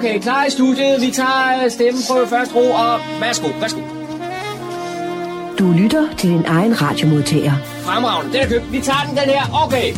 Okay, 0.00 0.20
klar 0.20 0.44
i 0.44 0.50
studiet. 0.50 1.00
Vi 1.00 1.10
tager 1.10 1.64
øh, 1.64 1.70
stemmen 1.70 2.02
på 2.10 2.26
først 2.28 2.54
ro, 2.54 2.70
og 2.70 3.00
værsgo, 3.20 3.48
værsgo. 3.60 3.80
Du 5.58 5.72
lytter 5.72 6.16
til 6.16 6.30
din 6.30 6.44
egen 6.46 6.82
radiomodtager. 6.82 7.52
Fremragende, 7.64 8.32
den 8.32 8.42
er 8.42 8.48
købt. 8.48 8.72
Vi 8.72 8.80
tager 8.80 9.04
den, 9.08 9.16
den 9.16 9.24
her. 9.24 9.64
Okay. 9.66 9.92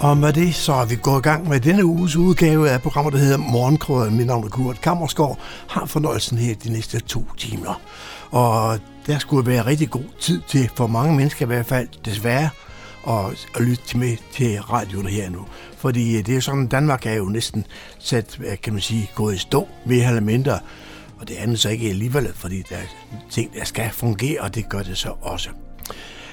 Og 0.00 0.16
med 0.16 0.32
det, 0.32 0.54
så 0.54 0.72
er 0.72 0.86
vi 0.86 0.96
gået 1.02 1.18
i 1.18 1.22
gang 1.22 1.48
med 1.48 1.60
denne 1.60 1.84
uges 1.84 2.16
udgave 2.16 2.70
af 2.70 2.82
programmet, 2.82 3.12
der 3.12 3.18
hedder 3.18 3.38
Morgenkrøden. 3.38 4.16
Mit 4.16 4.26
navn 4.26 4.44
er 4.44 4.48
Kurt 4.48 4.80
Kammersgaard. 4.80 5.38
Har 5.68 5.86
fornøjelsen 5.86 6.38
her 6.38 6.54
de 6.54 6.72
næste 6.72 7.00
to 7.00 7.24
timer. 7.38 7.80
Og 8.30 8.78
der 9.06 9.18
skulle 9.18 9.50
være 9.50 9.66
rigtig 9.66 9.90
god 9.90 10.04
tid 10.20 10.40
til, 10.48 10.70
for 10.74 10.86
mange 10.86 11.16
mennesker 11.16 11.46
i 11.46 11.46
hvert 11.46 11.66
fald, 11.66 11.88
desværre, 12.04 12.48
og, 13.04 13.34
og 13.54 13.62
lytte 13.62 13.82
til 13.86 13.98
med 13.98 14.16
til 14.32 14.60
radioen 14.60 15.06
her 15.06 15.30
nu. 15.30 15.46
Fordi 15.76 16.18
øh, 16.18 16.26
det 16.26 16.36
er 16.36 16.40
sådan, 16.40 16.66
Danmark 16.66 17.06
er 17.06 17.14
jo 17.14 17.24
næsten 17.24 17.66
sat, 17.98 18.40
kan 18.62 18.72
man 18.72 18.82
sige, 18.82 19.10
gået 19.14 19.34
i 19.34 19.38
stå, 19.38 19.68
mere 19.86 20.08
eller 20.08 20.20
mindre. 20.20 20.58
Og 21.20 21.28
det 21.28 21.34
andet 21.34 21.60
så 21.60 21.68
ikke 21.68 21.88
alligevel, 21.88 22.32
fordi 22.34 22.62
der 22.68 22.76
er 22.76 22.86
ting, 23.30 23.54
der 23.54 23.64
skal 23.64 23.90
fungere, 23.90 24.40
og 24.40 24.54
det 24.54 24.68
gør 24.68 24.82
det 24.82 24.98
så 24.98 25.12
også. 25.20 25.48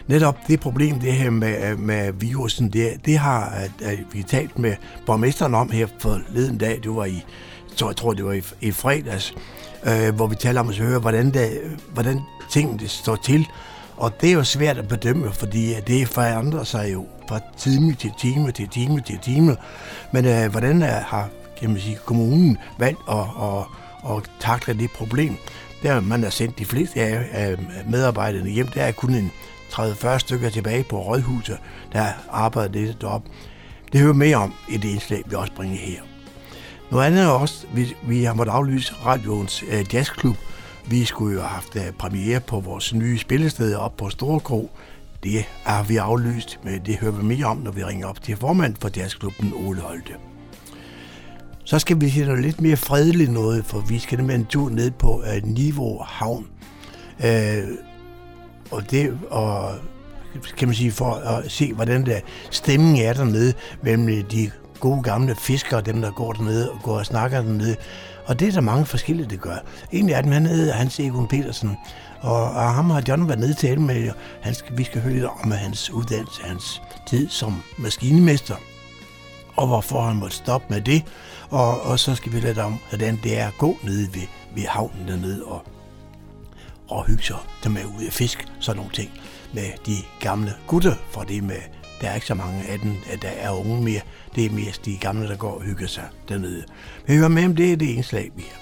Netop 0.07 0.37
det 0.47 0.59
problem, 0.59 0.99
det 0.99 1.13
her 1.13 1.29
med, 1.29 1.71
øh, 1.71 1.79
med 1.79 2.13
virusen, 2.13 2.69
det, 2.69 3.05
det 3.05 3.17
har 3.17 3.45
at, 3.49 3.71
at 3.81 3.99
vi 4.13 4.23
talt 4.23 4.59
med 4.59 4.75
borgmesteren 5.05 5.55
om 5.55 5.71
her 5.71 5.87
forleden 5.99 6.57
dag. 6.57 6.79
Det 6.83 6.95
var 6.95 7.05
i, 7.05 7.25
så 7.75 7.87
jeg 7.87 7.95
tror, 7.95 8.13
det 8.13 8.25
var 8.25 8.33
i, 8.33 8.41
i 8.61 8.71
fredags, 8.71 9.35
øh, 9.83 10.15
hvor 10.15 10.27
vi 10.27 10.35
taler 10.35 10.59
om 10.59 10.69
at 10.69 10.77
høre, 10.77 10.99
hvordan, 10.99 11.31
det, 11.31 11.61
hvordan 11.93 12.19
tingene 12.51 12.87
står 12.87 13.15
til. 13.15 13.47
Og 14.01 14.21
det 14.21 14.29
er 14.29 14.33
jo 14.33 14.43
svært 14.43 14.77
at 14.77 14.87
bedømme, 14.87 15.31
fordi 15.31 15.75
øh, 15.75 15.87
det 15.87 16.07
forandrer 16.07 16.63
sig 16.63 16.93
jo 16.93 17.05
fra 17.29 17.39
time 17.57 17.93
til 17.93 18.11
time 18.19 18.51
til 18.51 18.67
time 18.67 19.01
til 19.01 19.19
time. 19.19 19.57
Men 20.11 20.25
øh, 20.25 20.51
hvordan 20.51 20.81
er, 20.81 20.99
har 20.99 21.29
kan 21.59 21.69
man 21.69 21.79
sige, 21.79 21.97
kommunen 22.05 22.57
valgt 22.79 22.99
at, 23.09 23.17
at, 23.17 23.65
at 24.15 24.31
takle 24.39 24.73
det 24.73 24.91
problem? 24.91 25.35
Der 25.83 25.99
man 25.99 26.23
har 26.23 26.29
sendt 26.29 26.59
de 26.59 26.65
fleste 26.65 27.01
af 27.01 27.57
medarbejderne 27.89 28.49
hjem. 28.49 28.67
Der 28.67 28.83
er 28.83 28.91
kun 28.91 29.13
en 29.13 29.31
30-40 29.71 30.17
stykker 30.17 30.49
tilbage 30.49 30.83
på 30.83 31.01
Rådhuset, 31.01 31.57
der 31.93 32.05
arbejder 32.31 32.71
det 32.71 33.01
deroppe. 33.01 33.29
Det 33.91 34.01
hører 34.01 34.13
mere 34.13 34.35
om 34.35 34.53
i 34.69 34.77
det 34.77 34.89
indslag, 34.89 35.23
vi 35.25 35.35
også 35.35 35.53
bringer 35.53 35.77
her. 35.77 36.01
Noget 36.91 37.05
andet 37.05 37.23
er 37.23 37.27
også, 37.27 37.65
vi, 37.73 37.95
vi 38.07 38.23
har 38.23 38.33
måttet 38.33 38.53
aflyse 38.53 38.93
radioens 39.05 39.63
øh, 39.71 39.93
jazzklub. 39.93 40.37
Vi 40.85 41.05
skulle 41.05 41.35
jo 41.35 41.41
have 41.41 41.49
haft 41.49 41.75
øh, 41.75 41.91
premiere 41.91 42.39
på 42.39 42.59
vores 42.59 42.93
nye 42.93 43.17
spillested 43.17 43.75
op 43.75 43.97
på 43.97 44.09
Storkro. 44.09 44.71
Det 45.23 45.45
har 45.63 45.83
vi 45.83 45.97
aflyst, 45.97 46.59
men 46.63 46.81
det 46.85 46.95
hører 46.97 47.11
vi 47.11 47.23
mere 47.23 47.45
om, 47.45 47.57
når 47.57 47.71
vi 47.71 47.83
ringer 47.83 48.07
op 48.07 48.23
til 48.23 48.37
formand 48.37 48.75
for 48.81 48.89
jazzklubben, 48.97 49.53
Ole 49.55 49.81
Holte. 49.81 50.13
Så 51.63 51.79
skal 51.79 52.01
vi 52.01 52.09
til 52.09 52.25
noget 52.27 52.41
lidt 52.41 52.61
mere 52.61 52.77
fredeligt 52.77 53.31
noget, 53.31 53.65
for 53.65 53.79
vi 53.79 53.99
skal 53.99 54.17
nemlig 54.17 54.35
en 54.35 54.45
tur 54.45 54.69
ned 54.69 54.91
på 54.91 55.23
øh, 55.23 55.43
uh, 55.43 55.49
Niveau 55.49 56.01
Havn. 56.03 56.47
Uh, 57.19 57.27
og 58.71 58.91
det 58.91 59.19
og 59.29 59.75
kan 60.57 60.67
man 60.67 60.75
sige, 60.75 60.91
for 60.91 61.13
at 61.13 61.51
se, 61.51 61.73
hvordan 61.73 62.05
der 62.05 62.19
stemning 62.51 62.99
er 62.99 63.13
dernede 63.13 63.53
mellem 63.81 64.25
de 64.25 64.51
gode 64.79 65.03
gamle 65.03 65.35
fiskere, 65.35 65.81
dem 65.81 66.01
der 66.01 66.11
går 66.11 66.33
dernede 66.33 66.71
og 66.71 66.79
går 66.83 66.97
og 66.97 67.05
snakker 67.05 67.41
dernede. 67.41 67.75
Og 68.31 68.39
det 68.39 68.47
er 68.47 68.51
der 68.51 68.61
mange 68.61 68.85
forskellige, 68.85 69.29
det 69.29 69.41
gør. 69.41 69.55
En 69.91 70.09
af 70.09 70.23
dem, 70.23 70.31
han 70.31 70.45
hedder 70.45 70.73
Hans 70.73 70.99
Egon 70.99 71.27
Petersen, 71.27 71.77
og, 72.21 72.43
og 72.43 72.73
ham 72.73 72.89
har 72.89 73.03
John 73.07 73.27
været 73.27 73.39
nede 73.39 73.53
til 73.53 73.81
med. 73.81 74.11
Han 74.41 74.53
skal, 74.53 74.77
vi 74.77 74.83
skal 74.83 75.01
høre 75.01 75.13
lidt 75.13 75.25
om 75.25 75.51
hans 75.51 75.89
uddannelse, 75.89 76.41
hans 76.43 76.81
tid 77.07 77.29
som 77.29 77.61
maskinemester, 77.77 78.55
og 79.55 79.67
hvorfor 79.67 80.01
han 80.01 80.15
måtte 80.15 80.35
stoppe 80.35 80.67
med 80.69 80.81
det. 80.81 81.03
Og, 81.49 81.81
og 81.81 81.99
så 81.99 82.15
skal 82.15 82.33
vi 82.33 82.39
lidt 82.39 82.57
om, 82.57 82.79
hvordan 82.89 83.19
det 83.23 83.39
er 83.39 83.47
at 83.47 83.57
gå 83.57 83.77
nede 83.83 84.13
ved, 84.13 84.27
ved 84.55 84.65
havnen 84.65 85.07
dernede 85.07 85.43
og 85.43 85.63
og 86.87 87.05
hygge 87.05 87.23
sig, 87.23 87.37
med 87.69 87.81
er 87.81 87.85
ude 87.97 88.07
af 88.07 88.13
fisk, 88.13 88.47
sådan 88.59 88.77
nogle 88.77 88.91
ting 88.91 89.09
med 89.53 89.65
de 89.85 89.95
gamle 90.19 90.53
gutter, 90.67 90.95
for 91.11 91.21
det 91.21 91.43
med, 91.43 91.61
der 92.01 92.09
er 92.09 92.15
ikke 92.15 92.27
så 92.27 92.35
mange 92.35 92.63
af 92.67 92.79
dem, 92.79 92.95
at 93.11 93.21
der 93.21 93.29
er 93.29 93.51
unge 93.51 93.81
mere. 93.81 94.01
Det 94.35 94.45
er 94.45 94.49
mest 94.49 94.85
de 94.85 94.97
gamle, 94.97 95.27
der 95.27 95.37
går 95.37 95.51
og 95.51 95.61
hygger 95.61 95.87
sig 95.87 96.07
dernede. 96.29 96.63
Vi 97.07 97.15
hører 97.15 97.27
med 97.27 97.45
om 97.45 97.55
det, 97.55 97.71
er 97.71 97.77
det 97.77 97.85
indslag, 97.85 98.31
vi 98.35 98.41
har. 98.51 98.61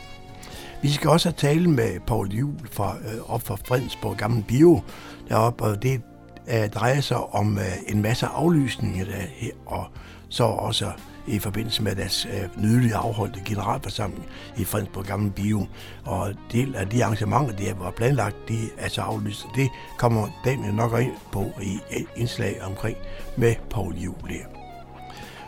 Vi 0.82 0.90
skal 0.90 1.10
også 1.10 1.30
have 1.30 1.36
tale 1.38 1.70
med 1.70 2.00
Paul 2.08 2.28
Juhl 2.32 2.70
fra, 2.72 2.96
øh, 2.98 3.32
op 3.32 3.42
fra 3.42 3.56
Fredensborg 3.68 4.18
Gammel 4.18 4.44
Bio 4.44 4.82
deroppe, 5.30 5.64
og 5.64 5.84
det 5.84 6.02
øh, 6.48 6.70
drejer 6.70 7.02
sig 7.02 7.18
om 7.18 7.58
øh, 7.58 7.64
en 7.88 8.02
masse 8.02 8.26
aflysninger 8.26 9.06
der 9.06 9.26
her, 9.36 9.52
og 9.66 9.86
så 10.30 10.44
også 10.44 10.92
i 11.30 11.40
forbindelse 11.40 11.84
med 11.84 11.96
deres 11.96 12.26
øh, 12.26 12.64
nydelige 12.64 12.96
afholdte 12.96 13.42
generalforsamling 13.46 14.26
i 14.58 14.64
Fredensborg 14.64 15.06
Gamle 15.06 15.32
Bio. 15.32 15.68
Og 16.06 16.34
del 16.52 16.76
af 16.76 16.90
de 16.90 17.06
arrangementer, 17.06 17.56
der 17.56 17.74
var 17.74 17.92
planlagt, 17.92 18.36
de 18.48 18.58
er 18.78 18.90
så 18.90 19.02
aflyst. 19.02 19.46
Det 19.56 19.70
kommer 19.98 20.28
Daniel 20.46 20.74
nok 20.74 21.02
ind 21.02 21.14
på 21.32 21.46
i 21.62 21.80
et 21.92 22.08
indslag 22.16 22.62
omkring 22.64 22.98
med 23.38 23.56
Paul 23.70 23.96
Julia. 23.96 24.46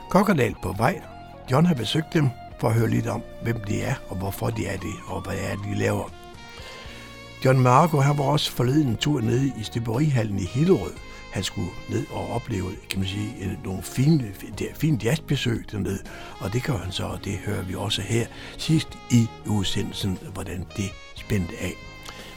Kokkerdal 0.10 0.56
på 0.64 0.76
vej. 0.78 1.02
John 1.52 1.66
har 1.66 1.76
besøgt 1.76 2.14
dem 2.14 2.30
for 2.60 2.68
at 2.68 2.74
høre 2.74 2.90
lidt 2.90 3.08
om, 3.08 3.22
hvem 3.44 3.64
de 3.68 3.82
er, 3.82 3.96
og 4.10 4.16
hvorfor 4.18 4.50
de 4.50 4.66
er 4.66 4.78
det, 4.78 4.94
og 5.08 5.22
hvad 5.22 5.36
er 5.38 5.56
de 5.56 5.76
laver. 5.76 6.10
John 7.46 7.60
Marco 7.60 7.98
han 7.98 8.18
var 8.18 8.24
også 8.24 8.52
forleden 8.52 8.88
en 8.88 8.98
tur 8.98 9.22
nede 9.22 9.54
i 9.60 9.64
Støberihallen 9.64 10.40
i 10.40 10.46
Hillerød, 10.46 10.94
han 11.32 11.44
skulle 11.44 11.70
ned 11.90 12.06
og 12.10 12.30
opleve, 12.30 12.72
kan 12.90 13.00
man 13.00 13.08
sige, 13.08 13.58
nogle 13.64 13.84
fine, 13.84 14.32
fine 14.76 15.00
jazzbesøg 15.04 15.66
dernede. 15.72 16.00
Og 16.40 16.54
det 16.54 16.64
gør 16.64 16.78
han 16.78 16.92
så, 16.92 17.04
og 17.04 17.20
det 17.26 17.38
hører 17.38 17.64
vi 17.64 17.76
også 17.76 18.02
her 18.02 18.26
sidst 18.58 18.88
i 19.12 19.28
udsendelsen, 19.46 20.18
hvordan 20.34 20.66
det 20.78 20.90
spændte 21.16 21.54
af. 21.62 21.74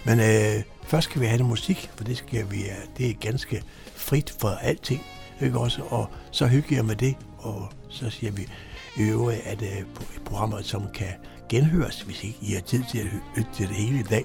Men 0.05 0.21
øh, 0.21 0.63
først 0.87 1.05
skal 1.05 1.21
vi 1.21 1.27
have 1.27 1.39
noget 1.39 1.51
musik, 1.51 1.91
for 1.97 2.05
det, 2.05 2.17
skal 2.17 2.51
vi, 2.51 2.65
det 2.99 3.11
er 3.11 3.15
ganske 3.15 3.63
frit 3.97 4.35
for 4.41 4.49
alting. 4.49 5.03
Ikke 5.43 5.59
også? 5.59 5.83
Og 5.83 6.11
så 6.31 6.47
hygger 6.47 6.77
jeg 6.77 6.85
med 6.85 6.97
det, 6.97 7.17
og 7.39 7.69
så 7.89 8.11
siger 8.11 8.33
vi 8.33 8.49
i 8.97 9.03
øvrigt, 9.03 9.41
at 9.41 9.63
øh, 9.63 9.85
programmer, 10.25 10.63
som 10.63 10.83
kan 10.95 11.13
genhøres, 11.49 12.01
hvis 12.01 12.25
ikke 12.25 12.39
I 12.43 12.53
har 12.53 12.61
tid 12.61 12.85
til 12.91 12.99
at 12.99 13.07
lytte 13.37 13.51
til 13.55 13.69
det 13.69 13.77
hele 13.77 13.99
i 13.99 14.03
dag, 14.03 14.25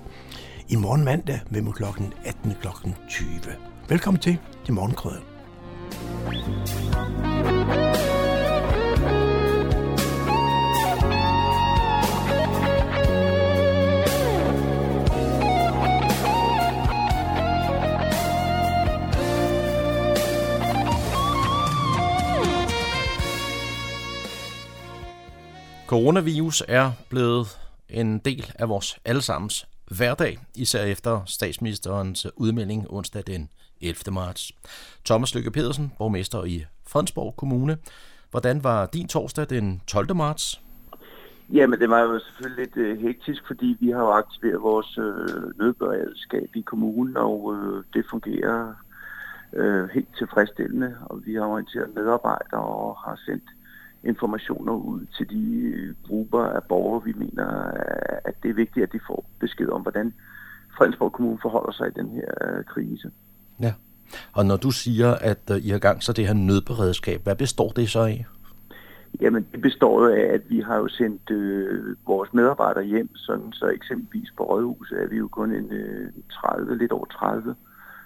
i 0.70 0.76
morgen 0.76 1.04
mandag 1.04 1.40
mellem 1.50 1.74
klokken 1.74 2.14
18 2.26 2.56
kl. 2.62 2.68
20. 3.10 3.69
Velkommen 3.90 4.22
til 4.22 4.38
til 4.66 4.74
morgenkrøden. 4.74 5.24
Coronavirus 25.88 26.64
er 26.68 26.92
blevet 27.10 27.48
en 27.90 28.20
del 28.20 28.52
af 28.56 28.70
vores 28.70 29.00
allesammens 29.06 29.68
hverdag, 29.92 30.38
især 30.56 30.84
efter 30.84 31.22
statsministerens 31.26 32.28
udmelding 32.36 32.86
onsdag 32.90 33.24
den 33.28 33.50
11. 33.82 34.14
marts. 34.14 34.52
Thomas 35.06 35.36
Lykke 35.36 35.52
Pedersen, 35.52 35.92
borgmester 35.98 36.44
i 36.44 36.66
Fredensborg 36.88 37.36
Kommune. 37.38 37.78
Hvordan 38.32 38.64
var 38.64 38.86
din 38.86 39.08
torsdag 39.08 39.50
den 39.50 39.82
12. 39.88 40.16
marts? 40.16 40.62
Jamen, 41.54 41.80
det 41.80 41.90
var 41.90 42.00
jo 42.00 42.20
selvfølgelig 42.20 42.66
lidt 42.66 42.78
øh, 42.78 43.02
hektisk, 43.02 43.48
fordi 43.48 43.78
vi 43.80 43.90
har 43.90 44.00
jo 44.00 44.12
aktiveret 44.12 44.62
vores 44.62 44.98
øh, 44.98 45.58
nødberedskab 45.60 46.50
i 46.56 46.62
kommunen, 46.62 47.18
og 47.18 47.56
øh, 47.56 47.84
det 47.94 48.06
fungerer 48.10 48.74
øh, 49.54 49.90
helt 49.90 50.18
tilfredsstillende. 50.18 50.98
Og 51.02 51.26
vi 51.26 51.34
har 51.34 51.46
orienteret 51.46 51.96
medarbejdere 51.96 52.62
og 52.62 52.98
har 52.98 53.20
sendt 53.26 53.44
informationer 54.04 54.74
ud 54.74 55.06
til 55.18 55.30
de 55.30 55.62
øh, 55.76 55.96
grupper 56.08 56.44
af 56.44 56.64
borgere, 56.64 57.04
vi 57.04 57.14
mener, 57.14 57.48
at 58.26 58.34
det 58.44 58.50
er 58.50 58.54
vigtigt, 58.54 58.84
at 58.84 58.94
de 58.94 59.00
får 59.08 59.30
besked 59.40 59.70
om, 59.70 59.82
hvordan 59.82 60.14
Fredensborg 60.78 61.12
Kommune 61.12 61.40
forholder 61.42 61.72
sig 61.72 61.88
i 61.88 62.00
den 62.00 62.10
her 62.10 62.32
øh, 62.42 62.64
krise. 62.64 63.12
Ja, 63.62 63.74
og 64.34 64.46
når 64.46 64.58
du 64.58 64.72
siger, 64.72 65.16
at 65.16 65.40
uh, 65.52 65.66
I 65.66 65.70
har 65.70 65.80
gang 65.80 66.04
så 66.04 66.14
det 66.14 66.28
her 66.28 66.34
nødberedskab, 66.34 67.24
hvad 67.24 67.36
består 67.36 67.70
det 67.70 67.90
så 67.90 68.00
af? 68.00 68.26
Jamen, 69.22 69.48
det 69.52 69.62
består 69.62 70.08
af, 70.08 70.34
at 70.34 70.42
vi 70.50 70.60
har 70.60 70.76
jo 70.78 70.88
sendt 70.88 71.32
øh, 71.32 71.96
vores 72.08 72.34
medarbejdere 72.34 72.84
hjem, 72.84 73.16
sådan 73.16 73.54
så 73.54 73.68
eksempelvis 73.68 74.32
på 74.38 74.44
Rådhuset 74.44 75.04
er 75.04 75.08
vi 75.08 75.18
jo 75.18 75.28
kun 75.28 75.52
en 75.52 75.72
øh, 75.72 76.12
30, 76.32 76.78
lidt 76.78 76.92
over 76.92 77.06
30 77.06 77.56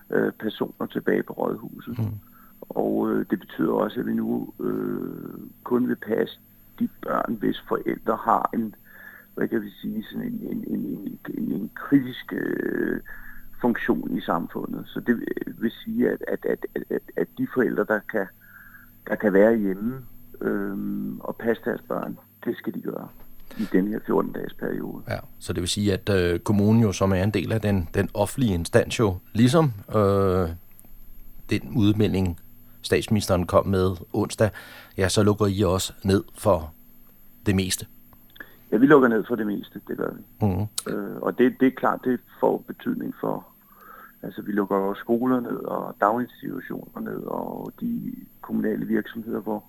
øh, 0.09 0.31
personer 0.31 0.87
tilbage 0.87 1.23
på 1.23 1.33
Rådhuset. 1.33 1.99
Mm. 1.99 2.19
Og 2.61 3.11
øh, 3.11 3.25
det 3.29 3.39
betyder 3.39 3.71
også, 3.71 3.99
at 3.99 4.05
vi 4.05 4.13
nu 4.13 4.53
øh, 4.59 5.49
kun 5.63 5.87
vil 5.87 5.95
passe 5.95 6.39
de 6.79 6.89
børn, 7.01 7.35
hvis 7.39 7.63
forældre 7.67 8.17
har 8.23 8.49
en, 8.53 8.75
hvad 9.35 9.47
kan 9.47 9.61
vi 9.61 9.69
sige, 9.81 10.03
sådan 10.11 10.27
en, 10.27 10.39
en, 10.51 10.63
en, 10.67 10.79
en, 10.79 11.19
en, 11.37 11.51
en 11.51 11.71
kritisk 11.75 12.33
øh, 12.33 12.99
funktion 13.63 14.17
i 14.17 14.21
samfundet. 14.21 14.83
Så 14.85 14.99
det 14.99 15.15
vil 15.61 15.71
sige, 15.83 16.09
at, 16.09 16.21
at, 16.27 16.45
at, 16.53 16.65
at, 16.89 17.01
at 17.15 17.27
de 17.37 17.47
forældre, 17.53 17.85
der 17.93 17.99
kan, 18.11 18.25
der 19.07 19.15
kan 19.15 19.33
være 19.33 19.57
hjemme 19.57 20.05
øh, 20.41 20.75
og 21.19 21.35
passe 21.35 21.63
deres 21.65 21.81
børn. 21.81 22.17
Det 22.45 22.57
skal 22.57 22.73
de 22.73 22.81
gøre 22.81 23.07
i 23.57 23.65
den 23.71 23.87
her 23.87 23.99
14-dages 23.99 24.53
periode. 24.53 25.03
Ja, 25.09 25.19
så 25.39 25.53
det 25.53 25.61
vil 25.61 25.69
sige, 25.69 25.93
at 25.93 26.09
øh, 26.09 26.39
kommunen 26.39 26.81
jo, 26.81 26.91
som 26.91 27.11
er 27.11 27.23
en 27.23 27.31
del 27.31 27.51
af 27.51 27.61
den, 27.61 27.89
den 27.93 28.09
offentlige 28.13 28.53
instans 28.53 28.99
jo, 28.99 29.17
ligesom 29.33 29.71
øh, 29.95 30.49
den 31.49 31.73
udmelding, 31.75 32.39
statsministeren 32.81 33.45
kom 33.45 33.67
med 33.67 33.95
onsdag, 34.13 34.49
ja, 34.97 35.09
så 35.09 35.23
lukker 35.23 35.45
I 35.45 35.61
også 35.63 35.93
ned 36.03 36.23
for 36.37 36.73
det 37.45 37.55
meste. 37.55 37.85
Ja, 38.71 38.77
vi 38.77 38.85
lukker 38.85 39.07
ned 39.07 39.23
for 39.27 39.35
det 39.35 39.47
meste, 39.47 39.81
det 39.87 39.97
gør 39.97 40.09
vi. 40.13 40.47
Mm. 40.47 40.93
Øh, 40.93 41.21
og 41.21 41.37
det, 41.37 41.55
det 41.59 41.67
er 41.67 41.71
klart, 41.71 41.99
det 42.03 42.19
får 42.39 42.63
betydning 42.67 43.13
for, 43.21 43.52
altså 44.23 44.41
vi 44.41 44.51
lukker 44.51 44.75
også 44.75 44.99
skoler 44.99 45.39
ned 45.39 45.57
og 45.57 45.95
daginstitutioner 46.01 46.99
ned 46.99 47.23
og 47.23 47.71
de 47.81 48.15
kommunale 48.41 48.85
virksomheder, 48.85 49.39
hvor, 49.39 49.63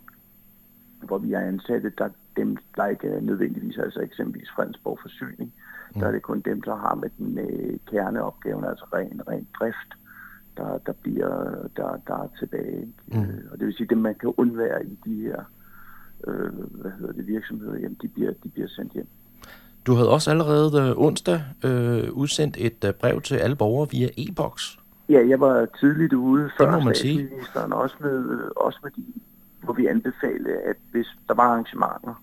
hvor 1.03 1.19
vi 1.19 1.33
er 1.33 1.41
ansatte, 1.41 1.93
der 1.99 2.09
dem, 2.37 2.57
der 2.77 2.87
ikke 2.87 3.09
er 3.09 3.21
nødvendigvis, 3.21 3.79
altså 3.79 4.01
eksempelvis 4.01 4.51
Fredensborg 4.57 4.99
Forsyning, 5.03 5.53
mm. 5.95 6.01
der 6.01 6.07
er 6.07 6.13
det 6.13 6.23
kun 6.23 6.41
dem, 6.41 6.63
der 6.63 6.77
har 6.77 6.95
med 6.95 7.11
den 7.19 7.35
med 7.35 7.79
kerneopgaven, 7.87 8.65
altså 8.65 8.85
ren, 8.93 9.29
ren 9.29 9.47
drift, 9.59 9.91
der, 10.57 10.79
der, 10.79 10.93
bliver, 10.93 11.69
der, 11.77 11.97
der 12.07 12.15
er 12.15 12.29
tilbage. 12.39 12.93
Mm. 13.07 13.21
Øh, 13.21 13.45
og 13.51 13.59
det 13.59 13.67
vil 13.67 13.75
sige, 13.75 13.85
at 13.85 13.91
dem, 13.91 13.99
man 13.99 14.15
kan 14.15 14.35
undvære 14.37 14.87
i 14.87 14.99
de 15.05 15.15
her 15.15 15.45
øh, 16.27 16.53
hvad 16.53 16.91
hedder 16.91 17.13
det, 17.13 17.27
virksomheder, 17.27 17.79
jamen, 17.79 17.99
de 18.03 18.09
bliver, 18.09 18.33
de 18.33 18.49
bliver 18.49 18.69
sendt 18.69 18.93
hjem. 18.93 19.09
Du 19.87 19.95
havde 19.95 20.11
også 20.11 20.31
allerede 20.31 20.83
øh, 20.91 20.99
onsdag 20.99 21.43
øh, 21.65 22.13
udsendt 22.13 22.57
et 22.61 22.85
øh, 22.85 22.93
brev 22.93 23.21
til 23.21 23.35
alle 23.35 23.57
borgere 23.57 23.89
via 23.91 24.09
e-boks. 24.19 24.79
Ja, 25.09 25.29
jeg 25.29 25.41
var 25.41 25.67
tidligt 25.81 26.13
ude 26.13 26.51
før 26.59 26.71
må 26.71 26.81
man 26.81 26.95
sige. 26.95 27.31
også 27.73 27.97
med, 28.01 28.31
øh, 28.31 28.41
også 28.57 28.79
med 28.83 28.91
de, 28.91 29.05
hvor 29.63 29.73
vi 29.73 29.87
anbefalede, 29.87 30.57
at 30.57 30.77
hvis 30.93 31.07
der 31.29 31.35
var 31.35 31.43
arrangementer 31.43 32.23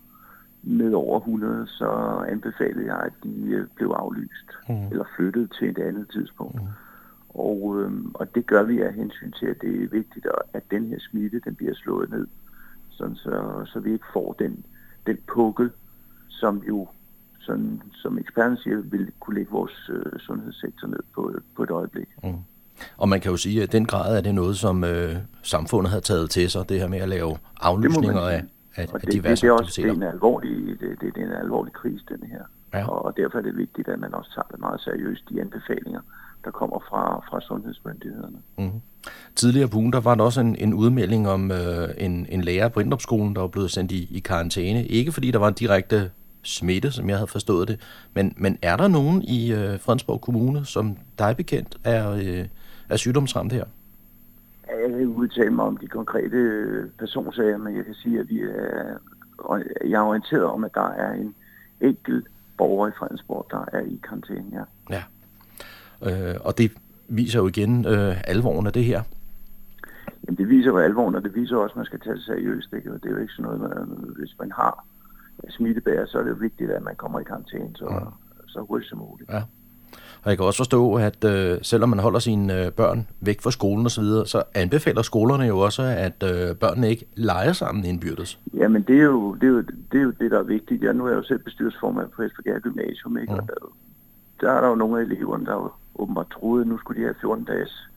med 0.62 0.92
over 0.92 1.18
100, 1.20 1.66
så 1.66 1.88
anbefalede 2.28 2.86
jeg, 2.86 3.00
at 3.00 3.12
de 3.24 3.44
øh, 3.50 3.66
blev 3.76 3.88
aflyst 3.88 4.46
Mm. 4.68 4.86
eller 4.90 5.04
flyttet 5.16 5.52
til 5.58 5.68
et 5.70 5.78
andet 5.78 6.06
tidspunkt. 6.12 6.54
Mm. 6.54 6.68
Og, 7.28 7.80
øhm, 7.80 8.10
og 8.14 8.34
det 8.34 8.46
gør 8.46 8.62
vi 8.62 8.80
af 8.80 8.92
hensyn 8.94 9.32
til, 9.32 9.46
at 9.46 9.56
det 9.60 9.82
er 9.82 9.88
vigtigt, 9.88 10.26
at- 10.26 10.32
at 10.52 10.62
den 10.70 10.86
her 10.86 10.98
smitte 11.00 11.40
den 11.44 11.54
bliver 11.54 11.74
slået 11.74 12.10
ned, 12.10 12.26
sådan 12.90 13.14
så, 13.16 13.62
så 13.66 13.80
vi 13.80 13.92
ikke 13.92 14.04
får 14.12 14.32
den, 14.38 14.64
den 15.06 15.18
pukkel, 15.34 15.70
som 16.28 16.62
jo, 16.68 16.88
sådan, 17.42 17.82
som 17.94 18.18
eksperten 18.18 18.56
siger, 18.56 18.76
vil 18.84 19.10
kunne 19.20 19.36
lægge 19.36 19.52
vores 19.52 19.90
øh, 19.92 20.18
sundhedssektor 20.18 20.88
ned 20.88 21.02
på, 21.14 21.32
på 21.56 21.62
et 21.62 21.70
øjeblik. 21.70 22.08
Og 22.96 23.08
man 23.08 23.20
kan 23.20 23.30
jo 23.30 23.36
sige, 23.36 23.62
at 23.62 23.72
den 23.72 23.84
grad 23.84 24.16
er 24.16 24.20
det 24.20 24.34
noget, 24.34 24.56
som 24.56 24.84
øh, 24.84 25.16
samfundet 25.42 25.92
har 25.92 26.00
taget 26.00 26.30
til 26.30 26.50
sig, 26.50 26.68
det 26.68 26.80
her 26.80 26.88
med 26.88 26.98
at 26.98 27.08
lave 27.08 27.36
aflysninger 27.60 28.20
af, 28.20 28.44
af, 28.76 28.86
Og 28.86 28.94
af 28.94 29.00
det, 29.00 29.02
det, 29.02 29.12
diverse 29.12 29.42
det, 29.42 29.48
er 29.48 29.52
også 29.52 29.82
det 29.82 29.90
er 29.90 29.94
en 29.94 30.02
alvorlig, 30.02 30.80
det, 30.80 31.00
det, 31.00 31.14
det 31.14 31.22
er 31.22 31.26
en 31.26 31.32
alvorlig 31.32 31.72
krise, 31.72 32.04
den 32.08 32.28
her. 32.28 32.42
Ja. 32.74 32.88
Og 32.88 33.16
derfor 33.16 33.38
er 33.38 33.42
det 33.42 33.56
vigtigt, 33.56 33.88
at 33.88 33.98
man 34.00 34.14
også 34.14 34.30
tager 34.34 34.48
det 34.50 34.60
meget 34.60 34.80
seriøst, 34.80 35.28
de 35.28 35.40
anbefalinger, 35.40 36.00
der 36.44 36.50
kommer 36.50 36.78
fra, 36.88 37.24
fra 37.30 37.40
sundhedsmyndighederne. 37.40 38.38
Tidligere 39.36 39.68
på 39.68 39.78
ugen, 39.78 39.92
der 39.92 40.00
var 40.00 40.14
der 40.14 40.24
også 40.24 40.40
en, 40.40 40.56
en 40.56 40.74
udmelding 40.74 41.28
om 41.28 41.50
øh, 41.50 41.88
en, 41.98 42.26
en 42.28 42.40
lærer 42.40 42.68
på 42.68 42.80
Indrupskolen, 42.80 43.34
der 43.34 43.40
var 43.40 43.48
blevet 43.48 43.70
sendt 43.70 43.92
i, 43.92 44.08
i 44.10 44.18
karantæne. 44.18 44.86
Ikke 44.86 45.12
fordi 45.12 45.30
der 45.30 45.38
var 45.38 45.48
en 45.48 45.54
direkte 45.54 46.10
smitte, 46.42 46.92
som 46.92 47.08
jeg 47.08 47.16
havde 47.16 47.26
forstået 47.26 47.68
det, 47.68 47.80
men, 48.14 48.34
men 48.36 48.58
er 48.62 48.76
der 48.76 48.88
nogen 48.88 49.22
i 49.22 49.52
øh, 49.52 49.80
Fredensborg 49.80 50.20
Kommune, 50.20 50.64
som 50.64 50.96
dig 51.18 51.36
bekendt 51.36 51.76
er, 51.84 52.10
øh, 52.10 52.46
er 52.88 52.96
sygdomsramt 52.96 53.52
her? 53.52 53.64
Jeg 54.68 54.90
kan 54.90 54.98
ikke 54.98 55.08
udtale 55.08 55.50
mig 55.50 55.64
om 55.64 55.76
de 55.76 55.86
konkrete 55.86 56.36
øh, 56.36 56.90
personsager, 56.98 57.58
men 57.58 57.76
jeg 57.76 57.84
kan 57.84 57.94
sige, 57.94 58.20
at 58.20 58.28
vi 58.28 58.40
er, 58.40 58.98
jeg 59.84 59.98
er 60.00 60.06
orienteret 60.06 60.44
om, 60.44 60.64
at 60.64 60.70
der 60.74 60.88
er 60.88 61.12
en 61.12 61.34
enkelt 61.80 62.26
borger 62.58 62.88
i 62.88 62.90
Fredensborg, 62.98 63.46
der 63.50 63.64
er 63.72 63.80
i 63.80 64.00
karantæne, 64.08 64.46
ja. 64.52 64.64
Ja. 64.96 65.02
Øh, 66.02 66.36
og 66.40 66.58
det 66.58 66.72
viser 67.08 67.38
jo 67.40 67.46
igen 67.48 67.86
øh, 67.86 68.16
alvoren 68.24 68.66
af 68.66 68.72
det 68.72 68.84
her. 68.84 69.02
Jamen, 70.26 70.38
det 70.38 70.48
viser 70.48 70.70
jo 70.70 70.78
alvoren, 70.78 71.14
og 71.14 71.22
det 71.22 71.34
viser 71.34 71.56
også, 71.56 71.72
at 71.72 71.76
man 71.76 71.86
skal 71.86 72.00
tage 72.00 72.16
det 72.16 72.24
seriøst. 72.24 72.72
Ikke? 72.72 72.92
Og 72.92 73.02
det 73.02 73.08
er 73.08 73.14
jo 73.14 73.20
ikke 73.20 73.32
sådan 73.32 73.44
noget, 73.44 73.60
man, 73.60 74.14
hvis 74.18 74.34
man 74.38 74.52
har 74.52 74.84
smittebærer, 75.50 76.06
så 76.06 76.18
er 76.18 76.22
det 76.22 76.30
jo 76.30 76.36
vigtigt, 76.40 76.70
at 76.70 76.82
man 76.82 76.94
kommer 76.96 77.20
i 77.20 77.24
karantæne 77.24 77.70
så, 77.74 77.84
Mm. 77.84 78.46
så 78.46 78.60
hurtigt 78.68 78.88
som 78.90 78.98
muligt. 78.98 79.30
Ja. 79.30 79.42
Og 80.22 80.30
jeg 80.30 80.36
kan 80.38 80.46
også 80.46 80.56
forstå, 80.56 80.94
at 80.94 81.24
øh, 81.24 81.58
selvom 81.62 81.88
man 81.88 81.98
holder 81.98 82.18
sine 82.18 82.64
øh, 82.66 82.72
børn 82.72 83.06
væk 83.20 83.40
fra 83.40 83.50
skolen 83.50 83.86
osv., 83.86 84.04
så, 84.04 84.24
så 84.26 84.42
anbefaler 84.54 85.02
skolerne 85.02 85.44
jo 85.44 85.58
også, 85.58 85.82
at 85.82 86.22
øh, 86.22 86.56
børnene 86.56 86.90
ikke 86.90 87.06
leger 87.16 87.52
sammen 87.52 87.84
indbyrdes. 87.84 88.38
Jamen, 88.54 88.82
det 88.82 88.98
er, 88.98 89.02
jo, 89.04 89.34
det, 89.34 89.42
er 89.42 89.48
jo, 89.50 89.60
det 89.92 89.98
er 89.98 90.02
jo 90.02 90.10
det, 90.10 90.30
der 90.30 90.38
er 90.38 90.42
vigtigt. 90.42 90.82
Jeg, 90.82 90.94
nu 90.94 91.04
er 91.04 91.08
jeg 91.08 91.16
jo 91.16 91.22
selv 91.22 91.38
bestyrelsesformand 91.38 92.08
på 92.10 92.22
Esbjerg 92.22 92.60
Gymnasium, 92.62 93.18
ikke? 93.18 93.32
Mm. 93.32 93.38
og 93.38 93.46
der, 93.48 93.54
der 94.40 94.52
er 94.52 94.60
der 94.60 94.68
jo 94.68 94.74
nogle 94.74 95.00
af 95.00 95.04
eleverne, 95.04 95.46
der 95.46 95.52
jo 95.52 95.70
åbenbart 95.94 96.30
troede, 96.30 96.60
at 96.60 96.66
nu 96.68 96.78
skulle 96.78 97.00
de 97.00 97.04
have 97.06 97.14
14 97.20 97.44
dages 97.44 97.88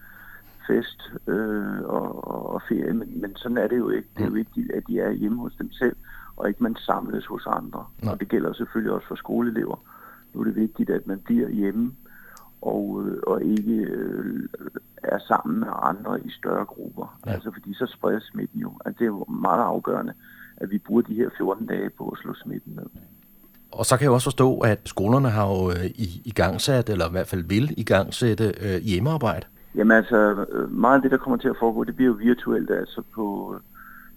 fest 0.67 1.11
øh, 1.27 1.81
og, 1.83 2.27
og, 2.31 2.53
og 2.53 2.61
ferie, 2.69 2.93
men, 2.93 3.21
men 3.21 3.35
sådan 3.35 3.57
er 3.57 3.67
det 3.67 3.77
jo 3.77 3.89
ikke. 3.89 4.07
Det 4.17 4.21
er 4.21 4.27
jo 4.27 4.31
vigtigt, 4.33 4.71
at 4.71 4.83
de 4.87 4.99
er 4.99 5.11
hjemme 5.11 5.41
hos 5.41 5.53
dem 5.59 5.71
selv, 5.71 5.95
og 6.37 6.47
ikke 6.47 6.63
man 6.63 6.75
samles 6.75 7.25
hos 7.25 7.45
andre. 7.47 7.85
Nej. 8.03 8.13
Og 8.13 8.19
det 8.19 8.27
gælder 8.29 8.53
selvfølgelig 8.53 8.93
også 8.93 9.07
for 9.07 9.15
skoleelever. 9.15 9.79
Nu 10.33 10.39
er 10.39 10.43
det 10.43 10.55
vigtigt, 10.55 10.89
at 10.89 11.07
man 11.07 11.19
bliver 11.19 11.49
hjemme 11.49 11.91
og, 12.61 13.03
øh, 13.05 13.17
og 13.27 13.43
ikke 13.43 13.73
øh, 13.73 14.49
er 15.03 15.19
sammen 15.27 15.59
med 15.59 15.67
andre 15.81 16.21
i 16.25 16.29
større 16.29 16.65
grupper. 16.65 17.19
Ja. 17.25 17.31
Altså 17.31 17.51
fordi 17.51 17.73
så 17.73 17.85
spredes 17.97 18.23
smitten 18.23 18.61
jo. 18.61 18.71
Altså, 18.85 18.99
det 18.99 19.05
er 19.05 19.09
jo 19.09 19.25
meget 19.25 19.63
afgørende, 19.63 20.13
at 20.57 20.71
vi 20.71 20.77
bruger 20.77 21.01
de 21.01 21.13
her 21.13 21.29
14 21.37 21.65
dage 21.65 21.89
på 21.89 22.09
at 22.09 22.17
slå 22.17 22.33
smitten 22.33 22.73
ned. 22.75 23.01
Og 23.71 23.85
så 23.85 23.97
kan 23.97 24.03
jeg 24.03 24.11
også 24.11 24.25
forstå, 24.25 24.59
at 24.59 24.79
skolerne 24.85 25.29
har 25.29 25.47
jo 25.47 25.69
øh, 25.69 25.85
i, 25.85 26.21
i 26.25 26.31
gangsat, 26.35 26.89
eller 26.89 27.07
i 27.07 27.11
hvert 27.11 27.27
fald 27.27 27.43
vil 27.43 27.73
i 27.77 27.83
gangsætte 27.83 28.53
øh, 28.61 28.81
hjemmearbejde. 28.81 29.45
Jamen 29.75 29.97
altså, 29.97 30.45
øh, 30.51 30.71
meget 30.71 30.95
af 30.95 31.01
det, 31.01 31.11
der 31.11 31.17
kommer 31.17 31.37
til 31.37 31.47
at 31.47 31.55
foregå, 31.59 31.83
det 31.83 31.95
bliver 31.95 32.11
jo 32.11 32.17
virtuelt, 32.21 32.71
altså 32.71 33.01
på, 33.15 33.55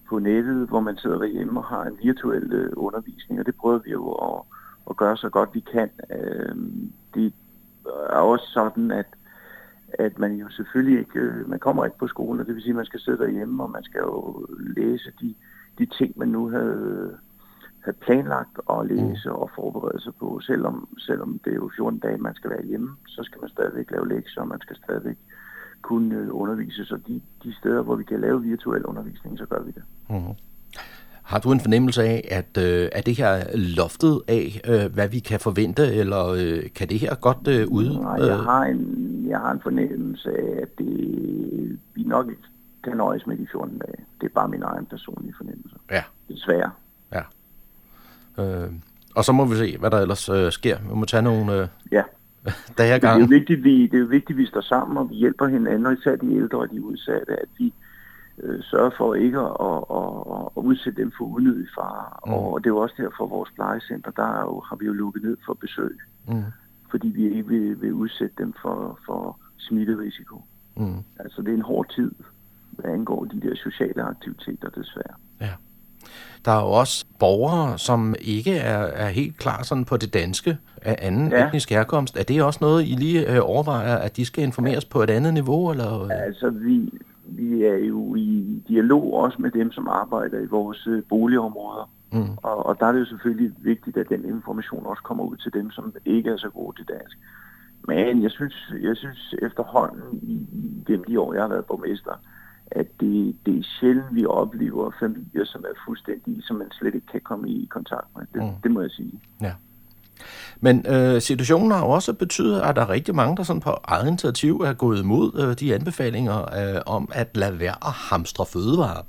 på 0.08 0.18
nettet, 0.18 0.68
hvor 0.68 0.80
man 0.80 0.96
sidder 0.96 1.18
derhjemme 1.18 1.60
og 1.60 1.64
har 1.64 1.84
en 1.84 1.98
virtuel 2.02 2.52
øh, 2.52 2.72
undervisning, 2.76 3.40
og 3.40 3.46
det 3.46 3.54
prøver 3.54 3.78
vi 3.78 3.90
jo 3.90 4.12
at, 4.12 4.42
at 4.90 4.96
gøre 4.96 5.16
så 5.16 5.28
godt 5.28 5.54
vi 5.54 5.60
kan. 5.60 5.90
Øh, 6.10 6.56
det 7.14 7.32
er 8.10 8.18
også 8.18 8.46
sådan, 8.46 8.90
at, 8.90 9.06
at 9.88 10.18
man 10.18 10.34
jo 10.34 10.48
selvfølgelig 10.48 10.98
ikke, 10.98 11.18
øh, 11.20 11.50
man 11.50 11.58
kommer 11.58 11.84
ikke 11.84 11.98
på 11.98 12.06
skolen, 12.06 12.40
og 12.40 12.46
det 12.46 12.54
vil 12.54 12.62
sige, 12.62 12.72
at 12.72 12.76
man 12.76 12.84
skal 12.84 13.00
sidde 13.00 13.18
derhjemme, 13.18 13.62
og 13.62 13.70
man 13.70 13.84
skal 13.84 13.98
jo 13.98 14.46
læse 14.76 15.12
de, 15.20 15.34
de 15.78 15.86
ting, 15.86 16.18
man 16.18 16.28
nu 16.28 16.48
havde, 16.48 17.18
havde 17.80 17.98
planlagt 18.00 18.60
at 18.70 18.86
læse 18.86 19.32
og 19.32 19.50
forberede 19.54 20.00
sig 20.02 20.14
på. 20.14 20.40
Selvom, 20.40 20.88
selvom 20.98 21.40
det 21.44 21.50
er 21.52 21.56
jo 21.56 21.70
14 21.76 21.98
dage, 21.98 22.18
man 22.18 22.34
skal 22.34 22.50
være 22.50 22.66
hjemme, 22.66 22.96
så 23.06 23.22
skal 23.22 23.40
man 23.40 23.50
stadigvæk 23.50 23.90
lave 23.90 24.08
lektier, 24.08 24.42
og 24.42 24.48
man 24.48 24.60
skal 24.60 24.76
stadigvæk 24.76 25.18
kunne 25.82 26.14
øh, 26.16 26.28
undervise. 26.30 26.84
Så 26.84 26.98
de, 27.08 27.20
de 27.44 27.54
steder, 27.54 27.82
hvor 27.82 27.96
vi 27.96 28.04
kan 28.04 28.20
lave 28.20 28.42
virtuel 28.42 28.84
undervisning, 28.84 29.38
så 29.38 29.46
gør 29.46 29.62
vi 29.62 29.70
det. 29.70 29.82
Mm-hmm. 30.10 30.34
Har 31.22 31.38
du 31.38 31.52
en 31.52 31.60
fornemmelse 31.60 32.02
af, 32.02 32.28
at 32.30 32.62
øh, 32.64 32.88
er 32.92 33.00
det 33.00 33.16
her 33.16 33.44
loftet 33.54 34.20
af, 34.28 34.60
øh, 34.68 34.94
hvad 34.94 35.08
vi 35.08 35.18
kan 35.18 35.40
forvente, 35.40 35.94
eller 35.94 36.26
øh, 36.38 36.62
kan 36.74 36.88
det 36.88 36.98
her 36.98 37.14
godt 37.14 37.48
øh, 37.48 37.68
ud? 37.68 37.98
Nej, 38.02 38.26
jeg 38.26 38.38
har 38.38 38.62
en, 38.64 39.24
jeg 39.28 39.38
har 39.38 39.52
en 39.52 39.60
fornemmelse 39.62 40.30
af, 40.30 40.62
at 40.62 40.78
det, 40.78 41.78
vi 41.94 42.02
nok 42.02 42.28
ikke 42.28 42.42
kan 42.84 42.96
nøjes 42.96 43.26
med 43.26 43.36
de 43.36 43.46
14 43.52 43.78
dage. 43.78 44.04
Det 44.20 44.26
er 44.26 44.34
bare 44.34 44.48
min 44.48 44.62
egen 44.62 44.86
personlige 44.86 45.34
fornemmelse. 45.36 45.76
Ja, 45.90 46.02
Desværre. 46.28 46.70
ja. 47.12 47.22
Øh, 48.42 48.72
og 49.14 49.24
så 49.24 49.32
må 49.32 49.44
vi 49.44 49.56
se, 49.56 49.78
hvad 49.78 49.90
der 49.90 49.98
ellers 49.98 50.28
øh, 50.28 50.52
sker. 50.52 50.78
Vi 50.78 50.94
må 50.94 51.04
tage 51.04 51.22
nogle 51.22 51.52
øh, 51.62 51.68
Ja. 51.92 52.02
dage 52.78 52.94
ad 52.94 53.00
Men 53.00 53.10
det 53.10 53.16
er 53.16 53.20
jo 53.20 53.26
vigtigt, 53.26 53.64
vi, 53.64 53.86
det 53.86 54.00
er 54.00 54.04
vigtigt, 54.04 54.36
at 54.36 54.36
vi 54.36 54.46
står 54.46 54.60
sammen, 54.60 54.96
og 54.96 55.10
vi 55.10 55.14
hjælper 55.14 55.46
hinanden, 55.46 55.86
og 55.86 55.92
især 55.92 56.16
de 56.16 56.34
ældre 56.34 56.58
og 56.58 56.70
de 56.70 56.82
udsatte, 56.84 57.32
at 57.32 57.48
vi 57.58 57.74
øh, 58.42 58.62
sørger 58.62 58.90
for 58.96 59.14
ikke 59.14 59.38
at, 59.38 59.56
at, 59.60 59.82
at, 60.00 60.48
at 60.56 60.62
udsætte 60.62 61.02
dem 61.02 61.12
for 61.18 61.24
unødig 61.24 61.68
fare. 61.78 62.06
Mm. 62.26 62.32
Og 62.32 62.60
det 62.60 62.70
er 62.70 62.74
jo 62.74 62.78
også 62.78 62.94
derfor, 62.98 63.26
vores 63.26 63.50
plejecenter, 63.54 64.10
der 64.10 64.28
er 64.38 64.40
jo, 64.40 64.60
har 64.60 64.76
vi 64.76 64.86
jo 64.86 64.92
lukket 64.92 65.22
ned 65.22 65.36
for 65.46 65.54
besøg, 65.54 65.98
Mm. 66.28 66.42
fordi 66.90 67.08
vi 67.08 67.24
ikke 67.24 67.48
vil, 67.48 67.80
vil 67.80 67.92
udsætte 67.92 68.34
dem 68.38 68.54
for, 68.62 68.98
for 69.06 69.38
smitterisiko. 69.56 70.42
Mm. 70.76 71.04
Altså 71.18 71.42
det 71.42 71.48
er 71.48 71.54
en 71.54 71.62
hård 71.62 71.88
tid, 71.94 72.12
hvad 72.70 72.90
angår 72.90 73.24
de 73.24 73.40
der 73.40 73.54
sociale 73.54 74.02
aktiviteter, 74.02 74.68
desværre. 74.68 75.14
Ja. 75.40 75.52
Der 76.44 76.50
er 76.52 76.62
jo 76.62 76.70
også 76.70 77.04
borgere, 77.18 77.78
som 77.78 78.14
ikke 78.20 78.56
er, 78.56 78.78
er 78.78 79.08
helt 79.08 79.38
klar 79.38 79.62
sådan 79.62 79.84
på 79.84 79.96
det 79.96 80.14
danske 80.14 80.58
af 80.82 80.96
anden 81.02 81.30
ja. 81.30 81.46
Etnisk 81.46 81.70
herkomst. 81.70 82.16
Er 82.16 82.22
det 82.22 82.42
også 82.42 82.58
noget, 82.62 82.82
I 82.82 82.94
lige 82.98 83.32
øh, 83.32 83.40
overvejer, 83.42 83.96
at 83.96 84.16
de 84.16 84.24
skal 84.24 84.44
informeres 84.44 84.84
på 84.84 85.02
et 85.02 85.10
andet 85.10 85.34
niveau? 85.34 85.70
Eller? 85.70 86.08
Altså, 86.10 86.50
vi, 86.50 86.90
vi 87.24 87.64
er 87.64 87.76
jo 87.76 88.14
i 88.14 88.62
dialog 88.68 89.14
også 89.14 89.42
med 89.42 89.50
dem, 89.50 89.72
som 89.72 89.88
arbejder 89.88 90.38
i 90.40 90.46
vores 90.46 90.86
øh, 90.86 91.02
boligområder. 91.08 91.90
Mm. 92.12 92.30
Og, 92.36 92.66
og 92.66 92.76
der 92.80 92.86
er 92.86 92.92
det 92.92 93.00
jo 93.00 93.04
selvfølgelig 93.04 93.52
vigtigt, 93.58 93.96
at 93.96 94.08
den 94.08 94.24
information 94.24 94.86
også 94.86 95.02
kommer 95.02 95.24
ud 95.24 95.36
til 95.36 95.52
dem, 95.52 95.70
som 95.70 95.94
ikke 96.04 96.30
er 96.30 96.36
så 96.36 96.48
gode 96.48 96.76
til 96.76 96.86
dansk. 96.88 97.18
Men 97.86 98.22
jeg 98.22 98.30
synes, 98.30 98.72
jeg 98.82 98.96
synes 98.96 99.34
efterhånden, 99.42 100.02
i, 100.22 100.32
i 100.52 100.84
gennem 100.86 101.04
de 101.04 101.20
år, 101.20 101.34
jeg 101.34 101.42
har 101.42 101.48
været 101.48 101.64
borgmester, 101.64 102.12
at 102.70 102.86
det, 103.00 103.36
det 103.46 103.58
er 103.58 103.62
sjældent, 103.80 104.14
vi 104.14 104.26
oplever 104.26 104.90
familier, 105.00 105.44
som 105.44 105.64
er 105.64 105.74
fuldstændig, 105.86 106.44
som 106.44 106.56
man 106.56 106.70
slet 106.70 106.94
ikke 106.94 107.06
kan 107.06 107.20
komme 107.20 107.48
i 107.50 107.68
kontakt 107.70 108.06
med. 108.16 108.26
Det, 108.34 108.42
mm. 108.42 108.60
det 108.62 108.70
må 108.70 108.80
jeg 108.80 108.90
sige. 108.90 109.20
Ja. 109.40 109.52
Men 110.60 110.86
øh, 110.86 111.20
situationen 111.20 111.70
har 111.70 111.82
også 111.82 112.12
betydet, 112.12 112.60
at 112.60 112.76
der 112.76 112.82
er 112.82 112.88
rigtig 112.88 113.14
mange, 113.14 113.36
der 113.36 113.42
sådan 113.42 113.62
på 113.62 113.70
eget 113.84 114.06
initiativ 114.06 114.60
er 114.60 114.72
gået 114.72 115.00
imod 115.00 115.40
øh, 115.40 115.54
de 115.60 115.74
anbefalinger 115.74 116.38
øh, 116.42 116.82
om 116.86 117.08
at 117.12 117.36
lade 117.36 117.58
være 117.58 117.74
at 117.86 117.92
hamstre 117.92 118.46
fødevarer. 118.46 119.02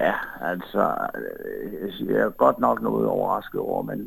Ja, 0.00 0.14
altså, 0.40 0.96
øh, 1.14 2.10
jeg 2.10 2.20
er 2.20 2.30
godt 2.30 2.58
nok 2.58 2.82
noget 2.82 3.06
overrasket 3.06 3.60
over, 3.60 3.82
men 3.82 3.98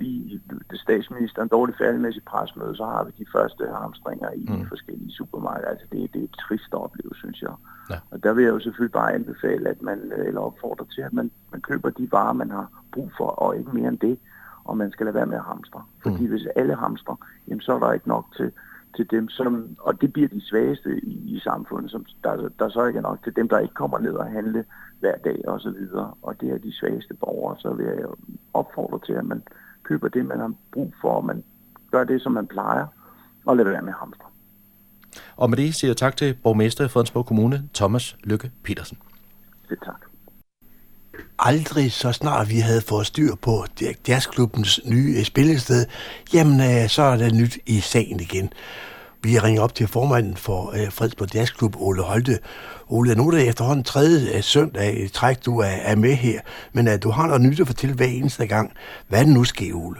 lige 0.00 0.40
det 0.70 0.80
statsministeren 0.80 1.48
dårligt 1.48 1.78
færdig 1.78 2.00
med 2.00 2.12
sit 2.12 2.24
presmøde, 2.24 2.76
så 2.76 2.84
har 2.84 3.04
vi 3.04 3.12
de 3.18 3.26
første 3.32 3.64
hamstringer 3.80 4.30
i 4.30 4.46
mm. 4.48 4.66
forskellige 4.68 5.12
supermarkeder. 5.12 5.68
Altså, 5.68 5.86
det, 5.92 6.12
det 6.12 6.20
er 6.20 6.24
et 6.24 6.36
trist 6.48 6.74
oplevelse, 6.74 7.18
synes 7.18 7.42
jeg. 7.42 7.54
Ja. 7.90 7.98
Og 8.10 8.22
der 8.22 8.32
vil 8.32 8.44
jeg 8.44 8.50
jo 8.50 8.60
selvfølgelig 8.60 8.92
bare 8.92 9.12
anbefale, 9.12 9.68
at 9.68 9.82
man, 9.82 10.12
eller 10.16 10.40
opfordre 10.40 10.86
til, 10.94 11.02
at 11.02 11.12
man, 11.12 11.30
man 11.52 11.60
køber 11.60 11.90
de 11.90 12.12
varer, 12.12 12.32
man 12.32 12.50
har 12.50 12.70
brug 12.92 13.12
for, 13.16 13.26
og 13.26 13.58
ikke 13.58 13.70
mere 13.72 13.88
end 13.88 13.98
det, 13.98 14.18
og 14.64 14.76
man 14.76 14.92
skal 14.92 15.06
lade 15.06 15.14
være 15.14 15.26
med 15.26 15.36
at 15.36 15.44
hamstre. 15.44 15.82
Fordi 16.02 16.22
mm. 16.22 16.28
hvis 16.28 16.46
alle 16.56 16.74
hamstrer, 16.74 17.16
jamen, 17.48 17.60
så 17.60 17.74
er 17.74 17.78
der 17.78 17.92
ikke 17.92 18.08
nok 18.08 18.26
til, 18.36 18.52
til 18.96 19.10
dem, 19.10 19.28
som, 19.28 19.76
og 19.78 20.00
det 20.00 20.12
bliver 20.12 20.28
de 20.28 20.46
svageste 20.46 21.00
i, 21.02 21.36
i 21.36 21.40
samfundet, 21.40 21.90
som 21.90 22.06
der, 22.24 22.48
der 22.58 22.68
så 22.68 22.84
ikke 22.84 22.98
er 22.98 23.02
nok 23.02 23.24
til 23.24 23.36
dem, 23.36 23.48
der 23.48 23.58
ikke 23.58 23.74
kommer 23.74 23.98
ned 23.98 24.12
og 24.12 24.26
handle 24.26 24.64
hver 25.00 25.16
dag 25.16 25.48
og 25.48 25.60
så 25.60 25.70
videre, 25.70 26.14
og 26.22 26.40
det 26.40 26.50
er 26.50 26.58
de 26.58 26.72
svageste 26.72 27.14
borgere, 27.14 27.56
så 27.58 27.72
vil 27.72 27.86
jeg 27.86 28.04
opfordre 28.54 28.98
til, 29.06 29.12
at 29.12 29.24
man 29.24 29.42
køber 29.82 30.08
det, 30.08 30.26
man 30.26 30.40
har 30.40 30.52
brug 30.72 30.94
for, 31.00 31.10
og 31.10 31.24
man 31.24 31.44
gør 31.90 32.04
det, 32.04 32.22
som 32.22 32.32
man 32.32 32.46
plejer, 32.46 32.86
og 33.46 33.56
lader 33.56 33.70
være 33.70 33.82
med 33.82 33.92
hamstre. 33.92 34.26
Og 35.36 35.50
med 35.50 35.56
det 35.56 35.74
siger 35.74 35.88
jeg 35.88 35.96
tak 35.96 36.16
til 36.16 36.36
borgmester 36.42 36.84
i 36.84 36.88
Fredensborg 36.88 37.26
Kommune, 37.26 37.68
Thomas 37.74 38.16
Lykke 38.24 38.50
Petersen. 38.64 38.98
Det 39.68 39.78
tak. 39.84 40.09
Aldrig 41.38 41.92
så 41.92 42.12
snart 42.12 42.50
vi 42.50 42.58
havde 42.58 42.80
fået 42.80 43.06
styr 43.06 43.34
på 43.42 43.64
jazzklubbens 44.08 44.80
nye 44.86 45.24
spillested, 45.24 45.86
jamen 46.34 46.60
øh, 46.60 46.88
så 46.88 47.02
er 47.02 47.16
der 47.16 47.34
nyt 47.34 47.58
i 47.66 47.80
sagen 47.80 48.20
igen. 48.20 48.52
Vi 49.22 49.38
ringer 49.38 49.62
op 49.62 49.74
til 49.74 49.86
formanden 49.86 50.36
for 50.36 50.70
øh, 50.70 50.92
Fredsborg 50.92 51.34
Jazzklub, 51.34 51.76
Ole 51.76 52.02
Holte. 52.02 52.32
Ole, 52.88 53.14
nu 53.14 53.26
er 53.26 53.30
det 53.30 53.48
efterhånden 53.48 53.84
tredje 53.84 54.36
øh, 54.36 54.42
søndag 54.42 55.04
i 55.04 55.08
træk, 55.08 55.46
du 55.46 55.58
er, 55.58 55.74
er 55.84 55.96
med 55.96 56.14
her, 56.14 56.40
men 56.72 56.88
øh, 56.88 56.94
du 57.02 57.10
har 57.10 57.26
noget 57.26 57.42
nyt 57.42 57.60
at 57.60 57.66
fortælle 57.66 57.96
hver 57.96 58.06
eneste 58.06 58.46
gang. 58.46 58.72
Hvad 59.08 59.20
er 59.20 59.24
det 59.24 59.34
nu 59.34 59.44
sker, 59.44 59.74
Ole? 59.74 59.96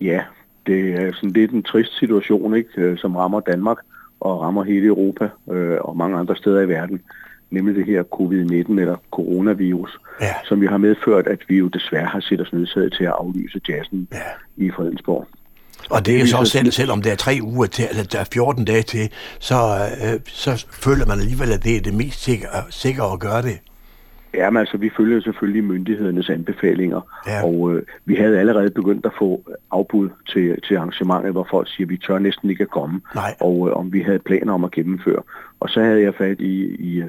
Ja, 0.00 0.22
det 0.66 0.94
er 0.94 1.12
sådan 1.14 1.30
lidt 1.30 1.50
en 1.50 1.62
trist 1.62 1.98
situation, 1.98 2.56
ikke, 2.56 2.70
øh, 2.76 2.98
som 2.98 3.16
rammer 3.16 3.40
Danmark 3.40 3.78
og 4.20 4.40
rammer 4.40 4.64
hele 4.64 4.86
Europa 4.86 5.28
øh, 5.50 5.78
og 5.80 5.96
mange 5.96 6.18
andre 6.18 6.36
steder 6.36 6.60
i 6.60 6.68
verden 6.68 7.00
nemlig 7.50 7.74
det 7.74 7.86
her 7.86 8.02
covid-19 8.02 8.80
eller 8.80 8.96
coronavirus, 9.10 9.98
ja. 10.20 10.34
som 10.44 10.60
vi 10.60 10.66
har 10.66 10.76
medført, 10.76 11.26
at 11.26 11.38
vi 11.48 11.56
jo 11.56 11.68
desværre 11.68 12.06
har 12.06 12.20
set 12.20 12.40
os 12.40 12.52
nødsaget 12.52 12.92
til 12.92 13.04
at 13.04 13.14
aflyse 13.18 13.60
jazzen 13.68 14.08
ja. 14.12 14.64
i 14.66 14.70
Fredensborg. 14.70 15.26
Og 15.90 16.06
det 16.06 16.20
er 16.20 16.26
så 16.26 16.44
selv, 16.44 16.70
selvom 16.70 17.02
der 17.02 17.12
er 17.12 17.16
tre 17.16 17.38
uger 17.42 17.66
til, 17.66 17.84
eller 17.90 18.04
der 18.04 18.20
er 18.20 18.28
14 18.32 18.64
dage 18.64 18.82
til, 18.82 19.12
så, 19.38 19.54
øh, 20.04 20.20
så 20.26 20.66
føler 20.72 21.06
man 21.06 21.18
alligevel, 21.18 21.52
at 21.52 21.64
det 21.64 21.76
er 21.76 21.80
det 21.80 21.94
mest 21.94 22.24
sikre, 22.24 22.48
sikre 22.70 23.12
at 23.12 23.20
gøre 23.20 23.42
det. 23.42 23.58
Ja, 24.34 24.50
men 24.50 24.60
altså, 24.60 24.76
vi 24.76 24.90
følger 24.96 25.20
selvfølgelig 25.20 25.64
myndighedernes 25.64 26.30
anbefalinger, 26.30 27.00
ja. 27.26 27.44
og 27.44 27.72
øh, 27.72 27.82
vi 28.04 28.14
havde 28.14 28.38
allerede 28.38 28.70
begyndt 28.70 29.06
at 29.06 29.12
få 29.18 29.50
afbud 29.70 30.08
til, 30.28 30.60
til 30.68 30.76
arrangementet, 30.76 31.32
hvor 31.32 31.46
folk 31.50 31.68
siger, 31.70 31.86
at 31.86 31.90
vi 31.90 31.96
tør 31.96 32.18
næsten 32.18 32.50
ikke 32.50 32.62
at 32.62 32.70
komme, 32.70 33.00
Nej. 33.14 33.34
og 33.40 33.68
øh, 33.68 33.76
om 33.76 33.92
vi 33.92 34.00
havde 34.00 34.18
planer 34.18 34.52
om 34.52 34.64
at 34.64 34.70
gennemføre. 34.70 35.22
Og 35.60 35.70
så 35.70 35.82
havde 35.82 36.02
jeg 36.02 36.14
fat 36.14 36.40
i, 36.40 36.64
i 36.64 37.02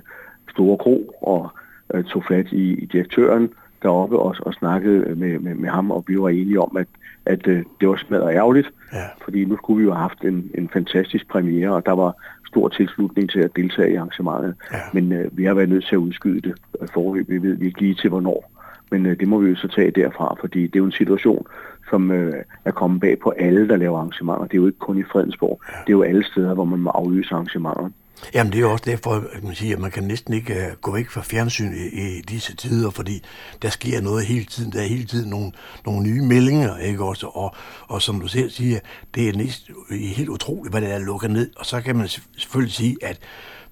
Store 0.57 0.77
Kro 0.77 1.15
og 1.21 1.49
øh, 1.93 2.03
tog 2.03 2.23
fat 2.29 2.47
i, 2.51 2.73
i 2.83 2.85
direktøren 2.85 3.49
deroppe 3.83 4.19
og, 4.19 4.35
og 4.39 4.53
snakkede 4.53 5.15
med, 5.15 5.39
med, 5.39 5.55
med 5.55 5.69
ham, 5.69 5.91
og 5.91 6.03
vi 6.07 6.19
var 6.19 6.29
enige 6.29 6.61
om, 6.61 6.77
at, 6.77 6.87
at 7.25 7.47
øh, 7.47 7.63
det 7.79 7.89
var 7.89 7.95
smadret 7.95 8.35
ærgerligt, 8.35 8.69
ja. 8.93 9.05
fordi 9.23 9.45
nu 9.45 9.57
skulle 9.57 9.77
vi 9.77 9.83
jo 9.83 9.93
have 9.93 10.01
haft 10.01 10.21
en, 10.21 10.51
en 10.55 10.69
fantastisk 10.73 11.27
premiere, 11.27 11.69
og 11.69 11.85
der 11.85 11.91
var 11.91 12.13
stor 12.47 12.67
tilslutning 12.67 13.29
til 13.29 13.39
at 13.39 13.55
deltage 13.55 13.91
i 13.91 13.95
arrangementet. 13.95 14.55
Ja. 14.73 14.77
Men 14.93 15.11
øh, 15.11 15.37
vi 15.37 15.43
har 15.43 15.53
været 15.53 15.69
nødt 15.69 15.85
til 15.85 15.95
at 15.95 15.99
udskyde 16.07 16.41
det 16.41 16.55
øh, 16.81 16.87
forhåbentlig. 16.93 17.41
Vi 17.41 17.47
ved 17.47 17.61
ikke 17.61 17.81
lige 17.81 17.95
til 17.95 18.09
hvornår. 18.09 18.51
Men 18.91 19.05
øh, 19.05 19.19
det 19.19 19.27
må 19.27 19.39
vi 19.39 19.49
jo 19.49 19.55
så 19.55 19.67
tage 19.67 19.91
derfra, 19.91 20.35
fordi 20.39 20.61
det 20.67 20.75
er 20.75 20.79
jo 20.79 20.85
en 20.85 20.91
situation, 20.91 21.47
som 21.89 22.11
øh, 22.11 22.33
er 22.65 22.71
kommet 22.71 23.01
bag 23.01 23.19
på 23.19 23.29
alle, 23.29 23.67
der 23.67 23.75
laver 23.75 23.97
arrangementer. 23.97 24.43
Det 24.43 24.53
er 24.53 24.61
jo 24.61 24.67
ikke 24.67 24.79
kun 24.79 24.97
i 24.99 25.03
Fredensborg. 25.03 25.61
Ja. 25.69 25.73
Det 25.73 25.89
er 25.89 25.97
jo 25.97 26.03
alle 26.03 26.23
steder, 26.23 26.53
hvor 26.53 26.65
man 26.65 26.79
må 26.79 26.89
aflyse 26.89 27.33
arrangementer. 27.33 27.89
Jamen 28.33 28.53
det 28.53 28.61
er 28.61 28.65
også 28.65 28.83
derfor, 28.87 29.23
at 29.33 29.43
man 29.43 29.55
siger, 29.55 29.75
at 29.75 29.81
man 29.81 29.91
kan 29.91 30.03
næsten 30.03 30.33
ikke 30.33 30.53
øh, 30.53 30.75
gå 30.81 30.93
væk 30.93 31.09
fra 31.09 31.21
fjernsyn 31.21 31.73
i, 31.73 32.17
i 32.17 32.21
disse 32.21 32.55
tider, 32.55 32.89
fordi 32.89 33.23
der 33.61 33.69
sker 33.69 34.01
noget 34.01 34.25
hele 34.25 34.45
tiden. 34.45 34.71
Der 34.71 34.81
er 34.81 34.87
hele 34.87 35.05
tiden 35.05 35.29
nogle, 35.29 35.51
nogle 35.85 36.03
nye 36.03 36.21
meldinger, 36.21 36.77
ikke 36.77 37.03
også? 37.03 37.27
Og, 37.27 37.55
og 37.87 38.01
som 38.01 38.19
du 38.21 38.27
selv 38.27 38.49
siger, 38.49 38.79
det 39.15 39.29
er 39.29 39.33
næsten 39.33 39.75
helt 39.91 40.29
utroligt, 40.29 40.73
hvad 40.73 40.81
det 40.81 40.91
er 40.91 40.99
lukket 40.99 41.31
ned. 41.31 41.51
Og 41.55 41.65
så 41.65 41.81
kan 41.81 41.95
man 41.95 42.07
selvfølgelig 42.37 42.73
sige, 42.73 42.97
at 43.01 43.19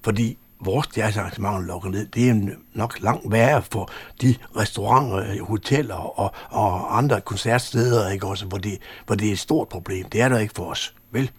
fordi 0.02 0.38
vores 0.60 0.88
jazzarrangementer 0.96 1.60
lukker 1.60 1.90
ned, 1.90 2.06
det 2.06 2.28
er 2.28 2.34
nok 2.74 3.00
langt 3.00 3.32
værre 3.32 3.62
for 3.62 3.90
de 4.22 4.34
restauranter, 4.56 5.16
øh, 5.16 5.40
hoteller 5.40 5.94
og, 5.94 6.32
og 6.50 6.98
andre 6.98 7.20
koncertsteder, 7.20 8.10
ikke 8.10 8.26
også, 8.26 8.46
hvor 8.46 8.58
det, 8.58 8.78
hvor 9.06 9.14
det 9.14 9.28
er 9.28 9.32
et 9.32 9.38
stort 9.38 9.68
problem. 9.68 10.04
Det 10.04 10.20
er 10.20 10.28
der 10.28 10.38
ikke 10.38 10.54
for 10.56 10.70
os, 10.70 10.94
vel? 11.10 11.30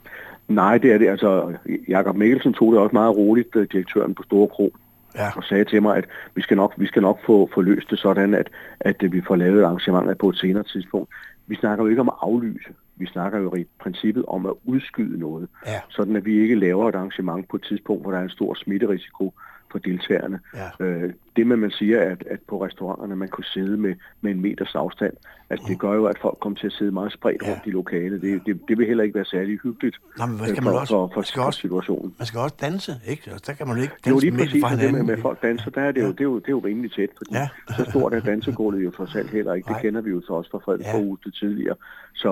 Nej, 0.48 0.78
det 0.78 0.94
er 0.94 0.98
det. 0.98 1.08
Altså, 1.08 1.54
Jakob 1.88 2.16
Mikkelsen 2.16 2.54
tog 2.54 2.72
det 2.72 2.82
også 2.82 2.94
meget 2.94 3.18
roligt, 3.18 3.56
øh, 3.56 3.68
direktøren 3.72 4.16
på 4.16 4.24
Store 4.24 4.48
Kro, 4.48 4.76
ja. 5.16 5.30
og 5.36 5.44
sagde 5.44 5.66
til 5.66 5.82
mig, 5.82 5.98
at 5.98 6.06
vi 6.36 6.42
skal 6.42 6.58
nok, 6.58 6.74
vi 6.78 6.88
skal 6.88 7.02
nok 7.02 7.20
få, 7.26 7.50
få 7.54 7.62
løst 7.62 7.90
det 7.90 8.00
sådan, 8.00 8.34
at, 8.34 8.50
at 8.80 8.96
vi 9.12 9.22
får 9.28 9.36
lavet 9.36 9.64
arrangementer 9.64 10.14
på 10.14 10.30
et 10.30 10.38
senere 10.38 10.64
tidspunkt. 10.64 11.10
Vi 11.48 11.56
snakker 11.56 11.84
jo 11.84 11.90
ikke 11.90 12.02
om 12.02 12.10
at 12.10 12.16
aflyse. 12.22 12.70
Vi 12.96 13.06
snakker 13.06 13.40
jo 13.40 13.56
i 13.56 13.66
princippet 13.80 14.26
om 14.28 14.46
at 14.46 14.54
udskyde 14.66 15.20
noget, 15.20 15.48
ja. 15.66 15.80
sådan 15.90 16.16
at 16.16 16.26
vi 16.26 16.42
ikke 16.42 16.56
laver 16.56 16.90
et 16.90 16.96
arrangement 16.96 17.50
på 17.50 17.56
et 17.56 17.64
tidspunkt, 17.64 18.04
hvor 18.04 18.12
der 18.12 18.20
er 18.20 18.24
en 18.24 18.30
stor 18.30 18.54
smitterisiko, 18.54 19.34
for 19.78 19.90
deltagerne. 19.90 20.40
Ja. 20.54 20.86
Øh, 20.86 21.14
det 21.36 21.48
med, 21.48 21.58
man 21.58 21.72
siger, 21.72 22.02
at, 22.02 22.24
at 22.34 22.40
på 22.50 22.66
restauranterne, 22.66 23.16
man 23.16 23.28
kunne 23.28 23.46
sidde 23.46 23.78
med, 23.78 23.96
med 24.22 24.32
en 24.32 24.42
meters 24.42 24.76
afstand, 24.76 25.14
at 25.50 25.60
det 25.60 25.70
mm. 25.70 25.78
gør 25.78 25.94
jo, 25.94 26.06
at 26.06 26.18
folk 26.22 26.38
kommer 26.40 26.60
til 26.60 26.68
at 26.68 26.74
sidde 26.74 26.92
meget 26.92 27.14
spredt 27.14 27.42
ja. 27.42 27.52
rundt 27.52 27.64
i 27.66 27.70
lokalet. 27.70 28.22
Det, 28.22 28.42
det, 28.46 28.60
det 28.68 28.78
vil 28.78 28.88
heller 28.88 29.04
ikke 29.04 29.16
være 29.16 29.26
særlig 29.26 29.60
hyggeligt 29.64 29.98
Nej, 30.18 30.28
men 30.28 30.38
hvad 30.38 30.48
skal 30.48 30.64
man 30.64 30.74
for, 30.74 30.80
også, 30.80 30.94
for, 30.94 31.12
for, 31.14 31.22
skal 31.22 31.40
for 31.40 31.46
også, 31.46 31.60
situationen. 31.60 32.16
Man 32.18 32.26
skal 32.26 32.40
også 32.40 32.56
danse, 32.62 32.92
ikke? 33.08 33.32
Og 33.36 33.48
der 33.48 33.54
kan 33.54 33.68
man 33.68 33.76
jo 33.76 33.82
ikke 33.82 33.96
danse 34.06 34.10
jo, 34.10 34.20
lige 34.20 34.32
præcis 34.32 34.64
for 34.64 34.76
det 34.82 34.94
med, 34.94 35.04
med 35.04 35.18
folk 35.18 35.42
danser, 35.42 35.70
der 35.72 35.82
er 35.82 35.92
det, 35.92 36.02
ja. 36.02 36.06
jo, 36.06 36.12
det, 36.12 36.20
er 36.20 36.24
jo, 36.24 36.40
det 36.40 36.48
er 36.48 36.58
jo 36.60 36.60
rimelig 36.60 36.92
tæt, 36.92 37.10
fordi 37.18 37.34
ja. 37.34 37.48
så 37.78 37.86
stort 37.90 38.14
er 38.14 38.20
dansegulvet 38.20 38.86
jo 38.86 38.92
trods 38.92 39.16
alt 39.16 39.30
heller 39.30 39.54
ikke. 39.54 39.74
Det 39.74 39.82
kender 39.82 40.02
vi 40.02 40.10
jo 40.10 40.22
så 40.22 40.34
også 40.34 40.52
fra 40.52 40.58
Fred 40.66 40.80
ja. 40.80 40.94
for 40.94 41.18
til 41.24 41.32
tidligere. 41.32 41.76
Så, 42.14 42.32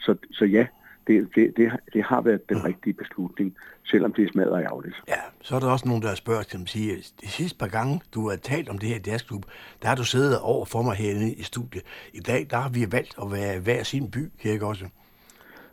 så, 0.00 0.14
så 0.32 0.44
ja, 0.44 0.66
det, 1.06 1.28
det, 1.34 1.56
det, 1.56 1.72
det 1.92 2.04
har 2.04 2.20
været 2.20 2.48
den 2.48 2.64
rigtige 2.64 2.92
beslutning, 2.92 3.56
selvom 3.84 4.12
det 4.12 4.24
er 4.24 4.28
smadret 4.32 4.64
ærgerligt. 4.64 4.96
Ja, 5.08 5.20
så 5.40 5.56
er 5.56 5.60
der 5.60 5.66
også 5.66 5.88
nogen, 5.88 6.02
der 6.02 6.14
spørger, 6.14 6.42
som 6.42 6.66
siger, 6.66 6.94
de 7.20 7.28
sidste 7.28 7.58
par 7.58 7.66
gange, 7.66 8.00
du 8.14 8.28
har 8.28 8.36
talt 8.36 8.68
om 8.68 8.78
det 8.78 8.88
her 8.88 8.98
jazzklub, 9.06 9.44
der 9.82 9.88
har 9.88 9.96
du 9.96 10.04
siddet 10.04 10.40
over 10.40 10.64
for 10.64 10.82
mig 10.82 10.96
herinde 10.96 11.32
i 11.32 11.42
studiet. 11.42 11.82
I 12.12 12.20
dag, 12.20 12.46
der 12.50 12.56
har 12.56 12.68
vi 12.68 12.92
valgt 12.92 13.14
at 13.22 13.32
være 13.32 13.60
hver 13.60 13.82
sin 13.82 14.10
by, 14.10 14.30
kan 14.40 14.52
jeg 14.52 14.62
også? 14.62 14.84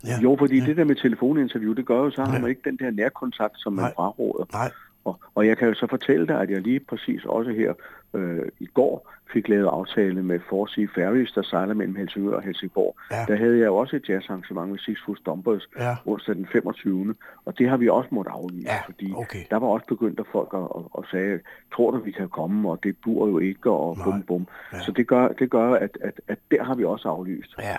Ja. 0.07 0.19
Jo, 0.19 0.35
fordi 0.39 0.59
ja. 0.59 0.65
det 0.65 0.77
der 0.77 0.83
med 0.83 0.95
telefoninterview, 0.95 1.73
det 1.73 1.85
gør 1.85 1.97
jo 1.97 2.11
så, 2.11 2.21
at 2.21 2.33
ja. 2.33 2.39
man 2.39 2.49
ikke 2.49 2.61
den 2.65 2.77
der 2.77 2.91
nærkontakt, 2.91 3.53
som 3.57 3.73
man 3.73 3.91
fraråder. 3.95 4.45
Nej. 4.53 4.71
Og, 5.05 5.19
og 5.35 5.47
jeg 5.47 5.57
kan 5.57 5.67
jo 5.67 5.73
så 5.73 5.87
fortælle 5.87 6.27
dig, 6.27 6.41
at 6.41 6.49
jeg 6.49 6.61
lige 6.61 6.79
præcis 6.79 7.25
også 7.25 7.51
her 7.51 7.73
øh, 8.13 8.45
i 8.59 8.65
går 8.65 9.13
fik 9.33 9.47
lavet 9.49 9.67
aftale 9.67 10.23
med 10.23 10.39
Forsea 10.49 10.85
Ferries, 10.95 11.31
der 11.31 11.41
sejler 11.41 11.73
mellem 11.73 11.95
Helsingør 11.95 12.35
og 12.35 12.43
Helsingborg. 12.43 12.95
Ja. 13.11 13.25
Der 13.27 13.35
havde 13.35 13.57
jeg 13.57 13.65
jo 13.65 13.75
også 13.75 13.95
et 13.95 14.09
jazzarrangement 14.09 14.69
med 14.69 14.79
Six 14.79 14.97
Foot 15.05 15.19
Stompers 15.19 15.69
ja. 15.79 15.95
onsdag 16.05 16.35
den 16.35 16.47
25. 16.51 17.15
Og 17.45 17.57
det 17.57 17.69
har 17.69 17.77
vi 17.77 17.89
også 17.89 18.09
måttet 18.11 18.31
aflyse, 18.31 18.67
ja. 18.67 18.81
fordi 18.85 19.13
okay. 19.15 19.43
der 19.51 19.57
var 19.57 19.67
også 19.67 19.85
begyndt 19.87 20.19
at 20.19 20.25
folk 20.31 20.49
at, 20.53 20.59
at, 20.59 20.83
at 20.97 21.03
sige, 21.11 21.39
tror 21.75 21.91
du, 21.91 21.97
vi 21.97 22.11
kan 22.11 22.29
komme, 22.29 22.69
og 22.71 22.83
det 22.83 22.95
bur 23.03 23.27
jo 23.27 23.39
ikke, 23.39 23.71
og 23.71 23.97
Nej. 23.97 24.05
bum 24.05 24.21
bum. 24.21 24.47
Ja. 24.73 24.79
Så 24.79 24.91
det 24.91 25.07
gør, 25.07 25.27
det 25.27 25.49
gør 25.49 25.73
at, 25.73 25.97
at, 26.01 26.21
at 26.27 26.39
der 26.51 26.63
har 26.63 26.75
vi 26.75 26.83
også 26.83 27.09
aflyst. 27.09 27.55
Ja. 27.59 27.77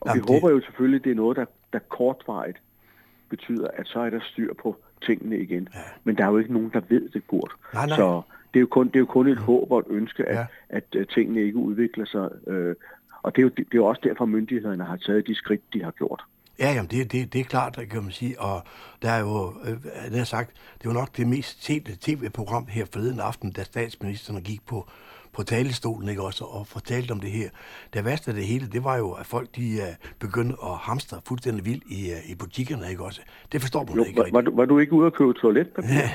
Og 0.00 0.08
Jamen, 0.08 0.22
vi 0.22 0.26
det... 0.26 0.40
håber 0.40 0.54
jo 0.54 0.60
selvfølgelig, 0.60 0.98
at 0.98 1.04
det 1.04 1.10
er 1.10 1.16
noget, 1.16 1.36
der, 1.36 1.44
der 1.72 1.78
kortvarigt 1.78 2.58
betyder, 3.28 3.68
at 3.74 3.86
så 3.86 4.00
er 4.00 4.10
der 4.10 4.20
styr 4.20 4.54
på 4.62 4.76
tingene 5.02 5.38
igen. 5.38 5.68
Ja. 5.74 5.80
Men 6.04 6.16
der 6.16 6.24
er 6.24 6.28
jo 6.30 6.38
ikke 6.38 6.52
nogen, 6.52 6.70
der 6.72 6.80
ved 6.88 7.08
det, 7.08 7.26
Kurt. 7.26 7.52
Nej, 7.74 7.86
nej. 7.86 7.96
Så 7.96 8.22
det 8.54 8.58
er 8.58 8.60
jo 8.60 8.66
kun, 8.66 8.86
det 8.86 8.96
er 8.96 9.00
jo 9.00 9.06
kun 9.06 9.28
et 9.28 9.38
håb 9.38 9.70
og 9.70 9.78
et 9.78 9.86
ønske, 9.90 10.24
at, 10.24 10.36
ja. 10.36 10.46
at, 10.68 10.84
at 10.96 11.08
tingene 11.08 11.40
ikke 11.40 11.58
udvikler 11.58 12.04
sig. 12.04 12.28
Øh, 12.46 12.74
og 13.22 13.36
det 13.36 13.42
er, 13.42 13.42
jo, 13.42 13.48
det 13.48 13.62
er 13.62 13.74
jo 13.74 13.86
også 13.86 14.00
derfor, 14.04 14.24
myndighederne 14.24 14.84
har 14.84 14.96
taget 14.96 15.26
de 15.26 15.34
skridt, 15.34 15.62
de 15.72 15.82
har 15.82 15.90
gjort. 15.90 16.22
Ja, 16.58 16.72
jamen 16.72 16.90
det, 16.90 17.12
det, 17.12 17.32
det 17.32 17.40
er 17.40 17.44
klart, 17.44 17.78
kan 17.90 18.02
man 18.02 18.12
sige. 18.12 18.40
Og 18.40 18.62
der 19.02 19.10
er 19.10 19.20
jo, 19.20 19.54
øh, 19.64 20.10
det 20.12 20.20
er 20.20 20.24
sagt, 20.24 20.50
det 20.82 20.88
var 20.88 20.94
nok 20.94 21.16
det 21.16 21.26
mest 21.26 21.64
sete 21.64 21.96
tv-program 22.00 22.66
her 22.66 22.84
forleden 22.92 23.20
aften, 23.20 23.52
da 23.52 23.62
statsministeren 23.62 24.42
gik 24.42 24.66
på 24.66 24.88
på 25.38 25.42
talestolen, 25.42 26.08
ikke 26.08 26.22
også, 26.22 26.44
og 26.44 26.66
fortalte 26.66 27.12
om 27.12 27.20
det 27.20 27.30
her. 27.30 27.48
Det 27.94 28.04
værste 28.04 28.30
af 28.30 28.34
det 28.34 28.44
hele, 28.44 28.66
det 28.66 28.84
var 28.84 28.96
jo, 28.96 29.08
at 29.12 29.26
folk 29.26 29.48
de 29.56 29.66
uh, 29.84 29.94
begyndte 30.18 30.54
at 30.62 30.76
hamstre 30.88 31.20
fuldstændig 31.28 31.64
vildt 31.64 31.84
i, 31.98 32.00
uh, 32.14 32.30
i 32.30 32.34
butikkerne, 32.34 32.90
ikke 32.90 33.04
også. 33.04 33.20
Det 33.52 33.60
forstår 33.60 33.84
man 33.84 33.94
jo, 33.96 34.04
ikke 34.04 34.20
var, 34.20 34.28
var, 34.32 34.40
du, 34.40 34.56
var 34.56 34.64
du 34.64 34.78
ikke 34.78 34.92
ude 34.92 35.06
at 35.06 35.12
købe 35.12 35.32
toiletpapir? 35.32 35.88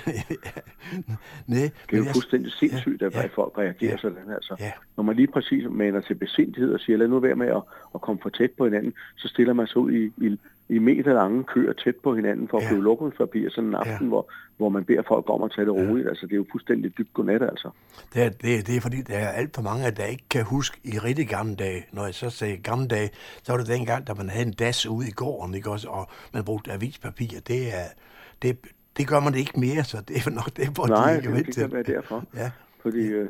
Nej. 1.47 1.69
Det 1.89 1.93
er 1.93 1.97
jo 1.97 2.03
fuldstændig 2.13 2.51
sindssygt, 2.51 3.01
at 3.01 3.13
ja, 3.15 3.25
folk 3.35 3.57
reagerer 3.57 3.91
ja, 3.91 3.97
sådan. 3.97 4.31
Altså. 4.35 4.55
Ja. 4.59 4.71
Når 4.97 5.03
man 5.03 5.15
lige 5.15 5.27
præcis 5.27 5.63
maner 5.69 6.01
til 6.01 6.15
besindighed 6.15 6.73
og 6.73 6.79
siger, 6.79 6.97
lad 6.97 7.07
nu 7.07 7.19
være 7.19 7.35
med 7.35 7.47
at, 7.47 7.61
at 7.95 8.01
komme 8.01 8.21
for 8.21 8.29
tæt 8.29 8.51
på 8.57 8.63
hinanden, 8.65 8.93
så 9.15 9.27
stiller 9.27 9.53
man 9.53 9.67
sig 9.67 9.77
ud 9.77 9.91
i, 9.91 10.25
i, 10.25 10.39
i 10.69 10.79
meter 10.79 11.13
lange 11.13 11.43
køer 11.43 11.73
tæt 11.73 11.95
på 12.03 12.15
hinanden 12.15 12.47
for 12.47 12.57
at 12.57 12.63
ja. 12.63 12.69
købe 12.69 12.81
lukningspapir 12.81 13.49
sådan 13.49 13.69
en 13.69 13.75
aften, 13.75 13.93
ja. 14.01 14.07
hvor, 14.07 14.31
hvor 14.57 14.69
man 14.69 14.85
beder 14.85 15.01
folk 15.07 15.25
om 15.29 15.43
at 15.43 15.51
tage 15.55 15.65
det 15.65 15.73
roligt. 15.73 16.05
Ja. 16.05 16.09
Altså, 16.09 16.25
det 16.25 16.33
er 16.33 16.37
jo 16.37 16.45
fuldstændig 16.51 16.97
dybt 16.97 17.13
godnat, 17.13 17.41
altså. 17.41 17.69
Det 18.13 18.23
er, 18.23 18.29
det, 18.29 18.55
er, 18.57 18.61
det 18.61 18.75
er 18.77 18.81
fordi, 18.81 19.01
der 19.01 19.17
er 19.17 19.27
alt 19.27 19.55
for 19.55 19.61
mange, 19.61 19.91
der 19.91 20.05
ikke 20.05 20.23
kan 20.29 20.43
huske 20.43 20.77
i 20.83 20.99
rigtig 20.99 21.27
gamle 21.27 21.55
dage. 21.55 21.85
Når 21.91 22.05
jeg 22.05 22.13
så 22.13 22.29
sagde 22.29 22.57
gamle 22.57 22.87
dage, 22.87 23.09
så 23.43 23.51
var 23.51 23.57
det 23.59 23.67
dengang, 23.67 24.07
da 24.07 24.13
man 24.13 24.29
havde 24.29 24.45
en 24.45 24.53
das 24.53 24.85
ude 24.85 25.07
i 25.07 25.11
gården, 25.11 25.55
ikke 25.55 25.69
også, 25.69 25.87
og 25.87 26.09
man 26.33 26.43
brugte 26.43 26.71
avispapir. 26.71 27.39
Det 27.47 27.67
er, 27.67 27.87
det, 28.41 28.57
det 28.97 29.07
gør 29.07 29.19
man 29.19 29.35
ikke 29.35 29.59
mere, 29.59 29.83
så 29.83 29.97
det 30.07 30.15
er 30.15 30.29
nok 30.29 30.57
det, 30.57 30.67
hvor 30.75 30.87
Nej, 30.87 31.11
de 31.11 31.17
ikke 31.17 31.37
det, 31.37 31.45
det 31.45 31.55
kan 31.55 31.71
være 31.71 31.83
derfor. 31.83 32.23
Ja. 32.35 32.51
Fordi 32.81 33.07
øh, 33.07 33.29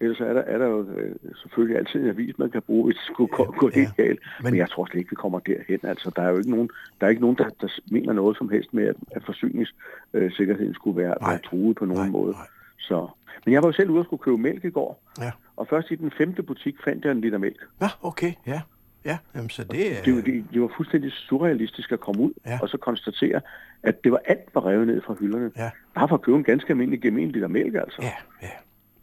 ellers 0.00 0.20
er 0.20 0.32
der, 0.32 0.40
er 0.40 0.58
der 0.58 0.66
jo 0.66 0.90
øh, 0.90 1.14
selvfølgelig 1.36 1.78
altid 1.78 2.00
en 2.00 2.08
avis, 2.08 2.38
man 2.38 2.50
kan 2.50 2.62
bruge, 2.62 2.84
hvis 2.84 2.96
det 2.96 3.04
skulle 3.04 3.32
gå, 3.32 3.44
gå 3.58 3.68
helt 3.68 3.92
ja. 3.98 4.02
galt. 4.02 4.20
Men, 4.42 4.50
Men 4.50 4.58
jeg 4.58 4.70
tror 4.70 4.86
slet 4.86 4.98
ikke, 4.98 5.10
vi 5.10 5.16
kommer 5.16 5.38
derhen. 5.38 5.80
Altså, 5.82 6.12
der 6.16 6.22
er 6.22 6.28
jo 6.28 6.36
ikke 6.36 6.50
nogen, 6.50 6.70
der, 7.00 7.06
er 7.06 7.10
ikke 7.10 7.22
nogen, 7.22 7.36
der, 7.36 7.48
der 7.60 7.68
mener 7.90 8.12
noget 8.12 8.36
som 8.36 8.48
helst 8.48 8.74
med, 8.74 8.84
at, 8.84 8.96
at 9.10 9.22
forsyningssikkerheden 9.24 10.74
skulle 10.74 10.96
være, 11.02 11.14
være 11.20 11.38
truet 11.38 11.76
på 11.76 11.84
nogen 11.84 12.02
nej, 12.02 12.10
måde. 12.10 12.32
Nej. 12.32 12.46
Så. 12.78 13.08
Men 13.44 13.52
jeg 13.52 13.62
var 13.62 13.68
jo 13.68 13.72
selv 13.72 13.90
ude 13.90 14.00
og 14.00 14.04
skulle 14.04 14.22
købe 14.22 14.38
mælk 14.38 14.64
i 14.64 14.70
går. 14.70 15.02
Ja. 15.20 15.32
Og 15.56 15.66
først 15.68 15.90
i 15.90 15.94
den 15.94 16.10
femte 16.18 16.42
butik 16.42 16.76
fandt 16.84 17.04
jeg 17.04 17.12
en 17.12 17.20
liter 17.20 17.38
mælk. 17.38 17.64
Ja, 17.80 17.88
okay, 18.02 18.32
ja. 18.46 18.60
Ja, 19.04 19.18
jamen, 19.34 19.50
så 19.50 19.64
det, 19.64 20.04
det, 20.04 20.26
det, 20.26 20.44
det 20.52 20.62
var 20.62 20.70
fuldstændig 20.76 21.12
surrealistisk 21.12 21.92
at 21.92 22.00
komme 22.00 22.22
ud 22.22 22.32
ja. 22.46 22.58
og 22.62 22.68
så 22.68 22.78
konstatere, 22.78 23.40
at 23.82 24.04
det 24.04 24.12
var 24.12 24.20
alt 24.24 24.54
var 24.54 24.66
revet 24.66 24.86
ned 24.86 25.02
fra 25.02 25.14
hylderne. 25.20 25.50
Ja. 25.56 25.70
Bare 25.94 26.08
for 26.08 26.14
at 26.14 26.22
købe 26.22 26.38
en 26.38 26.44
ganske 26.44 26.70
almindelig 26.70 27.02
gemen 27.02 27.30
liter 27.30 27.48
mælk, 27.48 27.74
altså. 27.74 28.02
Ja, 28.02 28.12
ja. 28.42 28.50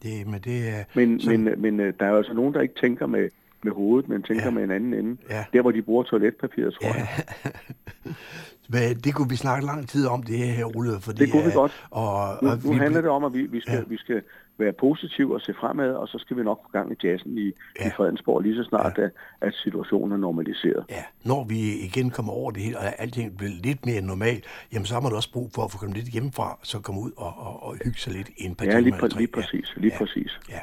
Det, 0.03 0.27
men 0.27 0.39
det 0.43 0.69
er... 0.69 0.83
Men, 0.95 1.19
så... 1.19 1.29
men, 1.29 1.49
men 1.57 1.79
øh, 1.79 1.93
der 1.99 2.05
er 2.05 2.09
jo 2.09 2.17
altså 2.17 2.33
nogen, 2.33 2.53
der 2.53 2.61
ikke 2.61 2.75
tænker 2.81 3.05
med, 3.05 3.29
med 3.63 3.71
hovedet, 3.71 4.09
men 4.09 4.23
tænker 4.23 4.43
ja. 4.43 4.51
med 4.51 4.63
en 4.63 4.71
anden 4.71 4.93
ende. 4.93 5.17
Ja. 5.29 5.45
Der, 5.53 5.61
hvor 5.61 5.71
de 5.71 5.81
bruger 5.81 6.03
toiletpapiret, 6.03 6.73
tror 6.73 6.87
ja. 6.87 6.93
jeg. 6.95 7.07
Men 8.69 8.97
det 8.97 9.15
kunne 9.15 9.29
vi 9.29 9.35
snakke 9.35 9.65
lang 9.65 9.89
tid 9.89 10.07
om, 10.07 10.23
det 10.23 10.37
her, 10.37 10.77
Ole. 10.77 10.99
Fordi, 11.01 11.19
det 11.25 11.31
kunne 11.31 11.45
vi 11.45 11.51
godt. 11.51 11.85
Og, 11.91 12.13
og 12.13 12.37
nu, 12.41 12.49
nu 12.63 12.71
vi... 12.71 12.77
handler 12.77 13.01
det 13.01 13.09
om, 13.09 13.23
at 13.23 13.33
vi, 13.33 13.41
vi, 13.41 13.61
skal, 13.61 13.73
ja. 13.73 13.83
vi 13.87 13.97
skal 13.97 14.21
være 14.57 14.73
positive 14.73 15.33
og 15.35 15.41
se 15.41 15.53
fremad, 15.59 15.91
og 15.93 16.07
så 16.07 16.17
skal 16.19 16.37
vi 16.37 16.43
nok 16.43 16.59
få 16.65 16.69
gang 16.71 16.91
i 16.91 16.95
jazzen 17.07 17.37
i, 17.37 17.51
ja. 17.79 17.87
i 17.87 17.89
Fredensborg 17.97 18.41
lige 18.41 18.55
så 18.55 18.63
snart, 18.63 18.97
ja. 18.97 19.03
at, 19.03 19.11
at 19.41 19.53
situationen 19.53 20.11
er 20.11 20.17
normaliseret. 20.17 20.85
Ja, 20.89 21.03
når 21.23 21.43
vi 21.43 21.59
igen 21.87 22.09
kommer 22.09 22.33
over 22.33 22.51
det 22.51 22.61
hele, 22.61 22.77
og 22.77 22.83
alting 23.01 23.37
bliver 23.37 23.51
lidt 23.63 23.85
mere 23.85 24.01
normalt, 24.01 24.43
jamen 24.73 24.85
så 24.85 24.93
har 24.93 25.01
man 25.01 25.13
også 25.13 25.31
brug 25.31 25.51
for 25.55 25.63
at 25.65 25.71
få 25.71 25.77
kommet 25.77 25.97
lidt 25.97 26.07
hjemmefra, 26.07 26.59
så 26.63 26.79
komme 26.79 27.01
ud 27.01 27.11
og, 27.17 27.33
og, 27.37 27.63
og 27.63 27.75
hygge 27.83 27.99
sig 27.99 28.13
lidt 28.13 28.29
i 28.29 28.43
en 28.45 28.55
par 28.55 28.65
Ja, 28.65 28.79
lige, 28.79 28.95
præ- 28.95 29.17
lige 29.17 29.27
præcis. 29.27 29.73
Lige 29.77 29.91
ja. 29.93 29.97
præcis. 29.97 30.39
Ja. 30.49 30.59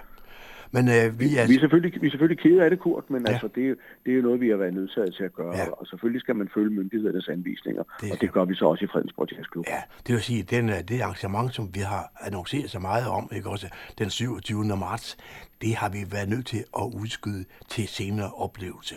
Men 0.72 0.88
øh, 0.88 1.20
vi, 1.20 1.36
er... 1.36 1.46
vi, 1.46 1.54
er 1.54 1.60
selvfølgelig, 1.60 2.02
vi 2.02 2.06
er 2.06 2.10
selvfølgelig 2.10 2.42
kede 2.42 2.64
af 2.64 2.70
det, 2.70 2.78
Kurt, 2.78 3.10
men 3.10 3.26
ja. 3.26 3.32
altså, 3.32 3.48
det, 3.54 3.76
det 4.04 4.10
er 4.12 4.16
jo 4.16 4.22
noget, 4.22 4.40
vi 4.40 4.48
har 4.48 4.56
været 4.56 4.74
nødsaget 4.74 5.14
til 5.14 5.24
at 5.24 5.32
gøre. 5.32 5.56
Ja. 5.56 5.70
Og 5.70 5.86
selvfølgelig 5.86 6.20
skal 6.20 6.36
man 6.36 6.48
følge 6.54 6.70
myndighedernes 6.70 7.28
anvisninger, 7.28 7.82
det 8.00 8.12
og 8.12 8.20
det 8.20 8.32
gør 8.32 8.44
vi 8.44 8.54
så 8.54 8.64
også 8.64 8.84
i 8.84 8.88
Fredensborg 8.92 9.32
Jazzklub. 9.32 9.64
Ja, 9.68 9.82
det 10.06 10.14
vil 10.14 10.22
sige, 10.22 10.42
den, 10.42 10.68
øh, 10.68 10.74
det 10.88 11.00
arrangement, 11.00 11.54
som 11.54 11.74
vi 11.74 11.80
har 11.80 12.12
annonceret 12.20 12.70
så 12.70 12.78
meget 12.78 13.08
om, 13.08 13.30
ikke 13.36 13.48
også 13.48 13.68
den 13.98 14.10
27. 14.10 14.64
marts, 14.64 15.16
det 15.62 15.74
har 15.76 15.88
vi 15.88 15.98
været 16.12 16.28
nødt 16.28 16.46
til 16.46 16.64
at 16.76 16.86
udskyde 17.00 17.44
til 17.68 17.88
senere 17.88 18.30
oplevelse. 18.32 18.94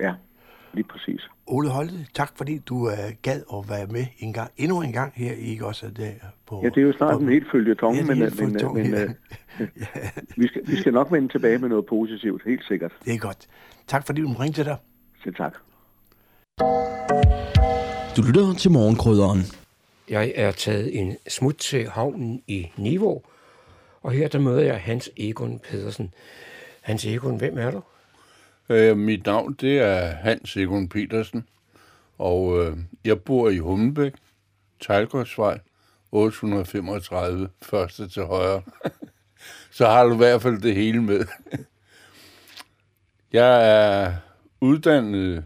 Ja, 0.00 0.14
lige 0.72 0.84
præcis. 0.84 1.28
Ole 1.46 1.68
Holte, 1.68 2.06
tak 2.14 2.30
fordi 2.36 2.58
du 2.58 2.76
uh, 2.76 2.92
gad 3.22 3.40
at 3.52 3.68
være 3.68 3.86
med 3.86 4.06
en 4.18 4.32
gang, 4.32 4.50
endnu 4.56 4.82
en 4.82 4.92
gang 4.92 5.12
her, 5.16 5.32
ikke 5.32 5.66
også 5.66 5.90
der 5.96 6.10
på... 6.46 6.60
Ja, 6.62 6.68
det 6.68 6.78
er 6.78 6.82
jo 6.82 6.92
snart 6.92 7.14
på, 7.14 7.20
en 7.20 7.28
helt 7.28 7.46
følge 7.52 7.74
tong, 7.74 7.96
ja, 7.96 8.04
men, 8.04 8.18
men, 8.18 8.32
men, 8.38 8.74
men 8.74 8.94
uh, 8.94 9.10
vi, 10.40 10.48
skal, 10.48 10.62
vi 10.66 10.76
skal 10.76 10.92
nok 10.92 11.12
vende 11.12 11.28
tilbage 11.28 11.58
med 11.58 11.68
noget 11.68 11.86
positivt, 11.86 12.42
helt 12.44 12.64
sikkert. 12.64 12.92
Det 13.04 13.14
er 13.14 13.18
godt. 13.18 13.46
Tak 13.86 14.06
fordi 14.06 14.20
du 14.22 14.32
ringte 14.32 14.58
til 14.58 14.64
dig. 14.64 14.76
Selv 15.24 15.34
tak. 15.34 15.54
Du 18.16 18.22
lytter 18.22 18.54
til 18.58 18.70
morgenkrydderen. 18.70 19.40
Jeg 20.08 20.32
er 20.34 20.52
taget 20.52 21.00
en 21.00 21.16
smut 21.28 21.54
til 21.54 21.88
havnen 21.88 22.42
i 22.46 22.66
Niveau, 22.76 23.22
og 24.02 24.12
her 24.12 24.28
der 24.28 24.38
møder 24.38 24.60
jeg 24.60 24.80
Hans 24.80 25.10
Egon 25.16 25.58
Pedersen. 25.58 26.14
Hans 26.80 27.06
Egon, 27.06 27.38
hvem 27.38 27.58
er 27.58 27.70
du? 27.70 27.82
Øh, 28.68 28.96
mit 28.96 29.26
navn 29.26 29.52
det 29.52 29.78
er 29.78 30.06
Hans 30.06 30.56
Egon 30.56 30.88
Petersen, 30.88 31.48
og 32.18 32.64
øh, 32.64 32.78
jeg 33.04 33.22
bor 33.22 33.48
i 33.48 33.58
Hummelbæk, 33.58 34.12
Tejlgårdsvej, 34.80 35.58
835, 36.12 37.48
første 37.62 38.08
til 38.08 38.22
højre. 38.22 38.62
Så 39.70 39.86
har 39.86 40.04
du 40.04 40.14
i 40.14 40.16
hvert 40.16 40.42
fald 40.42 40.62
det 40.62 40.74
hele 40.74 41.02
med. 41.02 41.26
jeg 43.32 43.70
er 43.70 44.14
uddannet 44.60 45.44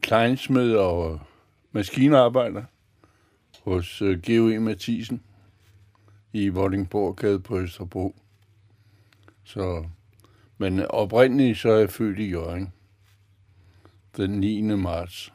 kleinsmed 0.00 0.74
og 0.74 1.20
maskinarbejder 1.72 2.62
hos 3.62 4.02
øh, 4.02 4.18
G.O.E. 4.18 4.58
Mathisen 4.58 5.22
i 6.32 6.48
Vordingborgade 6.48 7.40
på 7.40 7.60
Østerbro. 7.60 8.16
Så 9.44 9.84
men 10.58 10.86
oprindeligt 10.90 11.58
så 11.58 11.70
er 11.70 11.78
jeg 11.78 11.90
født 11.90 12.18
i 12.18 12.30
Jørgen 12.30 12.72
den 14.16 14.30
9. 14.30 14.62
marts 14.62 15.32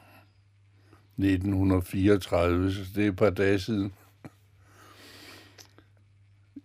1934, 1.18 2.72
så 2.72 2.80
det 2.94 3.04
er 3.04 3.08
et 3.08 3.16
par 3.16 3.30
dage 3.30 3.58
siden. 3.58 3.92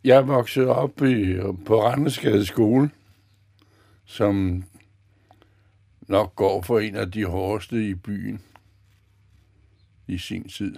Jeg 0.04 0.28
voksede 0.28 0.68
op 0.68 1.02
i, 1.02 1.38
på 1.66 1.84
Randesgade 1.84 2.46
skole, 2.46 2.90
som 4.06 4.64
nok 6.02 6.36
går 6.36 6.62
for 6.62 6.80
en 6.80 6.96
af 6.96 7.12
de 7.12 7.26
hårdeste 7.26 7.90
i 7.90 7.94
byen 7.94 8.42
i 10.08 10.18
sin 10.18 10.50
tid. 10.50 10.76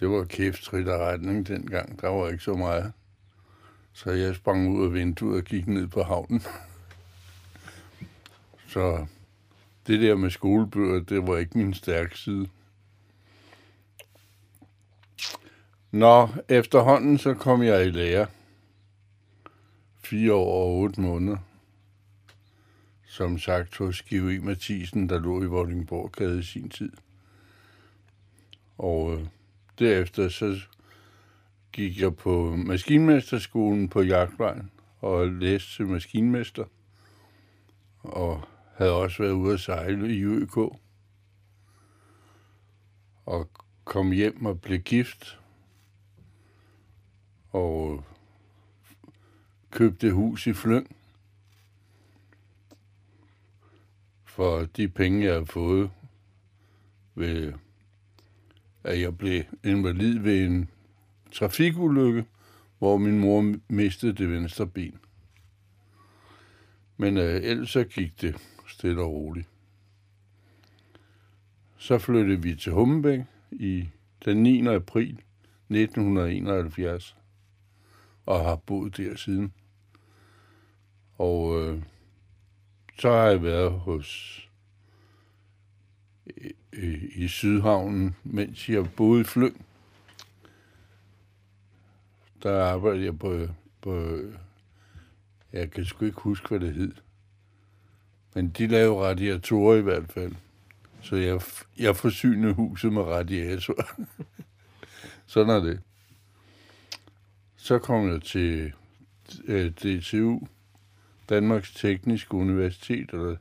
Det 0.00 0.10
var 0.10 0.24
kæftrit 0.24 0.88
og 0.88 1.00
retning 1.00 1.48
dengang. 1.48 2.00
Der 2.00 2.08
var 2.08 2.28
ikke 2.28 2.44
så 2.44 2.54
meget. 2.54 2.92
Så 3.92 4.10
jeg 4.10 4.36
sprang 4.36 4.68
ud 4.68 4.84
af 4.84 4.92
vinduet 4.92 5.36
og 5.36 5.44
gik 5.44 5.66
ned 5.66 5.86
på 5.86 6.02
havnen. 6.02 6.42
Så 8.68 9.06
det 9.86 10.00
der 10.00 10.16
med 10.16 10.30
skolebøger, 10.30 11.00
det 11.00 11.26
var 11.26 11.36
ikke 11.36 11.58
min 11.58 11.74
stærke 11.74 12.18
side. 12.18 12.48
Nå, 15.90 16.28
efterhånden 16.48 17.18
så 17.18 17.34
kom 17.34 17.62
jeg 17.62 17.86
i 17.86 17.90
lære. 17.90 18.26
Fire 20.00 20.34
år 20.34 20.64
og 20.64 20.76
otte 20.76 21.00
måneder. 21.00 21.38
Som 23.06 23.38
sagt 23.38 23.76
hos 23.76 24.02
G.O.E. 24.02 24.38
Mathisen, 24.38 25.08
der 25.08 25.18
lå 25.18 25.42
i 25.42 25.46
Vordingborg 25.46 26.38
i 26.38 26.42
sin 26.42 26.68
tid. 26.68 26.92
Og 28.78 29.14
øh, 29.14 29.26
derefter 29.78 30.28
så 30.28 30.60
gik 31.72 32.00
jeg 32.00 32.16
på 32.16 32.56
maskinmesterskolen 32.56 33.88
på 33.88 34.02
Jagtvejen 34.02 34.70
og 35.00 35.28
læste 35.28 35.76
til 35.76 35.86
maskinmester. 35.86 36.64
Og 37.98 38.42
havde 38.74 38.92
også 38.92 39.22
været 39.22 39.32
ude 39.32 39.54
at 39.54 39.60
sejle 39.60 40.14
i 40.14 40.22
ØK. 40.22 40.56
Og 43.26 43.50
kom 43.84 44.10
hjem 44.12 44.46
og 44.46 44.60
blev 44.60 44.78
gift. 44.78 45.38
Og 47.50 48.04
købte 49.70 50.12
hus 50.12 50.46
i 50.46 50.52
Flyng. 50.52 50.96
For 54.24 54.64
de 54.64 54.88
penge, 54.88 55.24
jeg 55.24 55.32
havde 55.32 55.46
fået 55.46 55.90
ved 57.14 57.52
at 58.84 59.00
jeg 59.00 59.18
blev 59.18 59.44
invalid 59.64 60.18
ved 60.18 60.44
en 60.44 60.70
trafikulykke, 61.32 62.24
hvor 62.78 62.96
min 62.96 63.18
mor 63.18 63.54
mistede 63.68 64.12
det 64.12 64.30
venstre 64.30 64.66
ben. 64.66 64.98
Men 66.96 67.16
øh, 67.16 67.40
ellers 67.42 67.70
så 67.70 67.84
gik 67.84 68.20
det 68.20 68.36
stille 68.68 69.02
og 69.02 69.12
roligt. 69.12 69.48
Så 71.76 71.98
flyttede 71.98 72.42
vi 72.42 72.54
til 72.54 72.72
Hummebæk 72.72 73.20
i 73.52 73.88
den 74.24 74.42
9. 74.42 74.66
april 74.66 75.20
1971 75.70 77.16
og 78.26 78.44
har 78.44 78.56
boet 78.56 78.96
der 78.96 79.16
siden. 79.16 79.52
Og 81.18 81.62
øh, 81.62 81.82
så 82.98 83.10
har 83.10 83.26
jeg 83.26 83.42
været 83.42 83.72
hos 83.72 84.38
i, 86.26 86.52
i 87.14 87.28
Sydhavnen, 87.28 88.16
mens 88.24 88.68
jeg 88.68 88.90
boede 88.96 89.20
i 89.20 89.24
Flyng 89.24 89.66
der 92.42 92.64
arbejdede 92.64 93.04
jeg 93.04 93.18
på 93.18 93.46
på 93.80 94.18
jeg 95.52 95.70
kan 95.70 95.84
sgu 95.84 96.04
ikke 96.04 96.20
huske, 96.20 96.48
hvad 96.48 96.60
det 96.60 96.74
hed. 96.74 96.92
Men 98.34 98.48
de 98.48 98.66
lavede 98.66 99.00
radiatorer 99.00 99.76
i 99.76 99.80
hvert 99.80 100.12
fald. 100.12 100.34
Så 101.00 101.16
jeg, 101.16 101.40
jeg 101.78 101.96
forsynede 101.96 102.54
huset 102.54 102.92
med 102.92 103.02
radiator. 103.02 103.74
Sådan 105.26 105.50
er 105.50 105.60
det. 105.60 105.80
Så 107.56 107.78
kom 107.78 108.08
jeg 108.12 108.22
til 108.22 108.72
øh, 109.44 109.70
DTU, 109.70 110.40
Danmarks 111.28 111.74
Tekniske 111.74 112.34
Universitet, 112.34 113.10
eller, 113.12 113.36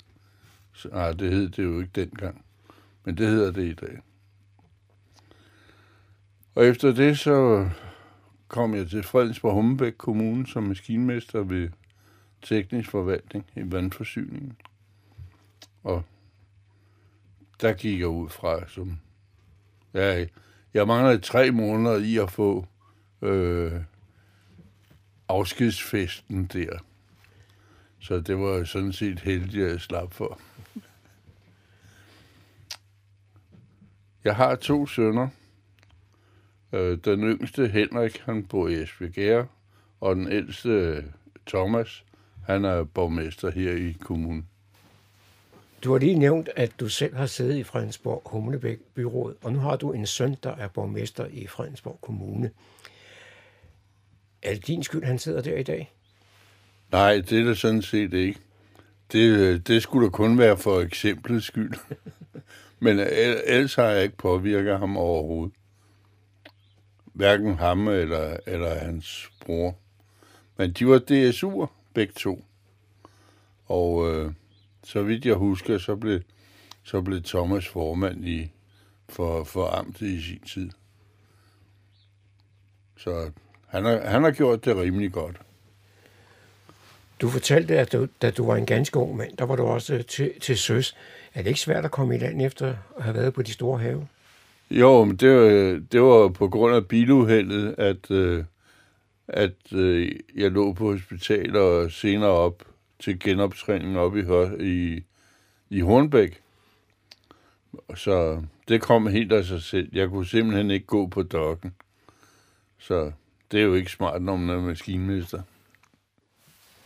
ah, 0.92 1.20
det 1.20 1.32
hed 1.32 1.50
det 1.50 1.64
jo 1.64 1.80
ikke 1.80 1.92
dengang, 1.96 2.46
men 3.06 3.18
det 3.18 3.28
hedder 3.28 3.52
det 3.52 3.66
i 3.66 3.74
dag. 3.74 4.02
Og 6.56 6.66
efter 6.66 6.92
det 6.92 7.20
så 7.20 7.70
kom 8.52 8.76
jeg 8.76 8.90
til 8.90 9.04
Fredensborg 9.04 9.54
Hummebæk 9.54 9.94
Kommune 9.98 10.48
som 10.48 10.64
maskinmester 10.64 11.44
ved 11.44 11.70
teknisk 12.42 12.90
forvaltning 12.90 13.46
i 13.56 13.62
vandforsyningen. 13.72 14.58
Og 15.84 16.04
der 17.62 17.74
gik 17.74 18.00
jeg 18.00 18.08
ud 18.08 18.30
fra, 18.30 18.68
som 18.68 19.00
ja, 19.94 20.26
jeg 20.74 20.88
manglede 20.88 21.20
tre 21.20 21.52
måneder 21.52 21.98
i 21.98 22.18
at 22.18 22.32
få 22.32 22.68
øh, 23.22 23.74
afskedsfesten 25.28 26.46
der. 26.46 26.78
Så 28.00 28.20
det 28.20 28.38
var 28.38 28.64
sådan 28.64 28.94
set 28.94 29.20
heldigt, 29.20 29.66
at 29.66 29.72
jeg 29.72 29.82
slap 29.82 30.14
for. 30.14 30.40
Jeg 34.24 34.36
har 34.36 34.56
to 34.56 34.88
sønner. 34.88 35.28
Øh, 36.74 36.98
den 37.06 37.24
yngste, 37.24 37.68
Henrik, 37.68 38.22
han 38.26 38.44
bor 38.44 38.68
i 38.68 38.74
Esbjerg, 38.74 39.48
og 40.02 40.16
den 40.16 40.32
ældste, 40.32 41.04
Thomas, 41.48 42.04
han 42.46 42.66
er 42.66 42.84
borgmester 42.84 43.52
her 43.52 43.72
i 43.72 43.98
kommunen. 44.00 44.48
Du 45.84 45.92
har 45.92 46.00
lige 46.00 46.20
nævnt, 46.20 46.50
at 46.56 46.72
du 46.80 46.90
selv 46.90 47.16
har 47.16 47.26
siddet 47.26 47.56
i 47.56 47.64
Fredensborg 47.64 48.22
Humlebæk 48.26 48.80
Byråd, 48.94 49.36
og 49.44 49.54
nu 49.54 49.60
har 49.60 49.76
du 49.76 49.92
en 49.92 50.06
søn, 50.06 50.36
der 50.44 50.56
er 50.56 50.68
borgmester 50.68 51.26
i 51.26 51.48
Fredensborg 51.48 52.00
Kommune. 52.02 52.52
Er 54.42 54.54
det 54.54 54.68
din 54.68 54.84
skyld, 54.84 55.04
han 55.04 55.20
sidder 55.20 55.42
der 55.42 55.58
i 55.58 55.64
dag? 55.64 55.92
Nej, 56.92 57.16
det 57.16 57.40
er 57.40 57.44
det 57.44 57.58
sådan 57.58 57.82
set 57.82 58.14
ikke. 58.14 58.40
Det, 59.12 59.68
det 59.68 59.84
skulle 59.84 60.06
da 60.06 60.10
kun 60.10 60.38
være 60.38 60.58
for 60.58 60.82
eksemplets 60.82 61.46
skyld. 61.46 61.74
Men 62.80 63.00
ellers 63.00 63.76
har 63.76 63.88
jeg 63.88 64.04
ikke 64.04 64.18
påvirket 64.18 64.80
ham 64.80 64.98
overhovedet. 64.98 65.56
Hverken 67.14 67.56
ham 67.56 67.88
eller, 67.88 68.38
eller 68.48 68.80
hans 68.80 69.32
bror. 69.46 69.76
Men 70.58 70.72
de 70.72 70.88
var 70.88 71.00
DSU'er 71.00 71.68
begge 71.94 72.14
to. 72.14 72.46
Og 73.66 74.12
øh, 74.12 74.32
så 74.84 75.04
vidt 75.04 75.26
jeg 75.26 75.36
husker, 75.36 75.78
så 75.78 75.96
blev, 75.96 76.22
så 76.84 77.02
blev 77.02 77.24
Thomas 77.24 77.68
formand 77.68 78.26
i, 78.26 78.52
for, 79.10 79.44
for 79.44 79.68
amtet 79.68 80.08
i 80.08 80.22
sin 80.22 80.40
tid. 80.40 80.70
Så 82.98 83.32
han 83.68 83.86
har, 83.86 84.10
han 84.10 84.24
har 84.24 84.32
gjort 84.32 84.66
det 84.66 84.78
rimelig 84.78 85.12
godt. 85.12 85.42
Du 87.22 87.30
fortalte, 87.30 87.80
at 87.80 87.92
du, 87.92 88.08
da 88.22 88.32
du 88.32 88.46
var 88.46 88.56
en 88.56 88.66
ganske 88.66 89.00
ung 89.00 89.18
mand, 89.18 89.38
der 89.38 89.46
var 89.46 89.56
du 89.56 89.64
også 89.64 89.94
øh, 89.94 90.06
til, 90.06 90.40
til 90.40 90.58
søs. 90.58 90.96
Er 91.34 91.42
det 91.42 91.50
ikke 91.50 91.60
svært 91.60 91.86
at 91.86 91.92
komme 91.92 92.16
i 92.16 92.18
land 92.18 92.42
efter 92.42 92.76
at 92.98 93.04
have 93.04 93.16
været 93.16 93.34
på 93.34 93.42
de 93.42 93.54
store 93.54 93.80
have? 93.80 94.08
Jo, 94.72 95.04
men 95.04 95.16
det 95.16 95.30
var, 95.30 95.82
det 95.92 96.02
var 96.02 96.28
på 96.28 96.48
grund 96.48 96.76
af 96.76 96.88
biluheldet, 96.88 97.76
at, 97.78 98.12
øh, 98.12 98.44
at 99.28 99.74
øh, 99.74 100.12
jeg 100.36 100.52
lå 100.52 100.74
på 100.74 100.92
hospital 100.92 101.56
og 101.56 101.92
senere 101.92 102.30
op 102.30 102.64
til 103.00 103.20
genoptræning 103.20 103.98
op 103.98 104.16
i, 104.16 104.24
i, 104.60 105.04
i 105.70 105.80
Hornbæk. 105.80 106.42
Så 107.96 108.44
det 108.68 108.82
kom 108.82 109.08
helt 109.08 109.32
af 109.32 109.46
sig 109.46 109.62
selv. 109.62 109.90
Jeg 109.94 110.10
kunne 110.10 110.26
simpelthen 110.26 110.72
ikke 110.72 110.86
gå 110.86 111.08
på 111.08 111.24
dokken. 111.24 111.74
Så 112.80 113.12
det 113.52 113.60
er 113.60 113.64
jo 113.64 113.74
ikke 113.74 113.92
smart, 113.92 114.22
når 114.22 114.36
man 114.36 114.58
er 114.58 114.62
maskinmester. 114.62 115.42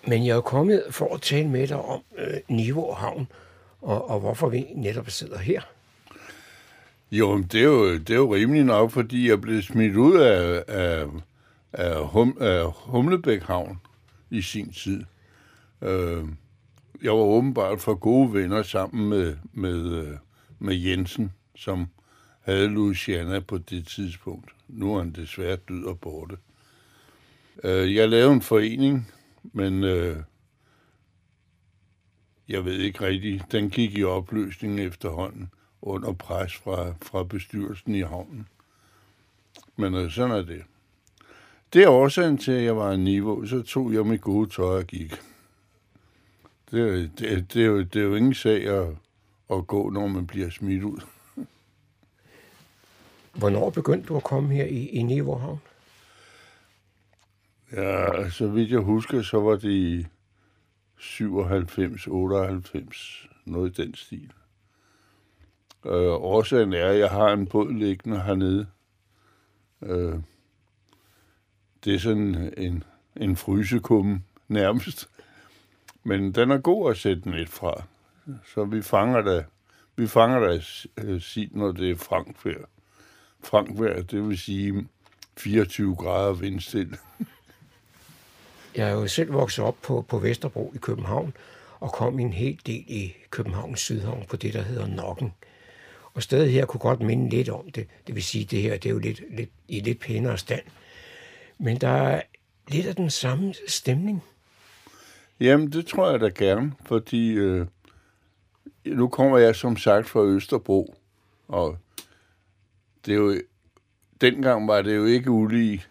Men 0.07 0.25
jeg 0.25 0.37
er 0.37 0.41
kommet 0.41 0.83
for 0.89 1.13
at 1.13 1.21
tale 1.21 1.47
med 1.49 1.67
dig 1.67 1.81
om 1.81 2.01
øh, 2.17 2.37
Niveau 2.47 2.93
Havn, 2.93 3.27
og, 3.81 4.09
og 4.09 4.19
hvorfor 4.19 4.49
vi 4.49 4.65
netop 4.75 5.09
sidder 5.09 5.37
her. 5.37 5.61
Jo, 7.11 7.37
det 7.37 7.61
er 7.61 7.65
jo, 7.65 7.97
det 7.97 8.09
er 8.09 8.15
jo 8.15 8.35
rimelig 8.35 8.63
nok, 8.63 8.91
fordi 8.91 9.29
jeg 9.29 9.41
blev 9.41 9.61
smidt 9.61 9.95
ud 9.95 10.17
af, 10.17 10.63
af 10.67 11.07
af, 11.77 12.07
hum, 12.07 12.37
af 12.39 12.71
Humlebæk 12.73 13.41
Havn 13.41 13.79
i 14.29 14.41
sin 14.41 14.71
tid. 14.71 15.03
Øh, 15.81 16.23
jeg 17.03 17.11
var 17.11 17.19
åbenbart 17.19 17.81
for 17.81 17.95
gode 17.95 18.33
venner 18.33 18.63
sammen 18.63 19.09
med, 19.09 19.37
med, 19.53 19.91
øh, 19.91 20.17
med 20.59 20.75
Jensen, 20.75 21.33
som 21.55 21.87
havde 22.41 22.67
Luciana 22.67 23.39
på 23.39 23.57
det 23.57 23.87
tidspunkt. 23.87 24.51
Nu 24.67 24.95
er 24.95 24.99
han 24.99 25.11
desværre 25.11 25.55
død 25.55 25.83
og 25.83 25.99
borte. 25.99 26.37
Øh, 27.63 27.95
jeg 27.95 28.09
lavede 28.09 28.33
en 28.33 28.41
forening, 28.41 29.11
men 29.43 29.83
øh, 29.83 30.17
jeg 32.49 32.65
ved 32.65 32.79
ikke 32.79 33.05
rigtigt. 33.05 33.51
Den 33.51 33.69
gik 33.69 33.97
i 33.97 34.03
opløsning 34.03 34.79
efterhånden 34.79 35.49
under 35.85 36.13
pres 36.13 36.55
fra, 36.55 36.93
fra 37.01 37.23
bestyrelsen 37.23 37.95
i 37.95 38.01
havnen. 38.01 38.47
Men 39.75 39.93
øh, 39.93 40.11
sådan 40.11 40.31
er 40.31 40.41
det. 40.41 40.63
Det 41.73 41.83
er 41.83 41.89
årsagen 41.89 42.37
til, 42.37 42.51
at 42.51 42.63
jeg 42.63 42.77
var 42.77 42.91
en 42.91 43.03
niveau. 43.03 43.45
Så 43.45 43.61
tog 43.61 43.93
jeg 43.93 44.05
mit 44.05 44.21
gode 44.21 44.49
tøj 44.49 44.77
og 44.77 44.83
gik. 44.83 45.13
Det, 46.71 47.11
det, 47.19 47.53
det, 47.53 47.61
er, 47.61 47.65
jo, 47.65 47.79
det 47.81 47.95
er 47.95 48.05
jo 48.05 48.15
ingen 48.15 48.33
sag 48.33 48.67
at, 48.67 48.87
at 49.51 49.67
gå, 49.67 49.89
når 49.89 50.07
man 50.07 50.27
bliver 50.27 50.49
smidt 50.49 50.83
ud. 50.83 50.99
Hvornår 53.33 53.69
begyndte 53.69 54.07
du 54.07 54.17
at 54.17 54.23
komme 54.23 54.53
her 54.53 54.65
i, 54.65 54.85
i 54.85 55.01
Niveauhavn? 55.01 55.59
Ja, 57.71 58.29
så 58.29 58.47
vidt 58.47 58.71
jeg 58.71 58.79
husker, 58.79 59.21
så 59.21 59.39
var 59.39 59.55
det 59.55 59.71
i 59.71 60.05
97, 60.99 62.07
98, 62.07 63.27
noget 63.45 63.79
i 63.79 63.81
den 63.81 63.95
stil. 63.95 64.31
Øh, 65.85 66.13
årsagen 66.13 66.73
er, 66.73 66.87
at 66.87 66.99
jeg 66.99 67.09
har 67.09 67.33
en 67.33 67.47
båd 67.47 67.73
liggende 67.73 68.21
hernede. 68.21 68.67
Øh, 69.81 70.19
det 71.83 71.95
er 71.95 71.99
sådan 71.99 72.53
en, 72.57 72.83
en 73.15 73.35
frysekumme 73.35 74.21
nærmest. 74.47 75.09
Men 76.03 76.31
den 76.31 76.51
er 76.51 76.57
god 76.57 76.91
at 76.91 76.97
sætte 76.97 77.29
net 77.29 77.49
fra. 77.49 77.83
Så 78.53 78.63
vi 78.63 78.81
fanger 78.81 79.21
da, 79.21 79.43
vi 79.95 80.07
fanger 80.07 80.39
da 80.39 80.59
øh, 80.97 81.21
sit, 81.21 81.55
når 81.55 81.71
det 81.71 81.91
er 81.91 81.95
frankvær. 81.95 82.57
Frankvær, 83.43 84.01
det 84.01 84.29
vil 84.29 84.37
sige 84.37 84.87
24 85.37 85.95
grader 85.95 86.33
vindstille. 86.33 86.97
Jeg 88.75 88.89
er 88.89 88.93
jo 88.93 89.07
selv 89.07 89.33
vokset 89.33 89.65
op 89.65 89.77
på, 89.81 90.05
på 90.09 90.19
Vesterbro 90.19 90.71
i 90.75 90.77
København, 90.77 91.33
og 91.79 91.91
kom 91.91 92.19
en 92.19 92.33
hel 92.33 92.59
del 92.65 92.83
i 92.87 93.13
Københavns 93.29 93.79
Sydhavn 93.79 94.25
på 94.29 94.35
det, 94.35 94.53
der 94.53 94.61
hedder 94.61 94.87
Nokken. 94.87 95.33
Og 96.15 96.23
stedet 96.23 96.51
her 96.51 96.65
kunne 96.65 96.79
godt 96.79 96.99
minde 96.99 97.29
lidt 97.29 97.49
om 97.49 97.71
det. 97.71 97.87
Det 98.07 98.15
vil 98.15 98.23
sige, 98.23 98.45
det 98.45 98.61
her 98.61 98.77
det 98.77 98.85
er 98.85 98.93
jo 98.93 98.99
lidt, 98.99 99.21
lidt, 99.37 99.49
i 99.67 99.79
lidt 99.79 99.99
pænere 99.99 100.37
stand. 100.37 100.63
Men 101.57 101.77
der 101.77 101.89
er 101.89 102.21
lidt 102.67 102.85
af 102.85 102.95
den 102.95 103.09
samme 103.09 103.53
stemning. 103.67 104.23
Jamen, 105.39 105.71
det 105.71 105.85
tror 105.85 106.11
jeg 106.11 106.19
da 106.19 106.29
gerne, 106.29 106.73
fordi 106.85 107.31
øh, 107.31 107.67
nu 108.85 109.07
kommer 109.07 109.37
jeg 109.37 109.55
som 109.55 109.77
sagt 109.77 110.09
fra 110.09 110.23
Østerbro, 110.23 110.95
og 111.47 111.77
det 113.05 113.11
er 113.11 113.17
jo, 113.17 113.41
dengang 114.21 114.67
var 114.67 114.81
det 114.81 114.95
jo 114.95 115.05
ikke 115.05 115.31
ulige 115.31 115.83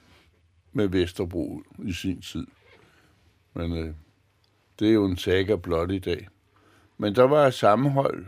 med 0.72 0.88
Vesterbro 0.88 1.62
i 1.84 1.92
sin 1.92 2.22
tid. 2.22 2.46
Men 3.54 3.72
øh, 3.72 3.94
det 4.78 4.88
er 4.88 4.92
jo 4.92 5.04
en 5.04 5.16
saga 5.16 5.56
blot 5.56 5.90
i 5.90 5.98
dag. 5.98 6.28
Men 6.98 7.14
der 7.14 7.22
var 7.22 7.50
sammenhold, 7.50 8.26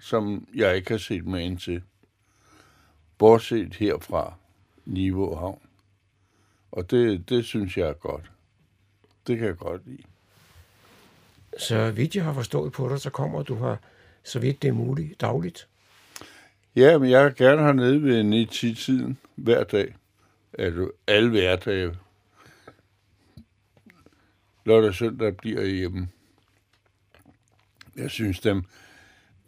som 0.00 0.48
jeg 0.54 0.76
ikke 0.76 0.90
har 0.90 0.98
set 0.98 1.26
med 1.26 1.40
ind 1.40 1.58
til. 1.58 1.82
Bortset 3.18 3.74
herfra, 3.74 4.34
Niveau 4.84 5.34
Havn. 5.34 5.60
Og 6.72 6.90
det, 6.90 7.28
det 7.28 7.44
synes 7.44 7.76
jeg 7.76 7.88
er 7.88 7.92
godt. 7.92 8.30
Det 9.26 9.38
kan 9.38 9.46
jeg 9.46 9.56
godt 9.56 9.86
lide. 9.86 10.02
Så 11.58 11.90
vidt 11.90 12.16
jeg 12.16 12.24
har 12.24 12.32
forstået 12.32 12.72
på 12.72 12.88
dig, 12.88 13.00
så 13.00 13.10
kommer 13.10 13.42
du 13.42 13.54
her, 13.54 13.76
så 14.24 14.38
vidt 14.38 14.62
det 14.62 14.68
er 14.68 14.72
muligt, 14.72 15.20
dagligt? 15.20 15.68
Ja, 16.76 16.98
men 16.98 17.10
jeg 17.10 17.24
er 17.24 17.30
gerne 17.30 17.62
hernede 17.62 18.02
ved 18.02 18.46
9-10-tiden 18.46 19.18
hver 19.34 19.64
dag. 19.64 19.96
Altså 20.58 20.90
alle 21.06 21.30
hverdage. 21.30 21.96
Lørdag 24.64 24.88
og 24.88 24.94
søndag 24.94 25.36
bliver 25.36 25.60
jeg 25.60 25.70
hjemme. 25.70 26.08
Jeg 27.96 28.10
synes, 28.10 28.40
dem, 28.40 28.64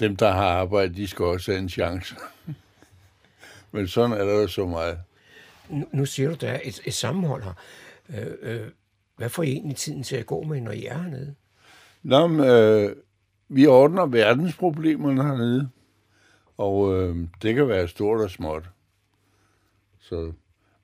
dem, 0.01 0.17
der 0.17 0.33
har 0.33 0.49
arbejde, 0.49 0.95
de 0.95 1.09
skal 1.09 1.25
også 1.25 1.51
have 1.51 1.63
en 1.63 1.69
chance. 1.69 2.15
men 3.73 3.89
sådan 3.89 4.13
er 4.13 4.25
der 4.25 4.47
så 4.47 4.67
meget 4.67 4.99
nu, 5.73 5.87
nu 5.93 6.07
siger 6.07 6.29
du, 6.29 6.35
der 6.41 6.49
er 6.49 6.61
et, 6.65 6.81
et 6.85 6.95
sammenhold 6.95 7.43
her. 7.43 7.53
Øh, 8.09 8.35
øh, 8.43 8.69
hvad 9.17 9.29
får 9.29 9.43
I 9.43 9.51
egentlig 9.53 9.77
tiden 9.77 10.03
til 10.03 10.17
at 10.17 10.27
gå 10.27 10.43
med, 10.43 10.61
når 10.61 10.71
I 10.73 10.85
er 10.85 10.99
hernede? 10.99 11.35
Nå, 12.03 12.27
men, 12.27 12.47
øh, 12.47 12.97
vi 13.49 13.67
ordner 13.67 14.07
verdensproblemerne 14.07 15.23
hernede, 15.23 15.69
og 16.57 16.95
øh, 16.95 17.17
det 17.43 17.55
kan 17.55 17.69
være 17.69 17.89
stort 17.89 18.21
og 18.21 18.31
småt. 18.31 18.71
Så 20.01 20.33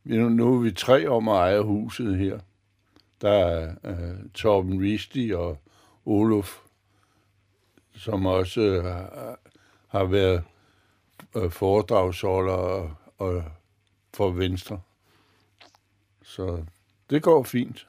nu, 0.04 0.28
nu 0.28 0.54
er 0.54 0.60
vi 0.60 0.72
tre 0.72 1.06
om 1.06 1.28
at 1.28 1.34
eje 1.34 1.60
huset 1.60 2.16
her. 2.16 2.38
Der 3.20 3.30
er 3.30 3.74
øh, 3.84 4.30
Torben 4.34 4.80
Risti 4.80 5.32
og 5.34 5.58
Olof, 6.06 6.58
som 7.98 8.26
også 8.26 8.60
øh, 8.60 8.84
har 9.88 10.04
været 10.04 10.42
øh, 11.36 11.50
foredragsholder 11.50 12.52
og, 12.52 12.94
og 13.18 13.44
for 14.14 14.30
Venstre. 14.30 14.80
Så 16.22 16.64
det 17.10 17.22
går 17.22 17.42
fint. 17.42 17.86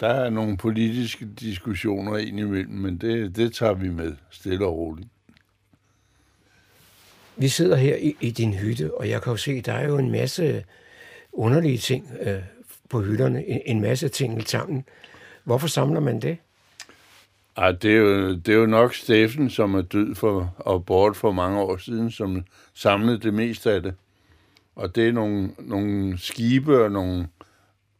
Der 0.00 0.08
er 0.08 0.30
nogle 0.30 0.56
politiske 0.56 1.28
diskussioner 1.40 2.16
indimellem, 2.16 2.74
men 2.74 2.98
det, 2.98 3.36
det 3.36 3.54
tager 3.54 3.74
vi 3.74 3.88
med 3.88 4.16
stille 4.30 4.66
og 4.66 4.76
roligt. 4.76 5.08
Vi 7.36 7.48
sidder 7.48 7.76
her 7.76 7.96
i, 7.96 8.16
i 8.20 8.30
din 8.30 8.54
hytte, 8.54 8.94
og 8.94 9.08
jeg 9.08 9.22
kan 9.22 9.30
jo 9.30 9.36
se, 9.36 9.60
der 9.60 9.72
er 9.72 9.88
jo 9.88 9.98
en 9.98 10.10
masse 10.10 10.64
underlige 11.32 11.78
ting 11.78 12.10
øh, 12.20 12.42
på 12.88 13.02
hytterne. 13.02 13.46
En, 13.46 13.60
en 13.66 13.80
masse 13.80 14.08
ting 14.08 14.48
sammen. 14.48 14.84
Hvorfor 15.44 15.68
samler 15.68 16.00
man 16.00 16.20
det? 16.20 16.38
Ja, 17.58 17.72
det, 17.72 17.92
er 17.92 17.96
jo, 17.96 18.34
det 18.34 18.48
er 18.48 18.58
jo 18.58 18.66
nok 18.66 18.94
Steffen, 18.94 19.50
som 19.50 19.74
er 19.74 19.82
død 19.82 20.14
for, 20.14 20.54
og 20.58 20.86
bort 20.86 21.16
for 21.16 21.32
mange 21.32 21.60
år 21.60 21.76
siden, 21.76 22.10
som 22.10 22.44
samlede 22.74 23.18
det 23.18 23.34
meste 23.34 23.72
af 23.72 23.82
det. 23.82 23.94
Og 24.74 24.94
det 24.94 25.08
er 25.08 25.12
nogle, 25.12 25.54
nogle 25.58 26.18
skibe 26.18 26.84
og 26.84 26.92
nogle, 26.92 27.28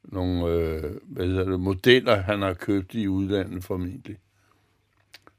nogle 0.03 0.47
øh, 0.47 0.95
hvad 1.03 1.27
hedder 1.27 1.45
det, 1.45 1.61
modeller, 1.61 2.17
han 2.17 2.43
har 2.43 2.55
købt 2.55 2.95
i 2.95 3.09
udlandet 3.09 3.65
formentlig. 3.65 4.17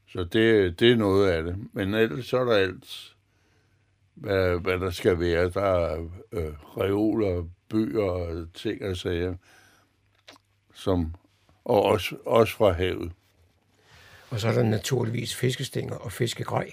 Så 0.07 0.23
det, 0.23 0.79
det 0.79 0.91
er 0.91 0.95
noget 0.95 1.29
af 1.29 1.43
det. 1.43 1.55
Men 1.73 1.93
ellers 1.93 2.25
så 2.25 2.37
er 2.37 2.45
der 2.45 2.53
alt, 2.53 3.15
hvad, 4.13 4.59
hvad 4.59 4.79
der 4.79 4.89
skal 4.89 5.19
være. 5.19 5.49
Der 5.49 5.61
er 5.61 6.07
øh, 6.31 6.53
reoler, 6.77 7.43
bøger 7.69 8.03
og 8.03 8.53
ting 8.53 8.85
og 8.85 8.97
sager, 8.97 9.35
som, 10.73 11.15
og 11.65 11.83
også, 11.83 12.15
også 12.25 12.55
fra 12.55 12.71
havet. 12.71 13.11
Og 14.31 14.39
så 14.39 14.47
er 14.47 14.53
der 14.53 14.63
naturligvis 14.63 15.35
fiskestænger 15.35 15.95
og 15.95 16.11
fiskegrej. 16.11 16.71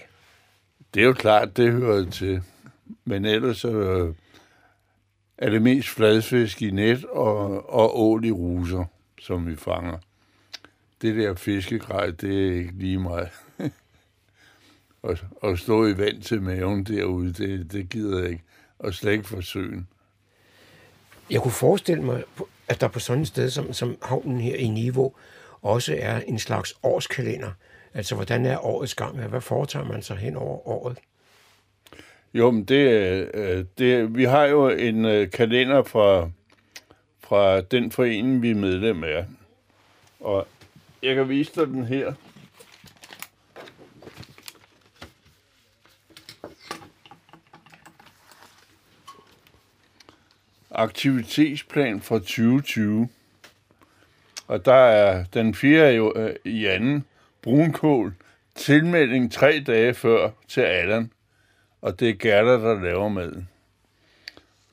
Det 0.93 1.01
er 1.01 1.05
jo 1.05 1.13
klart, 1.13 1.57
det 1.57 1.71
hører 1.71 2.09
til. 2.09 2.41
Men 3.05 3.25
ellers 3.25 3.65
øh, 3.65 4.13
er 5.37 5.49
det 5.49 5.61
mest 5.61 5.89
fladfisk 5.89 6.61
i 6.61 6.71
net 6.71 7.05
og, 7.05 7.69
og 7.69 7.99
ål 7.99 8.25
i 8.25 8.31
ruser, 8.31 8.85
som 9.21 9.47
vi 9.47 9.55
fanger. 9.55 9.97
Det 11.01 11.15
der 11.15 11.33
fiskegrej, 11.33 12.05
det 12.11 12.47
er 12.47 12.55
ikke 12.55 12.71
lige 12.71 12.99
meget. 12.99 13.29
og, 15.03 15.17
og 15.41 15.59
stå 15.59 15.85
i 15.85 15.97
vand 15.97 16.21
til 16.21 16.41
maven 16.41 16.83
derude, 16.83 17.33
det, 17.33 17.71
det 17.71 17.89
gider 17.89 18.19
jeg 18.19 18.29
ikke. 18.29 18.43
Og 18.79 18.93
slet 18.93 19.11
ikke 19.11 19.27
for 19.27 19.41
søen. 19.41 19.87
Jeg 21.29 21.41
kunne 21.41 21.51
forestille 21.51 22.03
mig, 22.03 22.23
at 22.67 22.81
der 22.81 22.87
på 22.87 22.99
sådan 22.99 23.21
et 23.21 23.27
sted 23.27 23.49
som, 23.49 23.73
som 23.73 23.97
havnen 24.01 24.41
her 24.41 24.55
i 24.55 24.67
Niveau, 24.67 25.13
også 25.61 25.95
er 25.99 26.19
en 26.19 26.39
slags 26.39 26.73
årskalender. 26.83 27.51
Altså, 27.93 28.15
hvordan 28.15 28.45
er 28.45 28.65
årets 28.65 28.95
gang? 28.95 29.27
Hvad 29.27 29.41
foretager 29.41 29.85
man 29.85 30.01
sig 30.01 30.17
hen 30.17 30.35
over 30.35 30.67
året? 30.67 30.97
Jo, 32.33 32.51
men 32.51 32.63
det, 32.63 32.75
øh, 33.33 33.65
det, 33.77 34.15
vi 34.15 34.23
har 34.23 34.43
jo 34.43 34.69
en 34.69 35.05
øh, 35.05 35.31
kalender 35.31 35.83
fra, 35.83 36.29
fra 37.19 37.61
den 37.61 37.91
forening, 37.91 38.41
vi 38.41 38.51
er 38.51 38.55
medlem 38.55 39.03
af. 39.03 39.25
Og 40.19 40.47
jeg 41.03 41.15
kan 41.15 41.29
vise 41.29 41.51
dig 41.55 41.67
den 41.67 41.85
her. 41.85 42.13
Aktivitetsplan 50.71 52.01
for 52.01 52.19
2020. 52.19 53.09
Og 54.49 54.65
der 54.65 54.73
er 54.73 55.23
den 55.33 55.53
4. 55.53 55.87
Jo, 55.87 56.13
øh, 56.15 56.35
i 56.45 56.65
anden 56.65 57.05
brunkål. 57.41 58.13
Tilmelding 58.55 59.31
tre 59.31 59.63
dage 59.67 59.93
før 59.93 60.29
til 60.47 60.61
Allan. 60.61 61.11
Og 61.81 61.99
det 61.99 62.09
er 62.09 62.13
Gerda, 62.13 62.51
der 62.51 62.81
laver 62.81 63.09
maden. 63.09 63.49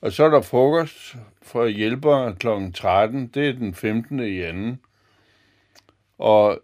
Og 0.00 0.12
så 0.12 0.24
er 0.24 0.30
der 0.30 0.40
frokost 0.40 1.16
for 1.42 1.66
hjælpere 1.66 2.34
kl. 2.34 2.48
13. 2.74 3.26
Det 3.26 3.48
er 3.48 3.52
den 3.52 3.74
15. 3.74 4.20
i 4.20 4.42
anden. 4.42 4.80
Og 6.18 6.60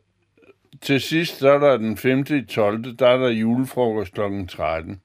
til 0.80 1.00
sidst, 1.00 1.40
der 1.40 1.52
er 1.52 1.58
der 1.58 1.76
den 1.76 1.96
5. 1.96 2.20
i 2.30 2.44
12. 2.44 2.96
Der 2.96 3.08
er 3.08 3.16
der 3.16 3.28
julefrokost 3.28 4.12
kl. 4.12 4.46
13. 4.48 5.00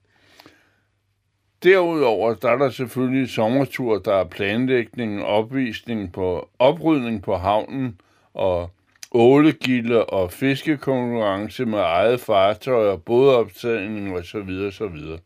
Derudover 1.64 2.34
der 2.34 2.50
er 2.50 2.58
der 2.58 2.70
selvfølgelig 2.70 3.30
sommertur, 3.30 4.00
der 4.00 4.14
er 4.14 4.24
planlægning, 4.24 5.24
opvisning 5.24 6.14
på 6.14 6.50
oprydning 6.60 7.24
på 7.24 7.36
havnen 7.36 8.02
og 8.34 8.70
ålegilde 9.12 10.06
og 10.06 10.32
fiskekonkurrence 10.32 11.66
med 11.66 11.80
eget 11.80 12.20
fartøj 12.20 12.88
og 12.88 13.04
bådoptagning 13.04 14.18
og 14.18 14.26
så 14.26 14.40
videre, 14.40 14.72
så 14.72 14.88
videre. 14.88 15.20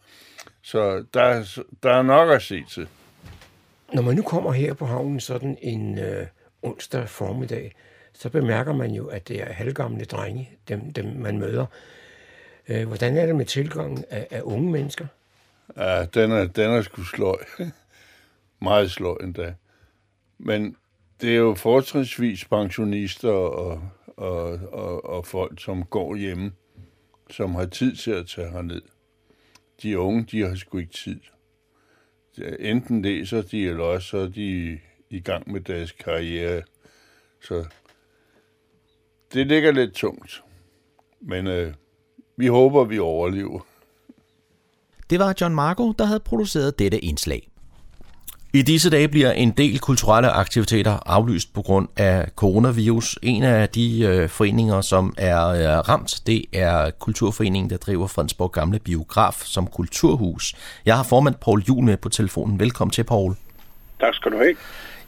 Så 0.62 1.06
der, 1.14 1.62
der 1.84 1.94
er 1.94 2.02
nok 2.02 2.30
at 2.30 2.42
se 2.42 2.64
til. 2.70 2.88
Når 3.94 4.02
man 4.02 4.16
nu 4.16 4.22
kommer 4.22 4.52
her 4.52 4.74
på 4.74 4.86
havnen 4.86 5.20
sådan 5.20 5.58
en 5.62 6.00
øh, 6.00 6.28
onsdag 6.62 7.10
formiddag, 7.10 7.76
så 8.14 8.30
bemærker 8.30 8.74
man 8.74 8.92
jo, 8.92 9.08
at 9.08 9.28
det 9.28 9.42
er 9.42 9.54
halvgamle 9.54 10.06
drenge, 10.06 10.50
dem, 10.68 10.94
dem 10.94 11.06
man 11.06 11.40
møder. 11.40 11.66
Øh, 12.70 12.88
hvordan 12.88 13.18
er 13.18 13.26
det 13.26 13.36
med 13.36 13.46
tilgangen 13.46 14.06
af, 14.10 14.28
af 14.32 14.42
unge 14.44 14.72
mennesker? 14.72 15.06
Ja, 15.78 16.06
den 16.06 16.32
er, 16.32 16.46
den 16.46 16.72
er 16.72 16.82
sgu 16.82 17.04
sløj. 17.04 17.44
Meget 18.62 18.92
sløj 18.92 19.18
endda. 19.24 19.56
Men 20.38 20.76
det 21.22 21.32
er 21.32 21.36
jo 21.38 21.56
fortrinsvis 21.56 22.46
pensionister 22.46 23.32
og, 23.32 23.82
og, 24.08 24.60
og, 24.72 25.06
og 25.06 25.26
folk, 25.26 25.62
som 25.62 25.84
går 25.84 26.16
hjemme, 26.16 26.52
som 27.30 27.56
har 27.56 27.66
tid 27.66 27.96
til 27.96 28.12
at 28.12 28.28
tage 28.28 28.50
herned. 28.50 28.82
De 29.84 30.00
unge, 30.00 30.24
de 30.32 30.42
har 30.42 30.56
sgu 30.56 30.78
ikke 30.78 30.94
tid. 30.94 31.20
Enten 32.60 33.02
læser 33.02 33.42
de, 33.42 33.68
eller 33.68 33.84
også 33.84 34.08
så 34.08 34.18
er 34.18 34.28
de 34.28 34.80
i 35.10 35.20
gang 35.20 35.52
med 35.52 35.62
deres 35.62 35.92
karriere. 35.92 36.62
Så 37.42 37.66
det 39.34 39.48
ligger 39.48 39.72
lidt 39.72 39.94
tungt. 39.94 40.44
Men 41.22 41.48
øh, 41.48 41.74
vi 42.38 42.48
håber, 42.48 42.84
vi 42.84 43.00
overlever. 43.00 43.71
Det 45.12 45.20
var 45.20 45.34
John 45.42 45.56
Marco, 45.56 45.92
der 45.92 46.06
havde 46.06 46.20
produceret 46.20 46.80
dette 46.80 47.00
indslag. 47.00 47.48
I 48.54 48.62
disse 48.62 48.90
dage 48.90 49.08
bliver 49.08 49.32
en 49.32 49.52
del 49.52 49.80
kulturelle 49.80 50.30
aktiviteter 50.30 51.00
aflyst 51.06 51.54
på 51.54 51.62
grund 51.62 51.88
af 51.98 52.30
coronavirus. 52.36 53.20
En 53.22 53.44
af 53.44 53.70
de 53.70 54.00
øh, 54.02 54.30
foreninger, 54.30 54.82
som 54.82 55.14
er 55.18 55.48
øh, 55.48 55.90
ramt, 55.90 56.22
det 56.28 56.46
er 56.54 56.92
Kulturforeningen, 56.92 57.70
der 57.70 57.78
driver 57.78 58.08
Fredensborg 58.08 58.52
Gamle 58.52 58.80
Biograf 58.80 59.42
som 59.46 59.68
kulturhus. 59.68 60.56
Jeg 60.86 60.96
har 60.96 61.04
formand 61.04 61.36
Paul 61.36 61.62
Jul 61.62 61.84
med 61.84 61.98
på 61.98 62.10
telefonen. 62.10 62.60
Velkommen 62.60 62.92
til, 62.92 63.04
Paul. 63.04 63.36
Tak 64.00 64.16
skal 64.16 64.32
du 64.32 64.38
have. 64.38 64.56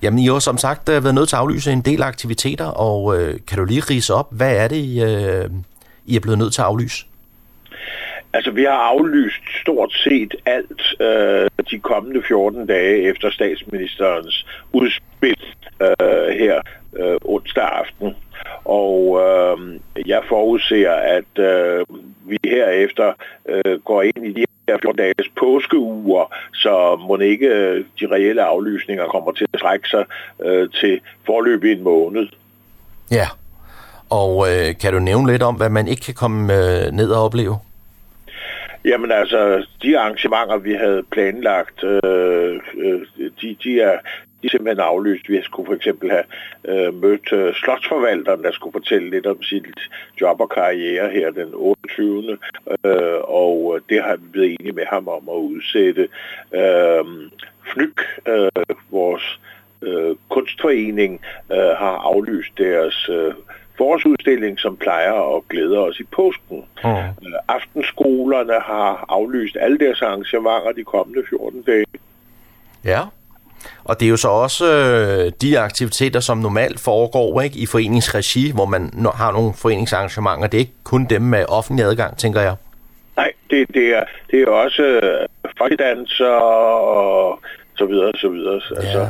Jamen, 0.01 0.19
I 0.19 0.27
har 0.27 0.39
som 0.39 0.57
sagt 0.57 0.89
øh, 0.89 1.03
været 1.03 1.15
nødt 1.15 1.29
til 1.29 1.35
at 1.35 1.39
aflyse 1.39 1.71
en 1.71 1.81
del 1.81 2.03
aktiviteter, 2.03 2.65
og 2.65 3.21
øh, 3.21 3.39
kan 3.47 3.57
du 3.57 3.65
lige 3.65 3.81
rise 3.81 4.13
op, 4.13 4.27
hvad 4.31 4.55
er 4.55 4.67
det, 4.67 4.75
I, 4.75 5.03
øh, 5.03 5.49
I 6.05 6.15
er 6.15 6.19
blevet 6.19 6.37
nødt 6.37 6.53
til 6.53 6.61
at 6.61 6.67
aflyse? 6.67 7.05
Altså, 8.33 8.51
vi 8.51 8.63
har 8.63 8.71
aflyst 8.71 9.43
stort 9.61 9.93
set 9.93 10.35
alt 10.45 11.01
øh, 11.01 11.49
de 11.71 11.79
kommende 11.79 12.23
14 12.27 12.65
dage 12.65 13.01
efter 13.01 13.29
statsministerens 13.31 14.45
udspil 14.71 15.43
øh, 15.81 16.27
her 16.39 16.61
øh, 16.95 17.17
onsdag 17.25 17.63
aften. 17.63 18.15
Og 18.65 19.21
øh, 19.25 19.79
jeg 20.07 20.21
forudser, 20.29 20.91
at 20.91 21.39
øh, 21.39 21.85
vi 22.25 22.37
herefter 22.45 23.13
øh, 23.49 23.79
går 23.79 24.01
ind 24.01 24.25
i 24.25 24.33
de 24.33 24.45
her 24.67 24.77
14 24.81 24.97
dages 24.97 25.29
påskeuger, 25.39 26.33
så 26.53 26.95
må 27.07 27.17
ikke 27.17 27.47
øh, 27.47 27.85
de 27.99 28.07
reelle 28.07 28.43
aflysninger 28.43 29.07
kommer 29.07 29.31
til 29.31 29.47
at 29.53 29.59
trække 29.59 29.89
sig 29.89 30.05
øh, 30.43 30.69
til 30.69 31.01
forløb 31.25 31.63
i 31.63 31.71
en 31.71 31.83
måned. 31.83 32.27
Ja, 33.11 33.27
og 34.09 34.47
øh, 34.51 34.77
kan 34.81 34.93
du 34.93 34.99
nævne 34.99 35.31
lidt 35.31 35.43
om, 35.43 35.55
hvad 35.55 35.69
man 35.69 35.87
ikke 35.87 36.01
kan 36.01 36.13
komme 36.13 36.53
øh, 36.53 36.91
ned 36.91 37.11
og 37.11 37.23
opleve? 37.23 37.57
Jamen 38.85 39.11
altså, 39.11 39.65
de 39.83 39.99
arrangementer, 39.99 40.57
vi 40.57 40.73
havde 40.73 41.03
planlagt, 41.03 41.83
øh, 41.83 42.59
øh, 42.77 43.01
de, 43.41 43.55
de, 43.63 43.81
er, 43.81 43.99
de 44.41 44.47
er 44.47 44.49
simpelthen 44.49 44.79
aflyst. 44.79 45.29
Vi 45.29 45.41
skulle 45.43 45.67
for 45.67 45.75
eksempel 45.75 46.11
have 46.11 46.23
øh, 46.65 46.93
mødt 46.93 47.33
øh, 47.33 47.53
slotsforvalteren, 47.53 48.43
der 48.43 48.51
skulle 48.51 48.71
fortælle 48.71 49.09
lidt 49.09 49.25
om 49.25 49.43
sit 49.43 49.65
job 50.21 50.41
og 50.41 50.49
karriere 50.49 51.09
her 51.09 51.31
den 51.31 51.49
28. 51.53 52.37
Øh, 52.85 53.21
og 53.23 53.73
øh, 53.75 53.81
det 53.89 54.03
har 54.03 54.15
vi 54.15 54.27
blevet 54.31 54.55
enige 54.59 54.75
med 54.75 54.85
ham 54.85 55.07
om 55.07 55.29
at 55.29 55.39
udsætte. 55.39 56.07
Øh, 56.53 57.05
Fnyk, 57.73 58.01
øh, 58.27 58.75
vores 58.91 59.39
øh, 59.81 60.15
kunstforening, 60.29 61.21
øh, 61.51 61.57
har 61.57 61.97
aflyst 62.13 62.57
deres 62.57 63.09
øh, 63.09 63.33
forårsudstilling, 63.77 64.59
som 64.59 64.77
plejer 64.77 65.35
at 65.35 65.41
glæde 65.49 65.77
os 65.77 65.99
i 65.99 66.03
påsken. 66.03 66.63
Mm. 66.83 66.89
Øh, 66.89 67.33
aftenskolerne 67.47 68.53
har 68.53 69.05
aflyst 69.09 69.57
alle 69.59 69.77
deres 69.77 70.01
arrangementer 70.01 70.71
de 70.71 70.83
kommende 70.83 71.21
14 71.29 71.61
dage. 71.61 71.85
Ja. 72.85 73.01
Og 73.83 73.99
det 73.99 74.05
er 74.05 74.09
jo 74.09 74.17
så 74.17 74.27
også 74.27 74.65
øh, 74.65 75.31
de 75.41 75.59
aktiviteter, 75.59 76.19
som 76.19 76.37
normalt 76.37 76.79
foregår 76.79 77.41
ikke, 77.41 77.59
i 77.59 77.65
foreningsregi, 77.65 78.51
hvor 78.51 78.65
man 78.65 79.07
har 79.15 79.31
nogle 79.31 79.53
foreningsarrangementer. 79.53 80.47
Det 80.47 80.57
er 80.57 80.59
ikke 80.59 80.83
kun 80.83 81.05
dem 81.05 81.21
med 81.21 81.45
offentlig 81.49 81.85
adgang, 81.85 82.17
tænker 82.17 82.41
jeg. 82.41 82.55
Nej, 83.15 83.31
det, 83.49 83.67
det, 83.73 83.87
er, 83.97 84.03
det 84.31 84.41
er 84.41 84.47
også 84.47 84.83
øh, 84.83 85.27
folkedanser 85.57 86.25
og 86.25 87.39
så 87.77 87.85
videre, 87.85 88.11
så 88.15 88.29
videre. 88.29 88.61
Ja. 88.71 88.75
Altså, 88.75 89.07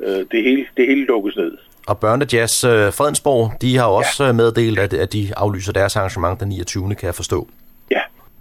øh, 0.00 0.26
det, 0.30 0.42
hele, 0.42 0.66
det 0.76 0.86
hele 0.86 1.04
lukkes 1.04 1.36
ned. 1.36 1.58
Og 1.86 1.98
Børnejazz 1.98 2.64
øh, 2.64 2.92
Fredensborg, 2.92 3.52
de 3.60 3.76
har 3.76 3.84
også 3.84 4.24
ja. 4.24 4.28
Øh, 4.28 4.34
meddelt, 4.34 4.78
at, 4.78 4.92
at 4.94 5.12
de 5.12 5.32
aflyser 5.36 5.72
deres 5.72 5.96
arrangement 5.96 6.40
den 6.40 6.48
29. 6.48 6.94
kan 6.94 7.06
jeg 7.06 7.14
forstå. 7.14 7.48
Ja, 7.90 8.00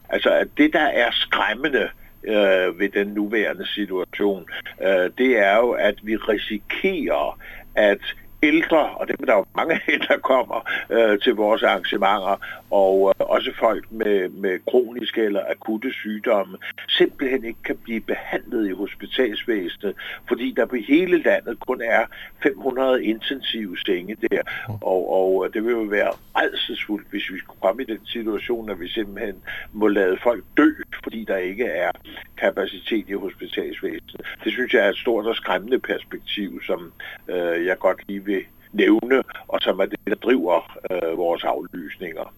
altså 0.10 0.48
det 0.58 0.74
der 0.74 0.88
er 0.88 1.10
skræmmende, 1.12 1.90
øh, 2.28 2.80
ved 2.80 2.90
den 2.90 3.08
nuværende 3.08 3.68
situation, 3.68 4.46
øh, 4.82 5.10
det 5.18 5.40
er 5.40 5.56
jo, 5.58 5.72
at 5.72 5.96
vi 6.04 6.16
risikerer, 6.16 7.40
at 7.76 8.00
ældre, 8.48 8.90
og 8.90 9.08
dem 9.08 9.16
er 9.20 9.26
der 9.26 9.36
jo 9.36 9.46
mange 9.56 9.74
af, 9.88 10.00
der 10.08 10.18
kommer 10.18 10.70
øh, 10.90 11.20
til 11.20 11.36
vores 11.36 11.64
arrangementer, 11.64 12.38
og 12.72 13.14
øh, 13.20 13.26
også 13.30 13.52
folk 13.60 13.92
med, 13.92 14.30
med 14.30 14.60
kroniske 14.68 15.22
eller 15.22 15.44
akutte 15.50 15.94
sygdomme, 15.94 16.58
simpelthen 16.90 17.46
ikke 17.46 17.64
kan 17.64 17.78
blive 17.78 18.02
behandlet 18.02 18.70
i 18.70 18.72
hospitalsvæsenet, 18.72 19.96
fordi 20.28 20.54
der 20.58 20.66
på 20.66 20.76
hele 20.76 21.18
landet 21.22 21.60
kun 21.60 21.82
er 21.82 22.06
500 22.44 23.04
intensive 23.04 23.78
senge 23.86 24.16
der, 24.32 24.42
og, 24.82 25.14
og 25.14 25.46
øh, 25.46 25.54
det 25.54 25.64
vil 25.66 25.72
jo 25.72 25.82
være 25.82 26.12
redselsfuldt, 26.36 27.08
hvis 27.10 27.32
vi 27.32 27.40
skulle 27.40 27.60
komme 27.62 27.84
i 27.84 27.86
den 27.86 28.06
situation, 28.06 28.70
at 28.70 28.80
vi 28.80 28.88
simpelthen 28.88 29.36
må 29.74 29.88
lade 29.88 30.18
folk 30.24 30.44
dø, 30.58 30.72
fordi 31.04 31.26
der 31.28 31.38
ikke 31.38 31.66
er 31.66 31.92
kapacitet 32.38 33.10
i 33.10 33.14
hospitalsvæsenet. 33.14 34.22
Det 34.44 34.52
synes 34.52 34.74
jeg 34.74 34.86
er 34.86 34.90
et 34.90 34.98
stort 34.98 35.26
og 35.26 35.36
skræmmende 35.36 35.80
perspektiv, 35.80 36.62
som 36.64 36.94
øh, 37.28 37.66
jeg 37.66 37.78
godt 37.80 38.02
lige 38.08 38.26
vil 38.26 38.35
nævne, 38.72 39.24
og 39.48 39.60
som 39.62 39.80
er 39.80 39.86
det, 39.86 40.00
der 40.08 40.16
driver 40.16 40.78
øh, 40.92 41.18
vores 41.18 41.44
aflysninger. 41.44 42.34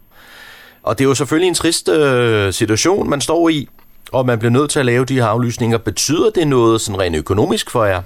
Og 0.84 0.98
det 0.98 1.04
er 1.04 1.08
jo 1.08 1.16
selvfølgelig 1.16 1.48
en 1.48 1.54
trist 1.54 1.90
øh, 1.90 2.54
situation, 2.54 3.10
man 3.10 3.22
står 3.22 3.50
i, 3.50 3.68
og 4.12 4.26
man 4.26 4.40
bliver 4.40 4.52
nødt 4.52 4.70
til 4.72 4.80
at 4.80 4.86
lave 4.86 5.06
de 5.06 5.16
her 5.16 5.26
aflysninger. 5.26 5.78
Betyder 5.78 6.30
det 6.30 6.48
noget 6.48 6.82
sådan 6.82 7.00
rent 7.00 7.16
økonomisk 7.16 7.72
for 7.72 7.86
jer? 7.86 8.02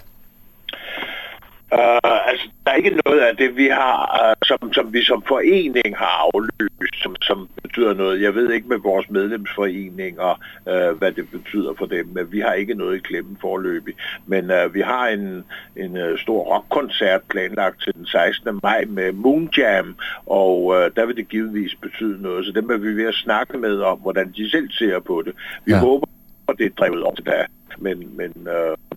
Uh, 1.72 2.30
altså, 2.32 2.50
der 2.66 2.72
er 2.72 2.76
ikke 2.76 3.02
noget 3.06 3.20
af 3.20 3.38
det, 3.38 3.58
vi 3.58 3.68
har, 3.68 4.00
uh, 4.22 4.48
som, 4.48 4.74
som 4.74 4.94
vi 4.94 5.04
som 5.04 5.24
forening 5.28 5.98
har 5.98 6.30
aflyst, 6.34 7.04
som, 7.04 7.16
som 7.22 7.50
betyder 7.64 7.94
noget. 7.94 8.22
Jeg 8.22 8.36
ved 8.36 8.52
ikke 8.52 8.68
med 8.68 8.78
vores 8.78 9.10
medlemsforeninger, 9.10 10.40
uh, 10.66 10.98
hvad 10.98 11.12
det 11.12 11.30
betyder 11.32 11.74
for 11.78 11.86
dem, 11.86 12.08
men 12.14 12.32
vi 12.32 12.40
har 12.40 12.54
ikke 12.54 12.74
noget 12.74 12.96
i 12.96 13.00
klemmen 13.00 13.38
forløbig. 13.42 13.94
Men 14.26 14.52
uh, 14.52 14.74
vi 14.74 14.82
har 14.82 15.08
en, 15.08 15.44
en 15.76 15.98
uh, 15.98 16.18
stor 16.18 16.44
rockkoncert 16.56 17.22
planlagt 17.30 17.82
til 17.82 17.94
den 17.94 18.06
16. 18.06 18.60
maj 18.64 18.86
med 18.88 19.12
Moon 19.12 19.50
Jam, 19.58 19.96
og 20.26 20.66
uh, 20.66 20.76
der 20.76 21.06
vil 21.06 21.16
det 21.16 21.30
givetvis 21.30 21.76
betyde 21.76 22.22
noget. 22.22 22.46
Så 22.46 22.52
dem 22.52 22.70
er 22.70 22.78
vi 22.78 22.96
ved 22.96 23.08
at 23.08 23.16
snakke 23.16 23.58
med 23.58 23.80
om, 23.80 24.00
hvordan 24.00 24.32
de 24.38 24.50
selv 24.50 24.72
ser 24.72 25.00
på 25.00 25.22
det. 25.26 25.34
Vi 25.66 25.72
ja. 25.72 25.80
håber, 25.80 26.08
at 26.48 26.56
det 26.58 26.66
er 26.66 26.70
drevet 26.70 27.04
op 27.04 27.16
til 27.16 27.26
der. 27.26 27.46
Men, 27.78 28.18
men 28.18 28.34
uh, 28.36 28.91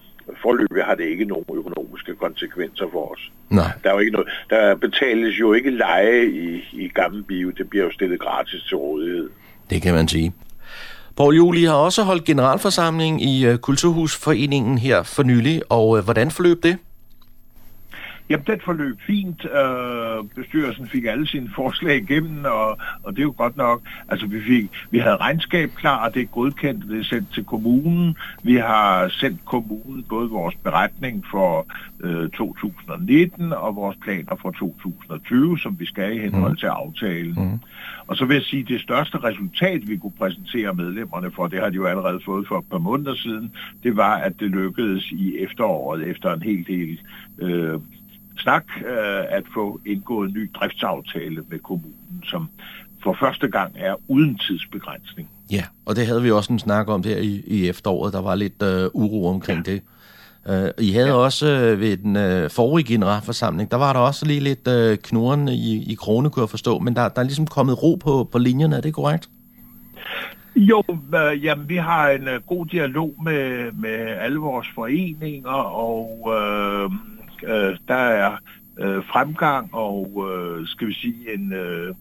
forløbig 0.45 0.83
har 0.85 0.95
det 0.95 1.05
ikke 1.05 1.25
nogen 1.25 1.45
økonomiske 1.61 2.13
konsekvenser 2.25 2.87
for 2.93 3.13
os. 3.13 3.23
Nej. 3.51 3.71
Der, 3.83 3.89
er 3.91 3.95
jo 3.95 4.01
ikke 4.05 4.13
noget, 4.13 4.29
der 4.51 4.75
betales 4.75 5.41
jo 5.41 5.53
ikke 5.53 5.71
leje 5.71 6.27
i, 6.27 6.49
i 6.73 6.89
Gamle 6.89 7.23
Bio. 7.23 7.51
Det 7.51 7.71
bliver 7.71 7.85
jo 7.85 7.93
stillet 7.93 8.21
gratis 8.21 8.63
til 8.69 8.77
rådighed. 8.77 9.29
Det 9.71 9.83
kan 9.83 9.95
man 9.95 10.09
sige. 10.09 10.33
Poul 11.17 11.37
Juli 11.37 11.65
har 11.65 11.75
også 11.75 12.03
holdt 12.03 12.25
generalforsamling 12.25 13.23
i 13.23 13.49
uh, 13.49 13.57
Kulturhusforeningen 13.57 14.79
her 14.79 15.03
for 15.03 15.23
nylig, 15.23 15.63
og 15.69 15.89
uh, 15.89 16.05
hvordan 16.05 16.31
forløb 16.31 16.63
det? 16.63 16.79
Jamen, 18.31 18.45
den 18.47 18.61
forløb 18.65 19.01
fint. 19.07 19.45
Øh, 19.45 20.25
bestyrelsen 20.37 20.89
fik 20.89 21.05
alle 21.05 21.27
sine 21.27 21.51
forslag 21.55 21.97
igennem, 21.97 22.45
og, 22.45 22.79
og 23.03 23.13
det 23.13 23.19
er 23.19 23.23
jo 23.23 23.35
godt 23.37 23.57
nok. 23.57 23.83
Altså, 24.09 24.27
vi, 24.27 24.41
fik, 24.43 24.71
vi 24.91 24.99
havde 24.99 25.17
regnskab 25.17 25.71
klar, 25.75 26.07
og 26.07 26.15
det 26.15 26.23
er 26.23 26.27
godkendt, 26.27 26.89
det 26.89 27.01
er 27.01 27.05
sendt 27.05 27.35
til 27.35 27.45
kommunen. 27.45 28.17
Vi 28.43 28.55
har 28.55 29.09
sendt 29.09 29.45
kommunen 29.45 30.05
både 30.09 30.31
vores 30.31 30.55
beretning 30.55 31.25
for 31.31 31.67
øh, 32.01 32.29
2019 32.31 33.53
og 33.53 33.77
vores 33.77 33.97
planer 33.97 34.37
for 34.43 34.51
2020, 34.51 35.59
som 35.59 35.77
vi 35.79 35.87
skal 35.87 36.17
i 36.17 36.21
henhold 36.21 36.53
mm. 36.53 36.57
til 36.57 36.67
aftalen. 36.67 37.35
Mm. 37.37 37.61
Og 38.07 38.17
så 38.17 38.25
vil 38.25 38.35
jeg 38.35 38.43
sige, 38.43 38.65
det 38.69 38.81
største 38.81 39.19
resultat, 39.19 39.89
vi 39.89 39.97
kunne 39.97 40.13
præsentere 40.19 40.75
medlemmerne 40.75 41.31
for, 41.31 41.47
det 41.47 41.61
har 41.61 41.69
de 41.69 41.75
jo 41.75 41.87
allerede 41.87 42.21
fået 42.25 42.49
for 42.49 42.59
et 42.59 42.65
par 42.71 42.79
måneder 42.79 43.15
siden, 43.15 43.53
det 43.83 43.97
var, 43.97 44.17
at 44.17 44.33
det 44.41 44.51
lykkedes 44.51 45.11
i 45.11 45.39
efteråret, 45.39 46.09
efter 46.09 46.35
en 46.35 46.43
helt 46.43 46.69
del 46.69 47.01
øh, 47.39 47.81
snak 48.39 48.65
øh, 48.77 49.25
at 49.29 49.43
få 49.55 49.81
indgået 49.87 50.29
en 50.29 50.35
ny 50.35 50.51
driftsaftale 50.55 51.43
med 51.51 51.59
kommunen, 51.59 52.23
som 52.25 52.49
for 53.03 53.17
første 53.21 53.49
gang 53.49 53.73
er 53.77 53.95
uden 54.09 54.39
tidsbegrænsning. 54.39 55.29
Ja, 55.51 55.65
og 55.87 55.97
det 55.97 56.07
havde 56.07 56.23
vi 56.23 56.31
også 56.31 56.53
en 56.53 56.59
snak 56.59 56.89
om 56.89 57.03
der 57.03 57.17
i, 57.17 57.43
i 57.47 57.69
efteråret. 57.69 58.13
Der 58.13 58.23
var 58.23 58.35
lidt 58.35 58.63
øh, 58.63 58.91
uro 58.93 59.29
omkring 59.29 59.67
ja. 59.67 59.73
det. 59.73 59.83
Uh, 60.49 60.85
I 60.85 60.93
havde 60.93 61.09
ja. 61.09 61.15
også 61.15 61.47
øh, 61.47 61.81
ved 61.81 61.97
den 61.97 62.17
øh, 62.17 62.51
forrige 62.51 62.87
generalforsamling, 62.87 63.71
der 63.71 63.77
var 63.77 63.93
der 63.93 64.01
også 64.01 64.27
lige 64.27 64.41
lidt 64.41 64.69
øh, 64.69 64.99
knurren 64.99 65.49
i, 65.49 65.93
i 65.93 65.95
krone, 65.95 66.31
kunne 66.31 66.41
jeg 66.43 66.51
forstå, 66.51 66.79
men 66.79 66.97
der, 66.97 67.09
der 67.09 67.21
er 67.21 67.25
ligesom 67.25 67.47
kommet 67.47 67.83
ro 67.83 67.95
på, 67.95 68.29
på 68.33 68.39
linjerne, 68.39 68.77
er 68.77 68.81
det 68.81 68.95
korrekt? 68.95 69.29
Jo, 70.57 70.83
øh, 71.15 71.45
jamen, 71.45 71.69
vi 71.69 71.77
har 71.77 72.11
en 72.11 72.29
øh, 72.29 72.41
god 72.47 72.67
dialog 72.67 73.15
med, 73.25 73.73
med 73.73 73.99
alle 74.21 74.39
vores 74.39 74.69
foreninger, 74.75 75.51
og 75.51 76.33
øh, 76.37 76.91
Øh, 77.47 77.77
der 77.89 77.95
er 77.95 78.37
øh, 78.79 79.05
fremgang 79.05 79.75
og, 79.75 80.31
øh, 80.31 80.67
skal 80.67 80.89
vi 80.89 80.95
sige, 80.95 81.35
en, 81.35 81.53
øh, 81.53 81.95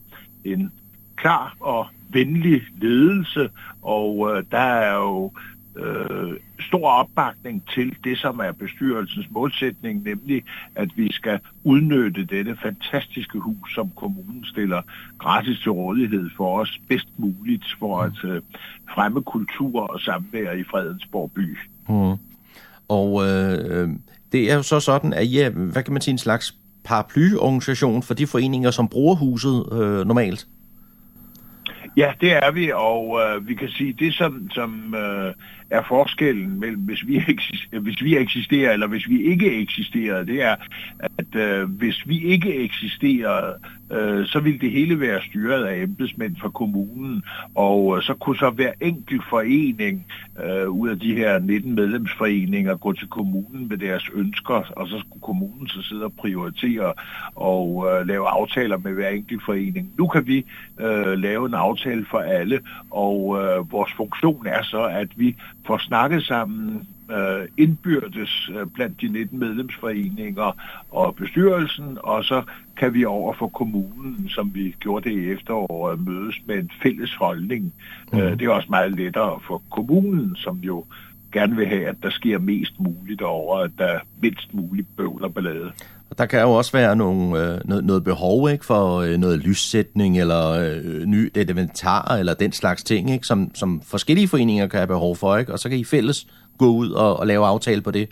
en 0.44 0.72
klar 1.16 1.56
og 1.60 1.88
venlig 2.10 2.62
ledelse, 2.82 3.50
og 3.82 4.32
øh, 4.32 4.44
der 4.52 4.58
er 4.58 4.96
jo 4.96 5.32
øh, 5.76 6.34
stor 6.60 6.90
opbakning 6.90 7.64
til 7.74 7.96
det, 8.04 8.18
som 8.18 8.40
er 8.40 8.52
bestyrelsens 8.52 9.28
målsætning, 9.32 10.04
nemlig 10.04 10.44
at 10.76 10.90
vi 10.96 11.12
skal 11.12 11.40
udnytte 11.64 12.26
dette 12.26 12.56
fantastiske 12.56 13.40
hus, 13.40 13.74
som 13.76 13.90
kommunen 13.96 14.46
stiller 14.46 14.82
gratis 15.18 15.60
til 15.60 15.72
rådighed 15.72 16.30
for 16.38 16.60
os 16.60 16.80
bedst 16.88 17.10
muligt 17.18 17.66
for 17.80 18.02
at 18.02 18.24
øh, 18.24 18.42
fremme 18.90 19.22
kultur 19.22 19.82
og 19.82 20.00
samvær 20.00 20.52
i 20.52 20.64
Fredensborg 20.64 21.32
by. 21.32 21.58
Mm. 21.90 22.33
Og 22.88 23.24
øh, 23.28 23.90
det 24.32 24.52
er 24.52 24.56
jo 24.56 24.62
så 24.62 24.80
sådan, 24.80 25.14
at 25.14 25.34
ja, 25.34 25.50
hvad 25.50 25.84
kan 25.84 25.94
man 25.94 26.02
sige, 26.02 26.12
en 26.12 26.18
slags 26.18 26.56
paraplyorganisation 26.84 28.04
for 28.04 28.14
de 28.14 28.28
foreninger, 28.28 28.72
som 28.72 28.88
bruger 28.88 29.16
huset 29.16 29.66
øh, 29.72 30.08
normalt? 30.08 30.48
Ja, 31.98 32.12
det 32.22 32.34
er 32.34 32.52
vi, 32.52 32.72
og 32.72 33.20
øh, 33.22 33.48
vi 33.48 33.56
kan 33.56 33.70
sige, 33.70 33.94
det 34.00 34.14
som, 34.14 34.50
som 34.52 34.96
øh, 34.96 35.34
er 35.74 35.82
forskellen 35.88 36.60
mellem, 36.60 36.82
hvis 36.82 37.08
vi, 37.08 37.18
eksisterer, 37.28 37.82
hvis 37.82 38.04
vi 38.04 38.18
eksisterer 38.18 38.72
eller 38.72 38.88
hvis 38.88 39.10
vi 39.10 39.24
ikke 39.24 39.62
eksisterer, 39.62 40.24
det 40.24 40.42
er, 40.42 40.56
at 41.00 41.36
øh, 41.36 41.70
hvis 41.70 42.08
vi 42.08 42.24
ikke 42.24 42.56
eksisterer, 42.56 43.54
øh, 43.92 44.26
så 44.26 44.40
ville 44.40 44.60
det 44.60 44.72
hele 44.72 45.00
være 45.00 45.22
styret 45.22 45.66
af 45.66 45.82
embedsmænd 45.82 46.36
fra 46.42 46.50
kommunen, 46.50 47.24
og 47.56 47.98
øh, 47.98 48.04
så 48.04 48.14
kunne 48.14 48.38
så 48.38 48.50
hver 48.50 48.72
enkelt 48.82 49.24
forening 49.30 50.06
øh, 50.46 50.70
ud 50.70 50.90
af 50.90 51.00
de 51.00 51.16
her 51.16 51.40
19 51.40 51.76
medlemsforeninger 51.76 52.76
gå 52.76 52.94
til 52.94 53.08
kommunen 53.08 53.68
med 53.70 53.78
deres 53.78 54.10
ønsker, 54.14 54.72
og 54.76 54.88
så 54.88 55.00
skulle 55.00 55.22
kommunen 55.22 55.68
så 55.68 55.82
sidde 55.82 56.06
og 56.06 56.14
prioritere 56.14 56.94
og 57.36 57.88
øh, 57.92 58.08
lave 58.08 58.28
aftaler 58.28 58.78
med 58.78 58.94
hver 58.94 59.10
enkelt 59.10 59.44
forening. 59.46 59.94
Nu 59.98 60.08
kan 60.08 60.28
vi 60.28 60.46
øh, 60.80 61.18
lave 61.18 61.46
en 61.46 61.54
aftale 61.54 62.06
for 62.12 62.18
alle, 62.18 62.60
og 62.92 63.42
øh, 63.42 63.72
vores 63.72 63.94
funktion 63.94 64.48
er 64.48 64.64
så, 64.64 64.84
at 64.84 65.08
vi 65.16 65.36
får 65.66 65.78
snakket 65.78 66.24
sammen 66.24 66.88
øh, 67.12 67.48
indbyrdes 67.58 68.50
øh, 68.56 68.68
blandt 68.68 69.02
de 69.02 69.08
19 69.08 69.40
medlemsforeninger 69.40 70.52
og 70.92 71.16
bestyrelsen, 71.16 71.98
og 72.04 72.24
så 72.24 72.44
kan 72.78 72.94
vi 72.94 73.06
over 73.06 73.34
for 73.34 73.48
kommunen, 73.48 74.30
som 74.30 74.52
vi 74.56 74.76
gjorde 74.80 75.10
det 75.10 75.16
i 75.16 75.32
efteråret, 75.32 76.08
mødes 76.08 76.36
med 76.46 76.56
en 76.56 76.72
fælles 76.84 77.16
holdning. 77.16 77.74
Mm. 78.14 78.20
Øh, 78.20 78.40
det 78.40 78.42
er 78.42 78.50
også 78.50 78.70
meget 78.70 78.96
lettere 78.96 79.40
for 79.48 79.62
kommunen, 79.72 80.36
som 80.36 80.58
jo 80.58 80.86
gerne 81.32 81.56
vil 81.56 81.68
have, 81.68 81.88
at 81.88 81.96
der 82.04 82.10
sker 82.10 82.40
mest 82.40 82.80
muligt 82.80 83.22
over, 83.22 83.58
at 83.58 83.72
der 83.78 83.86
er 83.86 84.00
mindst 84.22 84.54
muligt 84.54 84.88
bøvl 84.98 85.24
og 85.24 85.34
ballade. 85.34 85.72
Og 86.14 86.18
der 86.18 86.26
kan 86.26 86.42
jo 86.42 86.52
også 86.52 86.72
være 86.72 86.96
nogle, 86.96 87.40
øh, 87.40 87.60
noget, 87.66 87.86
noget 87.86 88.04
behov 88.04 88.50
ikke, 88.50 88.66
for 88.66 88.98
øh, 88.98 89.18
noget 89.18 89.40
lyssætning 89.40 90.20
eller 90.20 90.50
øh, 90.50 91.06
ny 91.06 91.38
inventar 91.38 92.16
eller 92.16 92.34
den 92.34 92.52
slags 92.52 92.84
ting, 92.84 93.12
ikke, 93.12 93.28
som, 93.28 93.56
som 93.56 93.82
forskellige 93.82 94.28
foreninger 94.28 94.68
kan 94.68 94.78
have 94.78 94.88
behov 94.88 95.16
for. 95.16 95.38
Ikke? 95.38 95.54
Og 95.54 95.60
så 95.60 95.70
kan 95.70 95.78
I 95.78 95.84
fælles 95.84 96.28
gå 96.58 96.66
ud 96.66 96.92
og, 96.92 97.20
og 97.20 97.28
lave 97.28 97.46
aftale 97.46 97.82
på 97.82 97.92
det. 97.92 98.10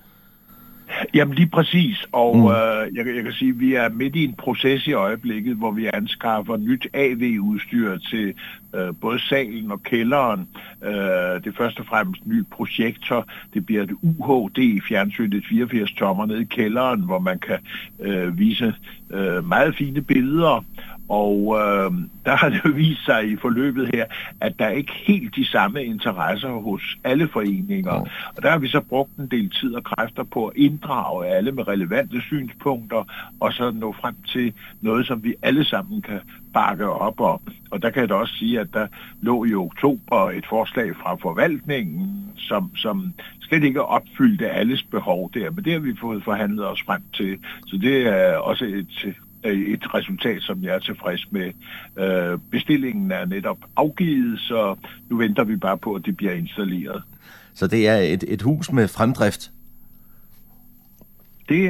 Jamen 1.14 1.36
lige 1.36 1.47
præcis, 1.47 2.06
og 2.12 2.38
mm. 2.38 2.45
øh, 2.45 2.95
jeg, 2.95 3.16
jeg 3.16 3.24
kan 3.24 3.34
sige, 3.34 3.49
at 3.49 3.60
vi 3.60 3.74
er 3.74 3.89
midt 3.89 4.16
i 4.16 4.24
en 4.24 4.34
proces 4.34 4.88
i 4.88 4.93
øjeblikket, 4.93 5.56
hvor 5.56 5.72
vi 5.72 5.89
anskaffer 5.93 6.58
nyt 6.58 6.88
AV-udstyr 6.93 7.97
til 7.97 8.34
øh, 8.76 8.93
både 9.02 9.20
salen 9.20 9.72
og 9.72 9.84
kælderen. 9.84 10.47
Øh, 10.84 10.91
det 10.91 11.47
er 11.47 11.58
først 11.58 11.80
og 11.80 11.86
fremmest 11.86 12.26
ny 12.26 12.43
projektor. 12.52 13.28
Det 13.54 13.66
bliver 13.66 13.84
et 13.84 13.91
UHD-fjernsyn, 14.02 15.34
et 15.34 15.45
84 15.49 15.91
tommer 15.91 16.26
nede 16.26 16.41
i 16.41 16.45
kælderen, 16.45 17.02
hvor 17.02 17.20
man 17.20 17.39
kan 17.39 17.58
øh, 17.99 18.39
vise 18.39 18.74
øh, 19.12 19.47
meget 19.47 19.76
fine 19.76 20.02
billeder 20.02 20.66
og 21.12 21.57
øh, 21.59 21.91
der 22.26 22.36
har 22.36 22.49
det 22.53 22.62
jo 22.66 22.72
vist 22.76 23.05
sig 23.05 23.32
i 23.32 23.36
forløbet 23.36 23.89
her, 23.93 24.05
at 24.41 24.53
der 24.59 24.66
er 24.66 24.70
ikke 24.72 24.93
helt 24.93 25.36
de 25.36 25.45
samme 25.45 25.86
interesser 25.86 26.49
hos 26.49 26.97
alle 27.03 27.28
foreninger. 27.28 27.95
Oh. 27.95 28.07
Og 28.36 28.43
der 28.43 28.49
har 28.49 28.59
vi 28.59 28.68
så 28.68 28.82
brugt 28.82 29.18
en 29.18 29.28
del 29.28 29.49
tid 29.49 29.76
og 29.76 29.84
kræfter 29.84 30.24
på 30.24 30.47
at 30.47 30.57
inddrage 30.57 31.28
alle 31.28 31.51
med 31.51 31.68
relevante 31.68 32.22
synspunkter, 32.22 33.03
og 33.39 33.53
så 33.53 33.72
nå 33.72 33.95
frem 34.01 34.16
til 34.28 34.53
noget, 34.82 35.07
som 35.07 35.24
vi 35.24 35.34
alle 35.41 35.66
sammen 35.66 36.01
kan 36.01 36.20
bakke 36.53 36.89
op 36.89 37.20
om. 37.20 37.39
Og 37.72 37.82
der 37.82 37.89
kan 37.89 38.01
jeg 38.01 38.09
da 38.09 38.14
også 38.14 38.36
sige, 38.36 38.59
at 38.59 38.68
der 38.74 38.88
lå 39.22 39.45
i 39.45 39.53
oktober 39.53 40.32
et 40.32 40.45
forslag 40.49 40.95
fra 40.95 41.16
forvaltningen, 41.16 42.32
som, 42.38 42.76
som 42.76 43.14
slet 43.41 43.64
ikke 43.64 43.84
opfyldte 43.84 44.49
alles 44.49 44.84
behov 44.84 45.32
der, 45.34 45.51
men 45.51 45.66
det 45.66 45.74
har 45.74 45.80
vi 45.80 45.95
fået 46.01 46.24
forhandlet 46.24 46.68
os 46.68 46.84
frem 46.86 47.01
til. 47.14 47.38
Så 47.68 47.78
det 47.78 48.07
er 48.07 48.36
også 48.36 48.66
et 48.66 49.16
et 49.43 49.93
resultat, 49.93 50.41
som 50.41 50.63
jeg 50.63 50.75
er 50.75 50.79
tilfreds 50.79 51.31
med. 51.31 51.51
Øh, 51.97 52.39
bestillingen 52.51 53.11
er 53.11 53.25
netop 53.25 53.57
afgivet, 53.75 54.39
så 54.39 54.75
nu 55.09 55.17
venter 55.17 55.43
vi 55.43 55.55
bare 55.55 55.77
på, 55.77 55.93
at 55.93 56.05
det 56.05 56.17
bliver 56.17 56.33
installeret. 56.33 57.03
Så 57.53 57.67
det 57.67 57.87
er 57.87 57.97
et, 57.97 58.23
et 58.27 58.41
hus 58.41 58.71
med 58.71 58.87
fremdrift? 58.87 59.51
Det 61.49 61.63
uh, 61.63 61.69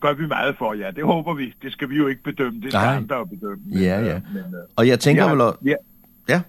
gør 0.00 0.12
vi 0.12 0.26
meget 0.26 0.56
for, 0.58 0.74
ja. 0.74 0.90
Det 0.90 1.04
håber 1.04 1.34
vi. 1.34 1.54
Det 1.62 1.72
skal 1.72 1.90
vi 1.90 1.96
jo 1.96 2.06
ikke 2.06 2.22
bedømme. 2.22 2.60
Det 2.60 2.72
skal 2.72 2.84
Nej. 2.84 2.96
andre 2.96 3.26
bedømme. 3.26 3.62
Men, 3.66 3.78
ja, 3.78 4.00
ja. 4.00 4.20
Men, 4.32 4.44
uh, 4.44 4.60
og 4.76 4.88
jeg 4.88 5.00
tænker 5.00 5.34
vel... 5.34 5.52
Ja. 5.64 5.74
ja. 6.28 6.40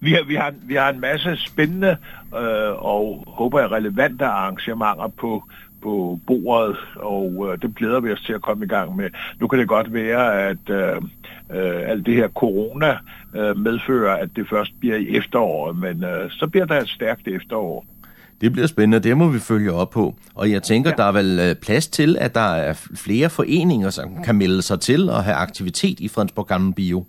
Vi 0.00 0.12
har, 0.12 0.22
vi, 0.24 0.34
har, 0.34 0.54
vi 0.62 0.74
har 0.74 0.90
en 0.90 1.00
masse 1.00 1.36
spændende 1.36 1.96
øh, 2.36 2.84
og 2.84 3.24
håber 3.26 3.60
jeg 3.60 3.70
relevante 3.70 4.24
arrangementer 4.24 5.08
på 5.08 5.44
på 5.84 6.20
bordet, 6.26 6.76
og 6.96 7.48
øh, 7.48 7.62
det 7.62 7.76
glæder 7.76 8.00
vi 8.00 8.12
os 8.12 8.22
til 8.26 8.32
at 8.32 8.42
komme 8.42 8.64
i 8.64 8.68
gang 8.68 8.96
med. 8.96 9.10
Nu 9.40 9.48
kan 9.48 9.58
det 9.58 9.68
godt 9.68 9.92
være, 9.92 10.42
at 10.48 10.70
øh, 10.70 10.96
øh, 11.56 11.90
alt 11.90 12.06
det 12.06 12.14
her 12.14 12.28
corona 12.28 12.96
øh, 13.36 13.58
medfører, 13.58 14.16
at 14.16 14.28
det 14.36 14.48
først 14.48 14.72
bliver 14.80 14.96
i 14.96 15.16
efteråret, 15.16 15.76
men 15.76 16.04
øh, 16.04 16.30
så 16.30 16.46
bliver 16.46 16.66
der 16.66 16.80
et 16.80 16.88
stærkt 16.88 17.28
efterår. 17.28 17.86
Det 18.40 18.52
bliver 18.52 18.66
spændende, 18.66 19.08
det 19.08 19.16
må 19.16 19.28
vi 19.28 19.38
følge 19.38 19.72
op 19.72 19.90
på. 19.90 20.14
Og 20.34 20.50
jeg 20.50 20.62
tænker, 20.62 20.90
ja. 20.90 20.96
der 20.96 21.04
er 21.04 21.12
vel 21.12 21.38
øh, 21.40 21.54
plads 21.54 21.88
til, 21.88 22.16
at 22.20 22.34
der 22.34 22.54
er 22.54 22.88
flere 22.96 23.30
foreninger, 23.30 23.90
som 23.90 24.22
kan 24.24 24.34
melde 24.34 24.62
sig 24.62 24.80
til 24.80 25.10
og 25.10 25.24
have 25.24 25.36
aktivitet 25.36 26.00
i 26.00 26.08
Fredensborg 26.08 26.46
Gamle 26.46 26.74
Bio. 26.74 27.04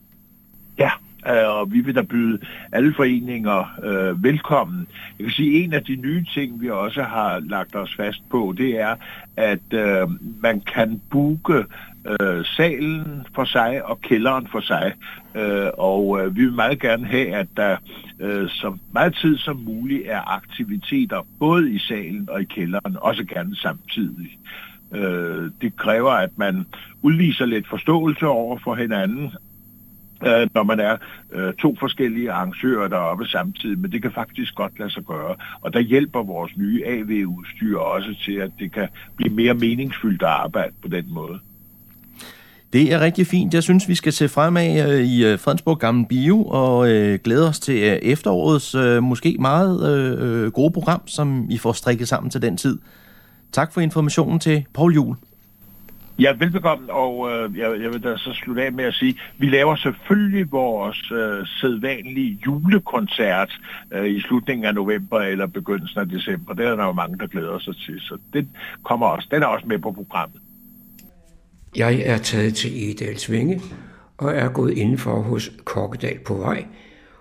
Ja, 0.78 0.90
Øh, 1.28 1.58
og 1.60 1.74
vi 1.74 1.82
vil 1.82 1.96
da 1.96 2.02
byde 2.02 2.40
alle 2.72 2.94
foreninger 2.94 3.80
øh, 3.84 4.24
velkommen. 4.24 4.88
Jeg 5.20 5.26
kan 5.26 5.34
sige, 5.34 5.58
at 5.58 5.64
en 5.64 5.74
af 5.74 5.84
de 5.84 5.96
nye 5.96 6.26
ting, 6.34 6.62
vi 6.62 6.70
også 6.70 7.04
har 7.04 7.40
lagt 7.40 7.76
os 7.76 7.96
fast 7.96 8.30
på, 8.30 8.54
det 8.58 8.80
er, 8.80 8.96
at 9.38 9.74
øh, 9.74 10.08
man 10.42 10.62
kan 10.62 11.02
booke 11.12 11.64
øh, 12.10 12.46
salen 12.46 13.26
for 13.36 13.46
sig 13.46 13.86
og 13.86 14.02
kælderen 14.02 14.48
for 14.48 14.60
sig. 14.60 14.94
Øh, 15.36 15.70
og 15.78 16.22
øh, 16.22 16.36
vi 16.36 16.42
vil 16.42 16.54
meget 16.54 16.80
gerne 16.80 17.06
have, 17.06 17.36
at 17.36 17.48
der 17.58 17.78
øh, 18.20 18.50
så 18.50 18.78
meget 18.92 19.16
tid 19.22 19.38
som 19.38 19.58
muligt 19.58 20.04
er 20.06 20.36
aktiviteter 20.36 21.28
både 21.40 21.72
i 21.72 21.80
salen 21.80 22.30
og 22.32 22.42
i 22.42 22.46
kælderen, 22.46 22.98
også 23.02 23.24
gerne 23.24 23.56
samtidig. 23.56 24.38
Øh, 24.94 25.52
det 25.62 25.78
kræver, 25.78 26.12
at 26.12 26.38
man 26.38 26.66
udviser 27.02 27.46
lidt 27.46 27.68
forståelse 27.68 28.28
over 28.28 28.58
for 28.64 28.76
hinanden, 28.76 29.32
øh, 30.24 30.48
når 30.54 30.64
man 30.64 30.80
er 30.80 30.98
øh, 31.34 31.54
to 31.54 31.76
forskellige 31.80 32.32
arrangører 32.32 32.88
deroppe 32.88 33.26
samtidig, 33.26 33.80
men 33.80 33.92
det 33.92 34.02
kan 34.02 34.12
faktisk 34.12 34.56
godt 34.56 34.80
lade 34.80 34.90
sig 34.90 35.04
gøre. 35.04 35.36
Og 35.62 35.74
der 35.74 35.80
hjælper 35.80 36.24
vores 36.24 36.58
nye 36.58 36.84
AV-udstyr 36.86 37.78
også 37.78 38.16
til, 38.26 38.34
at 38.34 38.52
det 38.60 38.72
kan 38.72 38.88
blive 39.16 39.34
mere 39.34 39.54
meningsfyldt 39.54 40.22
at 40.22 40.28
arbejde 40.28 40.74
på 40.82 40.88
den 40.88 41.06
måde. 41.08 41.40
Det 42.74 42.94
er 42.94 43.00
rigtig 43.00 43.28
fint. 43.28 43.54
Jeg 43.54 43.64
synes, 43.64 43.88
vi 43.88 43.96
skal 43.96 44.14
se 44.14 44.30
fremad 44.30 44.92
øh, 44.92 45.06
i 45.06 45.26
øh, 45.26 45.40
Fredensborg 45.40 45.80
Gamle 45.80 46.06
Bio 46.10 46.44
og 46.44 46.92
øh, 46.92 47.20
glæde 47.24 47.48
os 47.48 47.60
til 47.60 47.76
øh, 47.76 47.98
efterårets 48.02 48.76
øh, 48.76 49.04
måske 49.04 49.38
meget 49.40 49.90
øh, 49.90 50.52
gode 50.52 50.74
program, 50.74 51.02
som 51.08 51.48
I 51.50 51.58
får 51.58 51.72
strikket 51.72 52.08
sammen 52.08 52.32
til 52.32 52.42
den 52.42 52.58
tid. 52.58 52.78
Tak 53.52 53.74
for 53.74 53.82
informationen 53.82 54.40
til 54.40 54.66
Paul 54.74 54.94
Jul. 54.94 55.16
Ja, 56.20 56.34
velbekomme, 56.40 56.94
og 56.94 57.32
øh, 57.32 57.58
jeg, 57.58 57.82
jeg 57.82 57.92
vil 57.92 58.04
da 58.04 58.18
så 58.18 58.34
slutte 58.34 58.64
af 58.64 58.72
med 58.74 58.86
at 58.86 58.94
sige, 58.94 59.20
vi 59.38 59.50
laver 59.50 59.76
selvfølgelig 59.76 60.52
vores 60.52 61.12
øh, 61.12 61.48
sædvanlige 61.48 62.40
julekoncert 62.46 63.60
øh, 63.94 64.06
i 64.06 64.22
slutningen 64.22 64.66
af 64.66 64.76
november 64.76 65.20
eller 65.20 65.46
begyndelsen 65.48 66.00
af 66.00 66.10
december. 66.10 66.54
Det 66.54 66.66
er 66.66 66.76
der 66.76 66.86
jo 66.86 66.92
mange, 66.92 67.18
der 67.18 67.28
glæder 67.28 67.60
sig 67.60 67.76
til, 67.76 68.00
så 68.00 68.18
det 68.34 68.48
kommer 68.84 69.08
også, 69.08 69.28
den 69.32 69.44
er 69.44 69.48
også 69.48 69.68
med 69.68 69.80
på 69.80 69.92
programmet. 69.92 70.42
Jeg 71.76 72.02
er 72.06 72.18
taget 72.18 72.56
til 72.56 72.90
Edalsvinge 72.92 73.62
og 74.18 74.34
er 74.34 74.50
gået 74.50 74.78
indenfor 74.78 75.22
hos 75.22 75.52
Kokkedal 75.64 76.20
på 76.20 76.34
vej, 76.34 76.66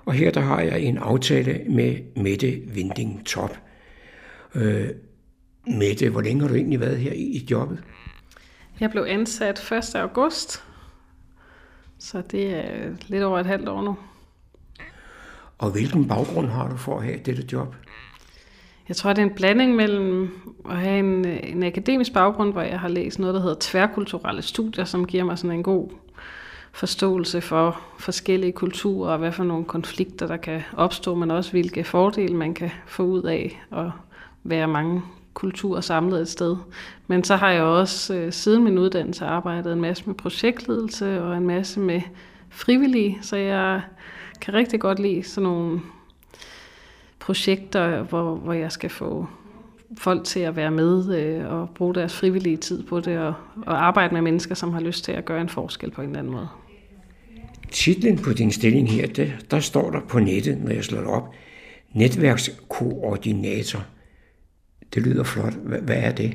og 0.07 0.13
her 0.13 0.31
der 0.31 0.41
har 0.41 0.61
jeg 0.61 0.81
en 0.81 0.99
aftale 0.99 1.61
med 1.69 1.97
Mette 2.17 2.61
Vinding 2.75 3.27
Top. 3.27 3.59
Øh, 4.55 4.87
Mette, 5.67 6.11
hvor 6.11 6.21
længe 6.21 6.41
har 6.41 6.49
du 6.49 6.55
egentlig 6.55 6.81
været 6.81 6.99
her 6.99 7.13
i 7.13 7.47
jobbet? 7.51 7.83
Jeg 8.81 8.91
blev 8.91 9.07
ansat 9.09 9.73
1. 9.73 9.95
august, 9.95 10.65
så 11.99 12.23
det 12.31 12.55
er 12.55 12.91
lidt 13.07 13.23
over 13.23 13.39
et 13.41 13.47
halvt 13.47 13.69
år 13.69 13.83
nu. 13.83 13.97
Og 15.59 15.71
hvilken 15.71 16.09
baggrund 16.09 16.49
har 16.49 16.69
du 16.69 16.77
for 16.77 16.99
at 16.99 17.05
have 17.05 17.19
dette 17.19 17.47
job? 17.53 17.77
Jeg 18.89 18.97
tror, 18.97 19.13
det 19.13 19.23
er 19.23 19.27
en 19.27 19.35
blanding 19.35 19.77
mellem 19.77 20.31
at 20.71 20.77
have 20.77 20.99
en, 20.99 21.25
en 21.25 21.63
akademisk 21.63 22.13
baggrund, 22.13 22.53
hvor 22.53 22.63
jeg 22.63 22.81
har 22.81 22.89
læst 22.89 23.19
noget, 23.19 23.35
der 23.35 23.41
hedder 23.41 23.57
tværkulturelle 23.61 24.43
studier, 24.43 24.85
som 24.85 25.07
giver 25.07 25.25
mig 25.25 25.39
sådan 25.39 25.57
en 25.57 25.63
god 25.63 25.91
forståelse 26.73 27.41
for 27.41 27.81
forskellige 27.99 28.53
kulturer, 28.53 29.13
og 29.13 29.19
hvad 29.19 29.33
for 29.33 29.45
nogle 29.45 29.65
konflikter, 29.65 30.27
der 30.27 30.37
kan 30.37 30.63
opstå, 30.77 31.15
men 31.15 31.31
også 31.31 31.51
hvilke 31.51 31.85
fordele 31.85 32.37
man 32.37 32.55
kan 32.55 32.71
få 32.87 33.03
ud 33.03 33.23
af 33.23 33.63
at 33.73 33.91
være 34.45 34.69
mange 34.69 35.03
kultur 35.35 35.81
samlet 35.81 36.21
et 36.21 36.29
sted. 36.29 36.57
Men 37.07 37.25
så 37.25 37.37
har 37.37 37.51
jeg 37.51 37.63
også 37.63 38.15
øh, 38.15 38.33
siden 38.33 38.65
min 38.65 38.79
uddannelse 38.79 39.25
arbejdet 39.25 39.73
en 39.73 39.81
masse 39.81 40.05
med 40.07 40.15
projektledelse 40.15 41.23
og 41.23 41.37
en 41.37 41.47
masse 41.47 41.81
med 41.81 42.01
frivillige, 42.51 43.19
så 43.23 43.37
jeg 43.37 43.83
kan 44.41 44.55
rigtig 44.55 44.81
godt 44.81 44.99
lide 44.99 45.23
sådan 45.23 45.49
nogle 45.49 45.81
projekter, 47.19 48.03
hvor, 48.03 48.35
hvor 48.35 48.53
jeg 48.53 48.73
skal 48.73 48.91
få 48.91 49.27
folk 49.99 50.25
til 50.25 50.41
at 50.41 50.57
være 50.57 50.71
med 50.71 51.17
øh, 51.19 51.53
og 51.53 51.71
bruge 51.75 51.95
deres 51.95 52.17
frivillige 52.17 52.57
tid 52.57 52.83
på 52.83 53.01
det 53.01 53.19
og, 53.19 53.35
og 53.67 53.87
arbejde 53.87 54.15
med 54.15 54.23
mennesker, 54.23 54.55
som 54.55 54.73
har 54.73 54.81
lyst 54.81 55.05
til 55.05 55.13
at 55.13 55.25
gøre 55.25 55.41
en 55.41 55.49
forskel 55.49 55.91
på 55.91 56.03
en 56.03 56.09
eller 56.09 56.19
anden 56.19 56.33
måde. 56.33 56.49
Titlen 57.71 58.19
på 58.19 58.33
din 58.33 58.53
stilling 58.53 58.91
her, 58.91 59.07
der, 59.07 59.27
der 59.51 59.61
står 59.61 59.91
der 59.91 60.01
på 60.01 60.19
nettet, 60.19 60.59
når 60.65 60.71
jeg 60.71 60.85
slår 60.85 60.99
det 60.99 61.09
op, 61.09 61.35
netværkskoordinator. 61.93 63.85
Det 64.95 65.03
lyder 65.03 65.25
flot. 65.25 65.55
Hvad, 65.55 65.79
hvad 65.79 65.97
er 65.97 66.13
det? 66.13 66.35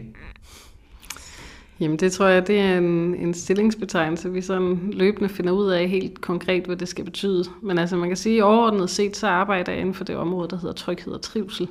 Jamen 1.80 2.00
det 2.00 2.12
tror 2.12 2.28
jeg, 2.28 2.48
det 2.48 2.60
er 2.60 2.78
en, 2.78 3.16
en 3.16 3.34
stillingsbetegnelse, 3.34 4.32
vi 4.32 4.42
sådan 4.42 4.90
løbende 4.94 5.30
finder 5.30 5.52
ud 5.52 5.70
af 5.70 5.88
helt 5.88 6.22
konkret, 6.22 6.66
hvad 6.66 6.76
det 6.76 6.88
skal 6.88 7.06
betyde. 7.06 7.44
Men 7.62 7.78
altså 7.78 7.96
man 7.96 8.10
kan 8.10 8.18
sige, 8.18 8.38
at 8.38 8.44
overordnet 8.44 8.90
set, 8.90 9.18
så 9.18 9.28
arbejder 9.28 9.72
jeg 9.72 9.82
inden 9.82 9.94
for 9.94 10.04
det 10.04 10.16
område, 10.16 10.50
der 10.50 10.58
hedder 10.58 10.74
tryghed 10.74 11.14
og 11.14 11.22
trivsel. 11.22 11.68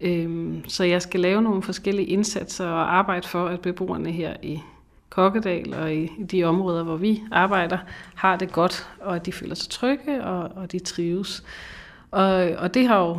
Øhm, 0.00 0.62
så 0.68 0.84
jeg 0.84 1.02
skal 1.02 1.20
lave 1.20 1.42
nogle 1.42 1.62
forskellige 1.62 2.06
indsatser 2.06 2.66
og 2.66 2.96
arbejde 2.96 3.28
for, 3.28 3.46
at 3.46 3.60
beboerne 3.60 4.12
her 4.12 4.36
i 4.42 4.60
Kokkedal 5.10 5.74
og 5.74 5.94
i, 5.94 6.12
i 6.18 6.22
de 6.22 6.44
områder, 6.44 6.82
hvor 6.82 6.96
vi 6.96 7.22
arbejder, 7.32 7.78
har 8.14 8.36
det 8.36 8.52
godt, 8.52 8.88
og 9.00 9.16
at 9.16 9.26
de 9.26 9.32
føler 9.32 9.54
sig 9.54 9.70
trygge, 9.70 10.24
og, 10.24 10.50
og 10.56 10.72
de 10.72 10.78
trives. 10.78 11.44
Og, 12.10 12.32
og 12.58 12.74
det 12.74 12.88
har 12.88 13.00
jo 13.00 13.18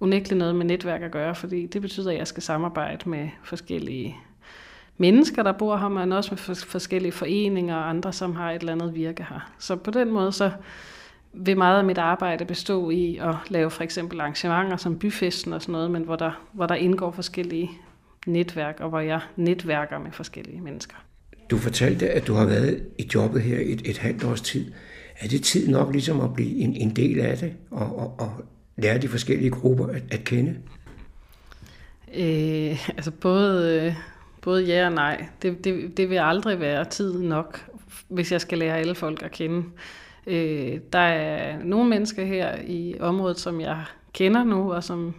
unægteligt 0.00 0.38
noget 0.38 0.56
med 0.56 0.66
netværk 0.66 1.02
at 1.02 1.10
gøre, 1.10 1.34
fordi 1.34 1.66
det 1.66 1.82
betyder, 1.82 2.10
at 2.10 2.18
jeg 2.18 2.26
skal 2.26 2.42
samarbejde 2.42 3.10
med 3.10 3.28
forskellige 3.44 4.16
mennesker, 4.98 5.42
der 5.42 5.52
bor 5.52 5.76
her, 5.76 5.88
men 5.88 6.12
også 6.12 6.30
med 6.30 6.56
forskellige 6.56 7.12
foreninger 7.12 7.76
og 7.76 7.88
andre, 7.88 8.12
som 8.12 8.36
har 8.36 8.52
et 8.52 8.60
eller 8.60 8.72
andet 8.72 8.94
virke 8.94 9.26
her. 9.28 9.52
Så 9.58 9.76
på 9.76 9.90
den 9.90 10.12
måde, 10.12 10.32
så 10.32 10.50
vil 11.32 11.58
meget 11.58 11.78
af 11.78 11.84
mit 11.84 11.98
arbejde 11.98 12.44
bestå 12.44 12.90
i 12.90 13.16
at 13.16 13.34
lave 13.48 13.70
for 13.70 13.82
eksempel 13.82 14.20
arrangementer 14.20 14.76
som 14.76 14.98
byfesten 14.98 15.52
og 15.52 15.62
sådan 15.62 15.72
noget, 15.72 15.90
men 15.90 16.02
hvor 16.02 16.16
der, 16.16 16.46
hvor 16.52 16.66
der 16.66 16.74
indgår 16.74 17.10
forskellige 17.10 17.70
netværk, 18.26 18.80
og 18.80 18.88
hvor 18.88 19.00
jeg 19.00 19.20
netværker 19.36 19.98
med 19.98 20.12
forskellige 20.12 20.60
mennesker. 20.60 20.96
Du 21.50 21.56
fortalte, 21.56 22.10
at 22.10 22.26
du 22.26 22.34
har 22.34 22.46
været 22.46 22.82
i 22.98 23.10
jobbet 23.14 23.42
her 23.42 23.58
et, 23.60 23.82
et 23.84 23.98
halvt 23.98 24.24
års 24.24 24.40
tid. 24.40 24.72
Er 25.20 25.28
det 25.28 25.42
tid 25.42 25.68
nok 25.68 25.92
ligesom 25.92 26.20
at 26.20 26.34
blive 26.34 26.56
en, 26.56 26.76
en 26.76 26.96
del 26.96 27.20
af 27.20 27.38
det, 27.38 27.52
og, 27.70 27.98
og, 27.98 28.20
og 28.20 28.30
lære 28.82 28.98
de 28.98 29.08
forskellige 29.08 29.50
grupper 29.50 29.86
at, 29.86 30.02
at 30.10 30.24
kende? 30.24 30.56
Øh, 32.14 32.88
altså 32.96 33.10
både, 33.10 33.82
øh, 33.86 33.94
Både 34.40 34.64
ja 34.64 34.86
og 34.86 34.92
nej. 34.92 35.26
Det, 35.42 35.64
det, 35.64 35.96
det 35.96 36.10
vil 36.10 36.16
aldrig 36.16 36.60
være 36.60 36.84
tid 36.84 37.22
nok, 37.22 37.70
hvis 38.08 38.32
jeg 38.32 38.40
skal 38.40 38.58
lære 38.58 38.78
alle 38.78 38.94
folk 38.94 39.22
at 39.22 39.30
kende. 39.30 39.64
Øh, 40.26 40.78
der 40.92 40.98
er 40.98 41.56
nogle 41.64 41.88
mennesker 41.88 42.24
her 42.24 42.56
i 42.66 42.96
området, 43.00 43.38
som 43.38 43.60
jeg 43.60 43.84
kender 44.12 44.44
nu, 44.44 44.72
og 44.72 44.84
som 44.84 45.14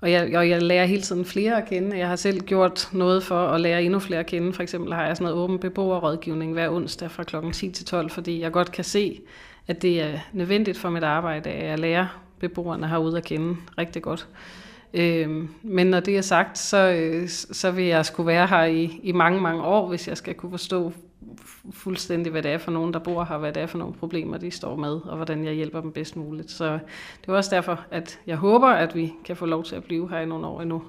og 0.00 0.10
jeg, 0.10 0.36
og 0.36 0.48
jeg 0.48 0.62
lærer 0.62 0.84
hele 0.84 1.02
tiden 1.02 1.24
flere 1.24 1.62
at 1.62 1.68
kende. 1.68 1.98
Jeg 1.98 2.08
har 2.08 2.16
selv 2.16 2.40
gjort 2.40 2.88
noget 2.92 3.22
for 3.22 3.48
at 3.48 3.60
lære 3.60 3.82
endnu 3.82 3.98
flere 3.98 4.20
at 4.20 4.26
kende. 4.26 4.52
For 4.52 4.62
eksempel 4.62 4.92
har 4.92 5.06
jeg 5.06 5.16
sådan 5.16 5.24
noget 5.24 5.44
åben 5.44 5.58
beboerrådgivning 5.58 6.52
hver 6.52 6.70
onsdag 6.70 7.10
fra 7.10 7.22
kl. 7.22 7.36
10 7.52 7.70
til 7.70 7.86
12, 7.86 8.10
fordi 8.10 8.40
jeg 8.40 8.52
godt 8.52 8.72
kan 8.72 8.84
se, 8.84 9.20
at 9.66 9.82
det 9.82 10.00
er 10.00 10.18
nødvendigt 10.32 10.78
for 10.78 10.90
mit 10.90 11.02
arbejde, 11.02 11.50
at 11.50 11.68
jeg 11.68 11.78
lærer 11.78 12.25
beboerne 12.40 12.88
herude 12.88 13.16
at 13.16 13.24
kende 13.24 13.56
rigtig 13.78 14.02
godt. 14.02 14.28
Øh, 14.94 15.48
men 15.62 15.86
når 15.86 16.00
det 16.00 16.16
er 16.16 16.20
sagt, 16.20 16.58
så, 16.58 16.92
øh, 16.92 17.28
så 17.28 17.70
vil 17.70 17.84
jeg 17.84 18.06
skulle 18.06 18.26
være 18.26 18.46
her 18.46 18.64
i, 18.64 19.00
i 19.02 19.12
mange, 19.12 19.40
mange 19.40 19.62
år, 19.62 19.88
hvis 19.88 20.08
jeg 20.08 20.16
skal 20.16 20.34
kunne 20.34 20.50
forstå 20.50 20.92
fuldstændig, 21.72 22.32
hvad 22.32 22.42
det 22.42 22.50
er 22.50 22.58
for 22.58 22.70
nogen, 22.70 22.92
der 22.92 22.98
bor 22.98 23.24
her, 23.24 23.38
hvad 23.38 23.52
det 23.52 23.62
er 23.62 23.66
for 23.66 23.78
nogle 23.78 23.94
problemer, 23.94 24.38
de 24.38 24.50
står 24.50 24.76
med, 24.76 24.90
og 24.90 25.16
hvordan 25.16 25.44
jeg 25.44 25.54
hjælper 25.54 25.80
dem 25.80 25.92
bedst 25.92 26.16
muligt. 26.16 26.50
Så 26.50 26.78
det 27.20 27.28
er 27.28 27.32
også 27.32 27.54
derfor, 27.54 27.80
at 27.90 28.18
jeg 28.26 28.36
håber, 28.36 28.68
at 28.68 28.94
vi 28.94 29.12
kan 29.24 29.36
få 29.36 29.46
lov 29.46 29.64
til 29.64 29.76
at 29.76 29.84
blive 29.84 30.10
her 30.10 30.20
i 30.20 30.26
nogle 30.26 30.46
år 30.46 30.62
endnu. 30.62 30.82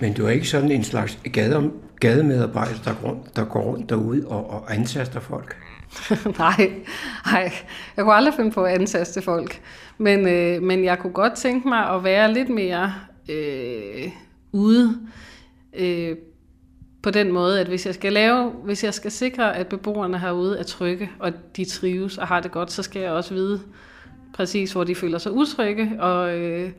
Men 0.00 0.12
du 0.14 0.26
er 0.26 0.30
ikke 0.30 0.48
sådan 0.48 0.70
en 0.70 0.84
slags 0.84 1.18
gade, 1.32 1.70
gademedarbejder, 2.00 2.82
der 2.84 2.94
går, 3.02 3.26
der 3.36 3.44
går 3.44 3.62
rundt 3.62 3.90
derude 3.90 4.26
og, 4.28 4.50
og 4.50 4.74
antaster 4.74 5.20
folk? 5.20 5.56
nej, 6.38 6.72
nej, 7.26 7.52
jeg 7.96 8.04
kunne 8.04 8.14
aldrig 8.14 8.34
finde 8.34 8.50
på 8.50 8.64
at 8.64 8.74
antaste 8.74 9.22
folk. 9.22 9.60
Men, 9.98 10.28
øh, 10.28 10.62
men 10.62 10.84
jeg 10.84 10.98
kunne 10.98 11.12
godt 11.12 11.34
tænke 11.34 11.68
mig 11.68 11.90
at 11.90 12.04
være 12.04 12.32
lidt 12.32 12.48
mere 12.48 12.94
øh, 13.28 14.08
ude 14.52 14.98
øh, 15.74 16.16
på 17.02 17.10
den 17.10 17.32
måde, 17.32 17.60
at 17.60 17.66
hvis 17.66 17.86
jeg 17.86 17.94
skal 17.94 18.12
lave, 18.12 18.50
hvis 18.50 18.84
jeg 18.84 18.94
skal 18.94 19.10
sikre, 19.10 19.56
at 19.56 19.66
beboerne 19.66 20.18
herude 20.18 20.58
er 20.58 20.62
trygge, 20.62 21.10
og 21.18 21.32
de 21.56 21.64
trives 21.64 22.18
og 22.18 22.26
har 22.26 22.40
det 22.40 22.50
godt, 22.50 22.72
så 22.72 22.82
skal 22.82 23.02
jeg 23.02 23.10
også 23.10 23.34
vide 23.34 23.60
præcis, 24.34 24.72
hvor 24.72 24.84
de 24.84 24.94
føler 24.94 25.18
sig 25.18 25.32
utrygge, 25.32 25.96
og, 26.00 26.38
øh, 26.38 26.70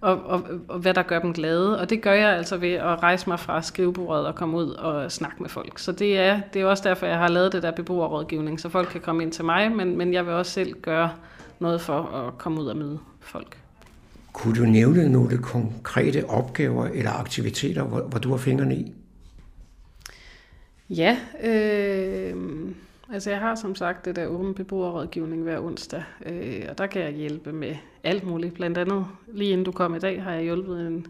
og, 0.00 0.22
og, 0.24 0.42
og 0.68 0.78
hvad 0.78 0.94
der 0.94 1.02
gør 1.02 1.18
dem 1.18 1.32
glade. 1.32 1.80
Og 1.80 1.90
det 1.90 2.02
gør 2.02 2.12
jeg 2.12 2.36
altså 2.36 2.56
ved 2.56 2.72
at 2.72 3.02
rejse 3.02 3.28
mig 3.28 3.40
fra 3.40 3.62
skrivebordet 3.62 4.26
og 4.26 4.34
komme 4.34 4.56
ud 4.56 4.70
og 4.70 5.12
snakke 5.12 5.42
med 5.42 5.48
folk. 5.48 5.78
Så 5.78 5.92
det 5.92 6.18
er, 6.18 6.40
det 6.52 6.62
er 6.62 6.66
også 6.66 6.88
derfor, 6.88 7.06
jeg 7.06 7.18
har 7.18 7.28
lavet 7.28 7.52
det 7.52 7.62
der 7.62 7.70
beboerrådgivning, 7.70 8.60
så 8.60 8.68
folk 8.68 8.88
kan 8.88 9.00
komme 9.00 9.22
ind 9.22 9.32
til 9.32 9.44
mig, 9.44 9.72
men, 9.72 9.96
men 9.98 10.12
jeg 10.12 10.26
vil 10.26 10.34
også 10.34 10.52
selv 10.52 10.80
gøre 10.82 11.10
noget 11.58 11.80
for 11.80 12.02
at 12.02 12.38
komme 12.38 12.60
ud 12.60 12.66
og 12.66 12.76
møde 12.76 12.98
folk. 13.20 13.58
Kunne 14.32 14.54
du 14.54 14.64
nævne 14.64 15.08
nogle 15.08 15.38
konkrete 15.38 16.24
opgaver 16.28 16.86
eller 16.86 17.10
aktiviteter, 17.10 17.82
hvor, 17.82 18.00
hvor 18.00 18.18
du 18.18 18.30
har 18.30 18.36
fingrene 18.36 18.76
i? 18.76 18.92
Ja, 20.90 21.16
øh, 21.44 22.34
altså 23.12 23.30
jeg 23.30 23.38
har 23.38 23.54
som 23.54 23.74
sagt 23.74 24.04
det 24.04 24.16
der 24.16 24.26
åben 24.26 24.54
beboerrådgivning 24.54 25.42
hver 25.42 25.60
onsdag, 25.60 26.02
øh, 26.26 26.64
og 26.68 26.78
der 26.78 26.86
kan 26.86 27.02
jeg 27.02 27.12
hjælpe 27.12 27.52
med 27.52 27.74
alt 28.08 28.26
muligt. 28.26 28.54
Blandt 28.54 28.78
andet, 28.78 29.06
lige 29.32 29.50
inden 29.50 29.64
du 29.64 29.72
kom 29.72 29.94
i 29.94 29.98
dag, 29.98 30.22
har 30.22 30.32
jeg 30.32 30.42
hjulpet 30.42 30.86
en 30.86 31.06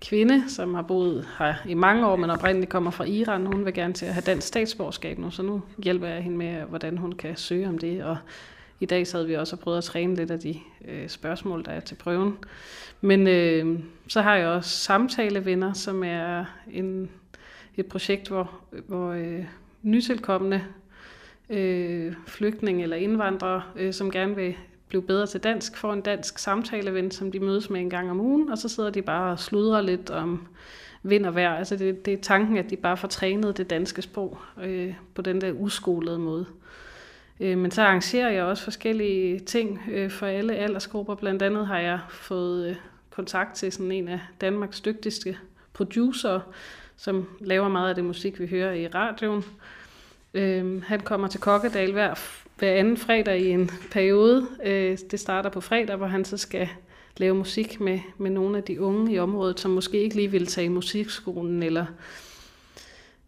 kvinde, 0.00 0.50
som 0.50 0.74
har 0.74 0.82
boet 0.82 1.28
her 1.38 1.54
i 1.68 1.74
mange 1.74 2.06
år, 2.06 2.16
men 2.16 2.30
oprindeligt 2.30 2.70
kommer 2.70 2.90
fra 2.90 3.04
Iran. 3.04 3.46
Hun 3.46 3.64
vil 3.64 3.74
gerne 3.74 3.94
til 3.94 4.06
at 4.06 4.12
have 4.14 4.22
dansk 4.26 4.46
statsborgerskab 4.46 5.18
nu, 5.18 5.30
så 5.30 5.42
nu 5.42 5.62
hjælper 5.84 6.06
jeg 6.06 6.22
hende 6.22 6.38
med, 6.38 6.62
hvordan 6.62 6.98
hun 6.98 7.12
kan 7.12 7.36
søge 7.36 7.68
om 7.68 7.78
det. 7.78 8.04
Og 8.04 8.16
i 8.80 8.86
dag 8.86 9.06
så 9.06 9.24
vi 9.24 9.34
også 9.34 9.56
prøvet 9.56 9.78
at 9.78 9.84
træne 9.84 10.14
lidt 10.14 10.30
af 10.30 10.40
de 10.40 10.54
øh, 10.88 11.08
spørgsmål, 11.08 11.64
der 11.64 11.70
er 11.70 11.80
til 11.80 11.94
prøven. 11.94 12.36
Men 13.00 13.26
øh, 13.26 13.78
så 14.08 14.20
har 14.20 14.36
jeg 14.36 14.48
også 14.48 14.70
samtalevenner, 14.70 15.72
som 15.72 16.04
er 16.04 16.44
en 16.72 17.10
et 17.78 17.86
projekt, 17.86 18.28
hvor, 18.28 18.50
hvor 18.86 19.10
øh, 19.10 19.44
nytilkommende 19.82 20.64
øh, 21.50 22.14
flygtninge 22.26 22.82
eller 22.82 22.96
indvandrere, 22.96 23.62
øh, 23.76 23.92
som 23.92 24.10
gerne 24.10 24.36
vil 24.36 24.54
blive 24.88 25.02
bedre 25.02 25.26
til 25.26 25.40
dansk, 25.40 25.76
får 25.76 25.92
en 25.92 26.00
dansk 26.00 26.38
samtaleven, 26.38 27.10
som 27.10 27.32
de 27.32 27.40
mødes 27.40 27.70
med 27.70 27.80
en 27.80 27.90
gang 27.90 28.10
om 28.10 28.20
ugen, 28.20 28.50
og 28.50 28.58
så 28.58 28.68
sidder 28.68 28.90
de 28.90 29.02
bare 29.02 29.32
og 29.32 29.38
sludrer 29.38 29.80
lidt 29.80 30.10
om 30.10 30.46
vind 31.02 31.26
og 31.26 31.34
vejr. 31.34 31.54
Altså 31.54 31.76
det, 31.76 32.06
det 32.06 32.12
er 32.12 32.22
tanken, 32.22 32.56
at 32.56 32.70
de 32.70 32.76
bare 32.76 32.96
får 32.96 33.08
trænet 33.08 33.56
det 33.56 33.70
danske 33.70 34.02
sprog 34.02 34.38
øh, 34.62 34.94
på 35.14 35.22
den 35.22 35.40
der 35.40 35.52
uskolede 35.52 36.18
måde. 36.18 36.46
Øh, 37.40 37.58
men 37.58 37.70
så 37.70 37.82
arrangerer 37.82 38.30
jeg 38.30 38.44
også 38.44 38.64
forskellige 38.64 39.38
ting 39.38 39.80
øh, 39.90 40.10
for 40.10 40.26
alle 40.26 40.56
aldersgrupper. 40.56 41.14
Blandt 41.14 41.42
andet 41.42 41.66
har 41.66 41.78
jeg 41.78 42.00
fået 42.08 42.70
øh, 42.70 42.76
kontakt 43.10 43.54
til 43.54 43.72
sådan 43.72 43.92
en 43.92 44.08
af 44.08 44.20
Danmarks 44.40 44.80
dygtigste 44.80 45.36
producer, 45.72 46.40
som 46.96 47.28
laver 47.40 47.68
meget 47.68 47.88
af 47.88 47.94
det 47.94 48.04
musik, 48.04 48.40
vi 48.40 48.46
hører 48.46 48.72
i 48.72 48.88
radioen. 48.88 49.44
Øh, 50.34 50.82
han 50.82 51.00
kommer 51.00 51.28
til 51.28 51.40
Kokkedal 51.40 51.92
hver, 51.92 52.14
hver 52.58 52.72
anden 52.72 52.96
fredag 52.96 53.40
i 53.40 53.48
en 53.48 53.70
periode. 53.90 54.46
Øh, 54.64 54.98
det 55.10 55.20
starter 55.20 55.50
på 55.50 55.60
fredag, 55.60 55.96
hvor 55.96 56.06
han 56.06 56.24
så 56.24 56.36
skal 56.36 56.68
lave 57.16 57.34
musik 57.34 57.80
med, 57.80 58.00
med 58.18 58.30
nogle 58.30 58.56
af 58.56 58.62
de 58.62 58.80
unge 58.80 59.12
i 59.12 59.18
området, 59.18 59.60
som 59.60 59.70
måske 59.70 59.98
ikke 59.98 60.16
lige 60.16 60.30
vil 60.30 60.46
tage 60.46 60.64
i 60.64 60.68
musikskolen, 60.68 61.62
eller, 61.62 61.86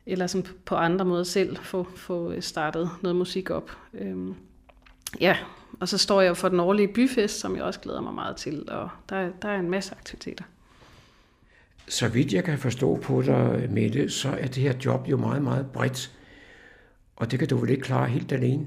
eller 0.07 0.26
sådan 0.26 0.47
på 0.64 0.74
andre 0.74 1.05
måder 1.05 1.24
selv 1.24 1.57
få, 1.57 1.87
få 1.97 2.33
øh, 2.33 2.43
startet 2.43 2.91
noget 3.03 3.16
musik 3.16 3.51
op. 3.51 3.70
Øhm, 3.95 4.35
ja, 5.20 5.37
og 5.81 5.89
så 5.89 5.99
står 5.99 6.20
jeg 6.20 6.37
for 6.37 6.49
den 6.49 6.61
årlige 6.61 6.89
byfest, 6.89 7.41
som 7.41 7.57
jeg 7.57 7.64
også 7.64 7.81
glæder 7.81 8.01
mig 8.01 8.14
meget 8.14 8.37
til, 8.37 8.64
og 8.70 8.89
der, 9.09 9.31
der 9.43 9.49
er 9.49 9.59
en 9.61 9.70
masse 9.70 9.95
aktiviteter. 9.99 10.45
Så 11.89 12.09
vidt 12.09 12.33
jeg 12.33 12.45
kan 12.45 12.59
forstå 12.59 12.97
på 12.97 13.22
dig, 13.22 13.68
Mette, 13.70 14.11
så 14.11 14.28
er 14.28 14.47
det 14.47 14.62
her 14.62 14.74
job 14.85 15.09
jo 15.09 15.16
meget, 15.16 15.43
meget 15.43 15.66
bredt. 15.72 16.12
Og 17.16 17.31
det 17.31 17.39
kan 17.39 17.49
du 17.49 17.57
vel 17.57 17.70
ikke 17.70 17.83
klare 17.83 18.09
helt 18.09 18.33
alene? 18.33 18.66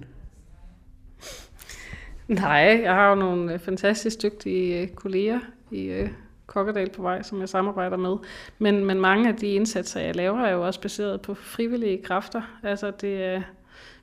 Nej, 2.33 2.79
jeg 2.83 2.93
har 2.93 3.09
jo 3.09 3.15
nogle 3.15 3.53
øh, 3.53 3.59
fantastisk 3.59 4.21
dygtige 4.23 4.81
øh, 4.81 4.87
kolleger 4.87 5.39
i 5.71 5.85
øh, 5.85 6.09
Kokkedal 6.45 6.89
på 6.89 7.01
vej, 7.01 7.21
som 7.23 7.39
jeg 7.39 7.49
samarbejder 7.49 7.97
med. 7.97 8.17
Men, 8.59 8.85
men 8.85 8.99
mange 8.99 9.29
af 9.29 9.35
de 9.35 9.47
indsatser, 9.47 9.99
jeg 9.99 10.15
laver, 10.15 10.39
er 10.39 10.51
jo 10.51 10.65
også 10.65 10.81
baseret 10.81 11.21
på 11.21 11.33
frivillige 11.33 12.03
kræfter. 12.03 12.41
Altså 12.63 12.91
det 13.01 13.23
er, 13.23 13.41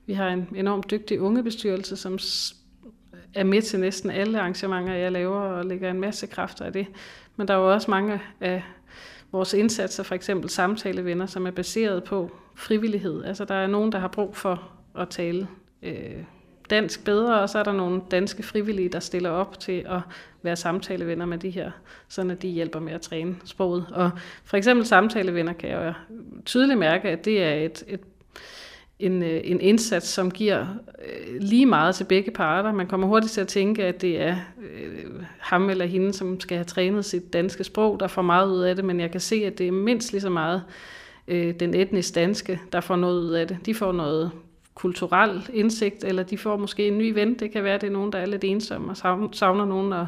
vi 0.07 0.12
har 0.12 0.28
en 0.28 0.49
enormt 0.57 0.91
dygtig 0.91 1.20
ungebestyrelse, 1.20 1.97
som 1.97 2.18
er 3.35 3.45
med 3.45 3.62
til 3.62 3.81
næsten 3.81 4.11
alle 4.11 4.41
arrangementer, 4.41 4.95
jeg 4.95 5.12
laver, 5.12 5.41
og 5.41 5.64
lægger 5.64 5.91
en 5.91 6.01
masse 6.01 6.26
kræfter 6.26 6.64
af 6.64 6.72
det. 6.72 6.87
Men 7.37 7.49
der 7.49 7.55
er 7.55 7.59
jo 7.59 7.72
også 7.72 7.91
mange 7.91 8.20
af 8.41 8.62
vores 9.33 9.55
indsatser, 9.55 10.03
for 10.03 10.14
eksempel 10.14 10.51
samtalevenner, 10.51 11.26
som 11.26 11.47
er 11.47 11.51
baseret 11.51 12.05
på 12.05 12.31
frivillighed. 12.55 13.24
Altså 13.24 13.45
der 13.45 13.55
er 13.55 13.66
nogen, 13.66 13.93
der 13.93 13.99
har 13.99 14.09
brug 14.09 14.37
for 14.37 14.70
at 14.99 15.09
tale 15.09 15.49
øh, 15.83 16.24
dansk 16.71 17.05
bedre, 17.05 17.41
og 17.41 17.49
så 17.49 17.59
er 17.59 17.62
der 17.62 17.73
nogle 17.73 18.01
danske 18.11 18.43
frivillige, 18.43 18.89
der 18.89 19.01
stiller 19.01 19.31
op 19.31 19.61
til 19.61 19.85
at 19.89 20.01
være 20.43 20.57
samtalevenner 20.57 21.27
med 21.27 21.39
de 21.39 21.51
her, 21.51 21.71
sådan 22.09 22.31
at 22.31 22.43
de 22.43 22.49
hjælper 22.49 22.81
med 22.81 22.93
at 22.93 23.01
træne 23.01 23.37
sproget. 23.45 23.87
Og 23.93 24.11
for 24.45 24.57
eksempel 24.57 24.87
samtalevenner 24.87 25.53
kan 25.53 25.71
jeg 25.71 25.95
tydeligt 26.45 26.79
mærke, 26.79 27.09
at 27.09 27.25
det 27.25 27.43
er 27.43 27.55
et, 27.55 27.85
et 27.89 28.01
en, 29.01 29.23
øh, 29.23 29.41
en 29.45 29.61
indsats, 29.61 30.09
som 30.09 30.31
giver 30.31 30.66
øh, 31.05 31.41
lige 31.41 31.66
meget 31.66 31.95
til 31.95 32.05
begge 32.05 32.31
parter. 32.31 32.73
Man 32.73 32.87
kommer 32.87 33.07
hurtigt 33.07 33.33
til 33.33 33.41
at 33.41 33.49
tænke, 33.49 33.85
at 33.85 34.01
det 34.01 34.21
er 34.21 34.37
øh, 34.62 35.23
ham 35.39 35.71
eller 35.71 35.85
hende, 35.87 36.12
som 36.12 36.41
skal 36.41 36.57
have 36.57 36.64
trænet 36.64 37.05
sit 37.05 37.33
danske 37.33 37.64
sprog, 37.64 38.01
der 38.01 38.07
får 38.07 38.23
meget 38.23 38.49
ud 38.49 38.62
af 38.62 38.77
det, 38.77 38.85
men 38.85 39.01
jeg 39.01 39.11
kan 39.11 39.21
se, 39.21 39.35
at 39.47 39.59
det 39.59 39.68
er 39.68 39.73
mindst 39.73 40.12
lige 40.12 40.21
så 40.21 40.31
meget 40.31 40.62
øh, 41.29 41.55
den 41.61 41.75
etnisk 41.75 42.14
danske, 42.14 42.61
der 42.73 42.81
får 42.81 42.97
noget 42.97 43.21
ud 43.21 43.31
af 43.31 43.49
det. 43.49 43.59
De 43.66 43.75
får 43.75 43.93
noget 43.93 44.31
kulturel 44.81 45.43
indsigt, 45.53 46.05
eller 46.05 46.22
de 46.22 46.39
får 46.39 46.57
måske 46.57 46.89
en 46.89 46.99
ny 46.99 47.14
ven. 47.14 47.39
Det 47.39 47.53
kan 47.53 47.64
være, 47.64 47.74
at 47.74 47.81
det 47.81 47.87
er 47.87 47.93
nogen, 47.93 48.12
der 48.12 48.18
er 48.18 48.26
lidt 48.26 48.45
ensomme 48.45 48.91
og 48.91 48.97
savner 49.33 49.66
nogen 49.66 49.93
at, 49.93 50.07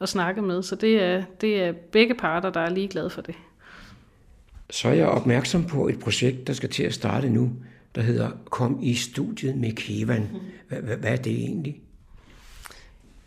at 0.00 0.08
snakke 0.08 0.42
med. 0.42 0.62
Så 0.62 0.76
det 0.76 1.02
er, 1.02 1.22
det 1.40 1.62
er 1.62 1.72
begge 1.72 2.14
parter, 2.14 2.50
der 2.50 2.60
er 2.60 2.70
lige 2.70 2.88
glade 2.88 3.10
for 3.10 3.22
det. 3.22 3.34
Så 4.70 4.88
er 4.88 4.92
jeg 4.92 5.06
opmærksom 5.06 5.64
på 5.64 5.88
et 5.88 6.00
projekt, 6.00 6.46
der 6.46 6.52
skal 6.52 6.68
til 6.70 6.82
at 6.82 6.94
starte 6.94 7.30
nu 7.30 7.52
der 7.96 8.02
hedder 8.02 8.30
Kom 8.50 8.78
i 8.82 8.94
studiet 8.94 9.56
med 9.56 9.72
Kevan. 9.72 10.28
Hvad, 10.68 10.78
hvad, 10.78 10.96
hvad 10.96 11.12
er 11.12 11.16
det 11.16 11.32
egentlig? 11.32 11.80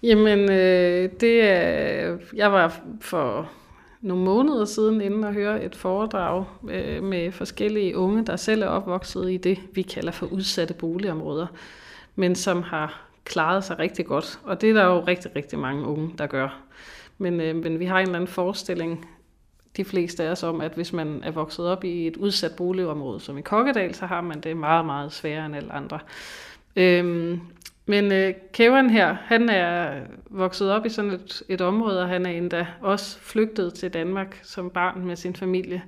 Jamen, 0.03 0.39
øh, 0.51 1.09
det 1.21 1.41
er, 1.41 2.17
jeg 2.35 2.51
var 2.51 2.81
for 3.01 3.51
nogle 4.01 4.23
måneder 4.23 4.65
siden 4.65 5.01
inden 5.01 5.23
at 5.23 5.33
høre 5.33 5.63
et 5.63 5.75
foredrag 5.75 6.45
øh, 6.69 7.03
med 7.03 7.31
forskellige 7.31 7.97
unge, 7.97 8.25
der 8.25 8.35
selv 8.35 8.61
er 8.61 8.67
opvokset 8.67 9.31
i 9.31 9.37
det, 9.37 9.59
vi 9.73 9.81
kalder 9.81 10.11
for 10.11 10.25
udsatte 10.25 10.73
boligområder, 10.73 11.47
men 12.15 12.35
som 12.35 12.61
har 12.61 13.09
klaret 13.25 13.63
sig 13.63 13.79
rigtig 13.79 14.05
godt. 14.05 14.39
Og 14.43 14.61
det 14.61 14.69
er 14.69 14.73
der 14.73 14.85
jo 14.85 14.99
rigtig, 14.99 15.35
rigtig 15.35 15.59
mange 15.59 15.85
unge, 15.85 16.13
der 16.17 16.27
gør. 16.27 16.61
Men, 17.17 17.41
øh, 17.41 17.55
men 17.55 17.79
vi 17.79 17.85
har 17.85 17.99
en 17.99 18.05
eller 18.05 18.15
anden 18.15 18.27
forestilling 18.27 19.05
de 19.77 19.85
fleste 19.85 20.23
af 20.23 20.31
os 20.31 20.43
om, 20.43 20.61
at 20.61 20.71
hvis 20.71 20.93
man 20.93 21.23
er 21.23 21.31
vokset 21.31 21.67
op 21.67 21.83
i 21.83 22.07
et 22.07 22.17
udsat 22.17 22.51
boligområde, 22.57 23.19
som 23.19 23.37
i 23.37 23.41
Kokkedal, 23.41 23.95
så 23.95 24.05
har 24.05 24.21
man 24.21 24.39
det 24.41 24.57
meget, 24.57 24.85
meget 24.85 25.11
sværere 25.11 25.45
end 25.45 25.55
alle 25.55 25.71
andre. 25.71 25.99
Øhm, 26.75 27.41
men 27.89 28.11
øh, 28.11 28.33
Kevin 28.53 28.89
her, 28.89 29.13
han 29.13 29.49
er 29.49 30.01
vokset 30.29 30.71
op 30.71 30.85
i 30.85 30.89
sådan 30.89 31.11
et, 31.11 31.43
et 31.49 31.61
område, 31.61 32.01
og 32.01 32.07
han 32.07 32.25
er 32.25 32.29
endda 32.29 32.67
også 32.81 33.19
flygtet 33.19 33.73
til 33.73 33.93
Danmark 33.93 34.39
som 34.43 34.69
barn 34.69 35.05
med 35.05 35.15
sin 35.15 35.35
familie. 35.35 35.83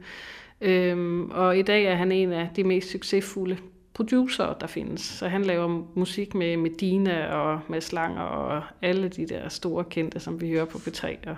Øhm, 0.61 1.31
og 1.31 1.57
i 1.57 1.61
dag 1.61 1.85
er 1.85 1.95
han 1.95 2.11
en 2.11 2.33
af 2.33 2.49
de 2.55 2.63
mest 2.63 2.91
succesfulde 2.91 3.57
producer, 3.93 4.53
der 4.53 4.67
findes. 4.67 5.01
Så 5.01 5.27
han 5.27 5.41
laver 5.41 5.85
musik 5.95 6.35
med 6.35 6.57
Medina 6.57 7.35
og 7.35 7.59
med 7.67 7.81
Slanger 7.81 8.21
og 8.21 8.63
alle 8.81 9.09
de 9.09 9.27
der 9.27 9.49
store 9.49 9.83
kendte, 9.83 10.19
som 10.19 10.41
vi 10.41 10.49
hører 10.49 10.65
på 10.65 10.77
P3 10.77 11.07
og 11.29 11.35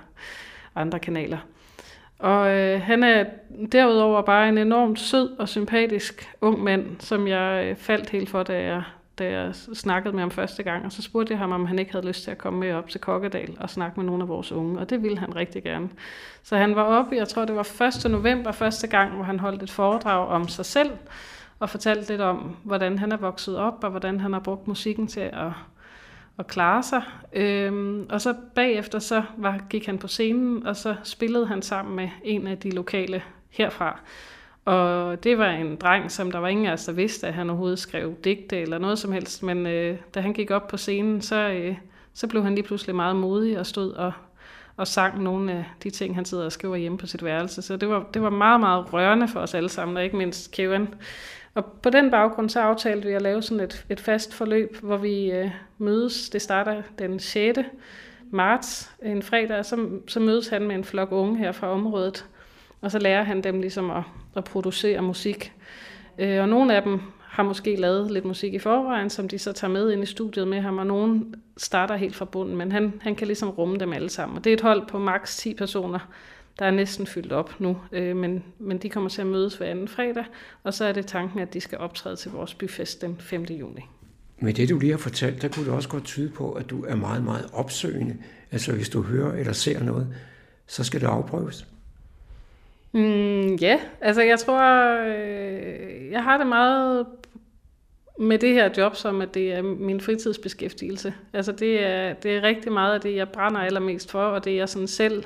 andre 0.76 0.99
kanaler. 0.99 1.38
Og 2.20 2.51
øh, 2.51 2.82
han 2.82 3.03
er 3.03 3.26
derudover 3.72 4.22
bare 4.22 4.49
en 4.49 4.57
enormt 4.57 4.99
sød 4.99 5.39
og 5.39 5.49
sympatisk 5.49 6.30
ung 6.41 6.64
mand, 6.64 6.86
som 6.99 7.28
jeg 7.28 7.66
øh, 7.70 7.76
faldt 7.76 8.09
helt 8.09 8.30
for, 8.30 8.43
da 8.43 8.64
jeg, 8.64 8.84
da 9.20 9.32
jeg 9.32 9.55
snakkede 9.55 10.14
med 10.14 10.20
ham 10.20 10.32
første 10.32 10.64
gang. 10.64 10.86
Og 10.86 10.91
så 10.91 11.01
spurgte 11.01 11.32
jeg 11.32 11.39
ham, 11.39 11.51
om 11.51 11.66
han 11.66 11.80
ikke 11.80 11.91
havde 11.91 12.07
lyst 12.07 12.24
til 12.24 12.32
at 12.32 12.38
komme 12.38 12.59
med 12.59 12.74
op 12.74 12.89
til 12.89 13.01
Kokkedal 13.01 13.57
og 13.59 13.70
snakke 13.70 13.99
med 13.99 14.05
nogle 14.05 14.24
af 14.24 14.28
vores 14.28 14.51
unge. 14.51 14.80
Og 14.80 14.89
det 14.89 15.03
ville 15.03 15.18
han 15.18 15.36
rigtig 15.36 15.64
gerne. 15.64 15.89
Så 16.43 16.57
han 16.57 16.76
var 16.76 16.84
oppe, 16.84 17.16
jeg 17.16 17.28
tror 17.28 17.45
det 17.45 17.55
var 17.55 17.82
1. 18.05 18.11
november, 18.11 18.51
første 18.51 18.88
gang, 18.88 19.16
hvor 19.16 19.24
han 19.24 19.39
holdt 19.39 19.64
et 19.64 19.72
foredrag 19.72 20.28
om 20.28 20.47
sig 20.47 20.66
selv 20.66 20.91
og 21.59 21.70
fortalte 21.70 22.09
lidt 22.09 22.22
om, 22.22 22.55
hvordan 22.64 22.99
han 22.99 23.11
er 23.11 23.18
vokset 23.18 23.57
op, 23.57 23.84
og 23.84 23.89
hvordan 23.89 24.20
han 24.20 24.34
har 24.34 24.39
brugt 24.39 24.68
musikken 24.68 25.07
til 25.07 25.20
at, 25.20 25.51
at 26.39 26.47
klare 26.47 26.84
sig. 26.84 27.03
Øhm, 27.34 28.07
og 28.09 28.22
så 28.22 28.36
bagefter 28.55 28.99
så 28.99 29.24
var, 29.38 29.59
gik 29.70 29.86
han 29.86 29.97
på 29.97 30.07
scenen, 30.07 30.68
og 30.68 30.76
så 30.76 30.95
spillede 31.03 31.47
han 31.47 31.61
sammen 31.61 31.95
med 31.95 32.09
en 32.24 32.47
af 32.47 32.57
de 32.57 32.72
lokale 32.72 33.24
herfra. 33.49 33.99
Og 34.66 35.24
det 35.24 35.38
var 35.38 35.49
en 35.49 35.76
dreng, 35.76 36.11
som 36.11 36.32
der 36.32 36.39
var 36.39 36.47
ingen 36.47 36.66
af 36.66 36.74
os, 36.74 36.86
der 36.86 36.91
vidste, 36.91 37.28
at 37.28 37.34
han 37.34 37.49
overhovedet 37.49 37.80
skrev 37.80 38.14
digte 38.24 38.61
eller 38.61 38.78
noget 38.78 38.99
som 38.99 39.11
helst. 39.11 39.43
Men 39.43 39.68
øh, 39.68 39.97
da 40.16 40.20
han 40.20 40.34
gik 40.34 40.51
op 40.51 40.68
på 40.68 40.78
scenen, 40.78 41.22
så, 41.22 41.49
øh, 41.49 41.76
så 42.14 42.28
blev 42.28 42.43
han 42.43 42.55
lige 42.55 42.64
pludselig 42.64 42.95
meget 42.95 43.16
modig 43.16 43.59
og 43.59 43.66
stod 43.66 43.91
og, 43.91 44.11
og 44.78 44.88
sang 44.88 45.24
nogle 45.24 45.51
af 45.51 45.66
de 45.84 45.89
ting, 45.89 46.16
han 46.16 46.26
sidder 46.26 46.45
og 46.45 46.51
skriver 46.51 46.76
hjemme 46.76 46.97
på 46.97 47.07
sit 47.07 47.24
værelse. 47.24 47.61
Så 47.61 47.78
det 47.78 47.89
var, 47.89 48.05
det 48.14 48.22
var 48.22 48.30
meget, 48.30 48.59
meget 48.59 48.93
rørende 48.93 49.28
for 49.28 49.39
os 49.39 49.53
alle 49.53 49.70
sammen, 49.70 49.97
og 49.97 50.03
ikke 50.03 50.18
mindst 50.18 50.51
Kevin. 50.51 50.88
Og 51.53 51.66
på 51.66 51.89
den 51.89 52.11
baggrund 52.11 52.49
så 52.49 52.59
aftalte 52.59 53.07
vi 53.07 53.14
at 53.14 53.22
lave 53.22 53.41
sådan 53.41 53.64
et, 53.64 53.86
et 53.89 53.99
fast 53.99 54.34
forløb, 54.34 54.78
hvor 54.82 54.97
vi 54.97 55.32
øh, 55.32 55.51
mødes. 55.78 56.30
Det 56.30 56.41
starter 56.41 56.82
den 56.99 57.20
6. 57.20 57.59
marts, 58.32 58.91
en 59.03 59.24
fredag, 59.24 59.57
og 59.57 59.66
så, 59.66 59.89
så 60.07 60.20
mødes 60.20 60.47
han 60.47 60.68
med 60.68 60.76
en 60.76 60.84
flok 60.84 61.11
unge 61.11 61.38
her 61.38 61.51
fra 61.51 61.68
området. 61.68 62.26
Og 62.84 62.91
så 62.91 62.99
lærer 62.99 63.23
han 63.23 63.41
dem 63.43 63.61
ligesom 63.61 63.91
at, 63.91 64.03
at 64.36 64.43
producere 64.43 65.01
musik. 65.01 65.53
Øh, 66.17 66.41
og 66.41 66.49
nogle 66.49 66.75
af 66.75 66.81
dem 66.81 66.99
har 67.19 67.43
måske 67.43 67.75
lavet 67.75 68.11
lidt 68.11 68.25
musik 68.25 68.53
i 68.53 68.59
forvejen, 68.59 69.09
som 69.09 69.27
de 69.27 69.39
så 69.39 69.51
tager 69.51 69.71
med 69.71 69.91
ind 69.91 70.03
i 70.03 70.05
studiet 70.05 70.47
med 70.47 70.61
ham, 70.61 70.77
og 70.77 70.88
nogen 70.88 71.36
starter 71.57 71.95
helt 71.95 72.15
fra 72.15 72.25
bunden, 72.25 72.57
men 72.57 72.71
han, 72.71 72.93
han 73.01 73.15
kan 73.15 73.27
ligesom 73.27 73.49
rumme 73.49 73.77
dem 73.77 73.93
alle 73.93 74.09
sammen. 74.09 74.38
Og 74.38 74.43
det 74.43 74.49
er 74.49 74.53
et 74.53 74.61
hold 74.61 74.88
på 74.88 74.97
maks 74.97 75.38
10 75.38 75.53
personer, 75.53 75.99
der 76.59 76.65
er 76.65 76.71
næsten 76.71 77.07
fyldt 77.07 77.31
op 77.31 77.59
nu, 77.59 77.77
øh, 77.91 78.15
men, 78.15 78.43
men 78.59 78.77
de 78.77 78.89
kommer 78.89 79.09
til 79.09 79.21
at 79.21 79.27
mødes 79.27 79.55
hver 79.55 79.67
anden 79.67 79.88
fredag, 79.88 80.25
og 80.63 80.73
så 80.73 80.86
er 80.86 80.91
det 80.91 81.05
tanken, 81.05 81.39
at 81.39 81.53
de 81.53 81.61
skal 81.61 81.77
optræde 81.77 82.15
til 82.15 82.31
vores 82.31 82.53
byfest 82.53 83.01
den 83.01 83.17
5. 83.19 83.43
juni. 83.43 83.81
Med 84.39 84.53
det, 84.53 84.69
du 84.69 84.79
lige 84.79 84.91
har 84.91 84.97
fortalt, 84.97 85.41
der 85.41 85.47
kunne 85.47 85.65
det 85.65 85.73
også 85.73 85.89
godt 85.89 86.03
tyde 86.03 86.29
på, 86.29 86.51
at 86.51 86.69
du 86.69 86.86
er 86.86 86.95
meget, 86.95 87.23
meget 87.23 87.49
opsøgende. 87.53 88.17
Altså 88.51 88.71
hvis 88.71 88.89
du 88.89 89.01
hører 89.01 89.34
eller 89.34 89.53
ser 89.53 89.84
noget, 89.84 90.07
så 90.67 90.84
skal 90.84 91.01
det 91.01 91.07
afprøves. 91.07 91.67
Mm, 92.94 93.56
ja, 93.56 93.80
altså 94.02 94.22
jeg 94.22 94.39
tror, 94.39 94.62
øh, 95.06 96.12
jeg 96.12 96.24
har 96.24 96.38
det 96.38 96.48
meget 96.48 97.06
med 98.20 98.39
det 98.39 98.54
her 98.54 98.70
job, 98.78 98.96
som 98.96 99.22
at 99.22 99.34
det 99.34 99.54
er 99.54 99.62
min 99.62 100.02
fritidsbeskæftigelse. 100.02 101.14
Altså 101.34 101.52
det 101.52 101.86
er, 101.86 102.14
det 102.14 102.38
er 102.38 102.44
rigtig 102.44 102.72
meget 102.72 102.94
af 102.94 103.02
det, 103.02 103.16
jeg 103.16 103.30
brænder 103.30 103.62
allermest 103.62 104.12
for, 104.12 104.24
og 104.24 104.46
det 104.46 104.56
jeg 104.56 104.70
sådan 104.70 104.88
selv 104.88 105.24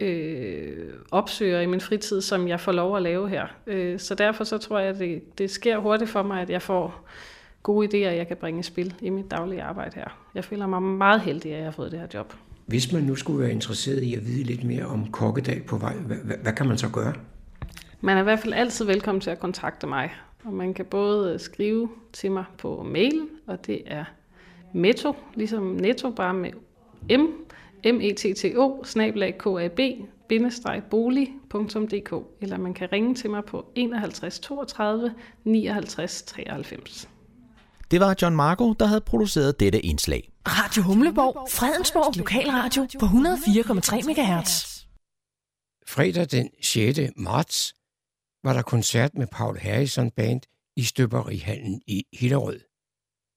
øh, 0.00 0.92
opsøger 1.10 1.60
i 1.60 1.66
min 1.66 1.80
fritid, 1.80 2.20
som 2.20 2.48
jeg 2.48 2.60
får 2.60 2.72
lov 2.72 2.96
at 2.96 3.02
lave 3.02 3.28
her. 3.28 3.46
Øh, 3.66 3.98
så 3.98 4.14
derfor 4.14 4.44
så 4.44 4.58
tror 4.58 4.78
jeg, 4.78 4.88
at 4.88 4.98
det, 4.98 5.38
det 5.38 5.50
sker 5.50 5.78
hurtigt 5.78 6.10
for 6.10 6.22
mig, 6.22 6.42
at 6.42 6.50
jeg 6.50 6.62
får 6.62 7.08
gode 7.62 7.88
idéer, 7.88 8.14
jeg 8.14 8.28
kan 8.28 8.36
bringe 8.36 8.60
i 8.60 8.62
spil 8.62 8.94
i 9.00 9.10
mit 9.10 9.30
daglige 9.30 9.62
arbejde 9.62 9.94
her. 9.94 10.18
Jeg 10.34 10.44
føler 10.44 10.66
mig 10.66 10.82
meget 10.82 11.20
heldig, 11.20 11.52
at 11.52 11.56
jeg 11.56 11.66
har 11.66 11.72
fået 11.72 11.92
det 11.92 12.00
her 12.00 12.06
job. 12.14 12.34
Hvis 12.72 12.92
man 12.92 13.02
nu 13.02 13.14
skulle 13.14 13.40
være 13.40 13.52
interesseret 13.52 14.02
i 14.02 14.14
at 14.14 14.26
vide 14.26 14.42
lidt 14.42 14.64
mere 14.64 14.86
om 14.86 15.10
Kokkedal 15.10 15.62
på 15.62 15.76
vej, 15.76 15.94
hvad, 15.94 16.16
hvad, 16.16 16.36
hvad 16.36 16.52
kan 16.52 16.66
man 16.66 16.78
så 16.78 16.88
gøre? 16.88 17.14
Man 18.00 18.16
er 18.16 18.20
i 18.20 18.24
hvert 18.24 18.38
fald 18.38 18.52
altid 18.52 18.84
velkommen 18.84 19.20
til 19.20 19.30
at 19.30 19.40
kontakte 19.40 19.86
mig. 19.86 20.12
Og 20.44 20.52
man 20.52 20.74
kan 20.74 20.84
både 20.84 21.32
øh, 21.32 21.40
skrive 21.40 21.88
til 22.12 22.30
mig 22.30 22.44
på 22.58 22.82
mail, 22.82 23.20
og 23.46 23.66
det 23.66 23.82
er 23.86 24.04
metto, 24.72 25.16
ligesom 25.34 25.62
netto, 25.62 26.10
bare 26.10 26.34
med 26.34 26.50
m, 27.10 27.20
m 27.84 28.00
e 28.00 28.14
t 28.14 28.36
t 28.36 28.44
o 28.56 28.84
snablag 28.84 29.38
k 29.38 29.46
a 29.46 29.68
b 29.68 29.80
bolig.dk, 30.90 32.14
eller 32.40 32.58
man 32.58 32.74
kan 32.74 32.92
ringe 32.92 33.14
til 33.14 33.30
mig 33.30 33.44
på 33.44 33.66
51 33.74 34.40
32 34.40 35.14
59 35.44 36.22
93. 36.22 37.08
Det 37.92 38.00
var 38.00 38.16
John 38.22 38.36
Marco, 38.36 38.72
der 38.72 38.86
havde 38.86 39.00
produceret 39.00 39.60
dette 39.60 39.80
indslag. 39.80 40.32
Radio 40.46 40.82
Humleborg, 40.82 41.48
Fredensborg 41.50 42.16
Lokalradio 42.16 42.86
på 43.00 43.06
104,3 43.06 43.96
MHz. 44.08 44.82
Fredag 45.86 46.30
den 46.30 46.50
6. 46.62 46.98
marts 47.16 47.74
var 48.44 48.52
der 48.52 48.62
koncert 48.62 49.14
med 49.14 49.26
Paul 49.26 49.58
Harrison 49.58 50.10
Band 50.10 50.40
i 50.76 50.82
Støberihallen 50.82 51.82
i 51.86 52.04
Hillerød. 52.12 52.60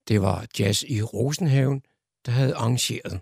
Det 0.08 0.22
var 0.22 0.45
Jazz 0.60 0.84
i 0.84 1.01
Rosenhaven, 1.01 1.82
der 2.26 2.32
havde 2.32 2.56
arrangeret. 2.56 3.22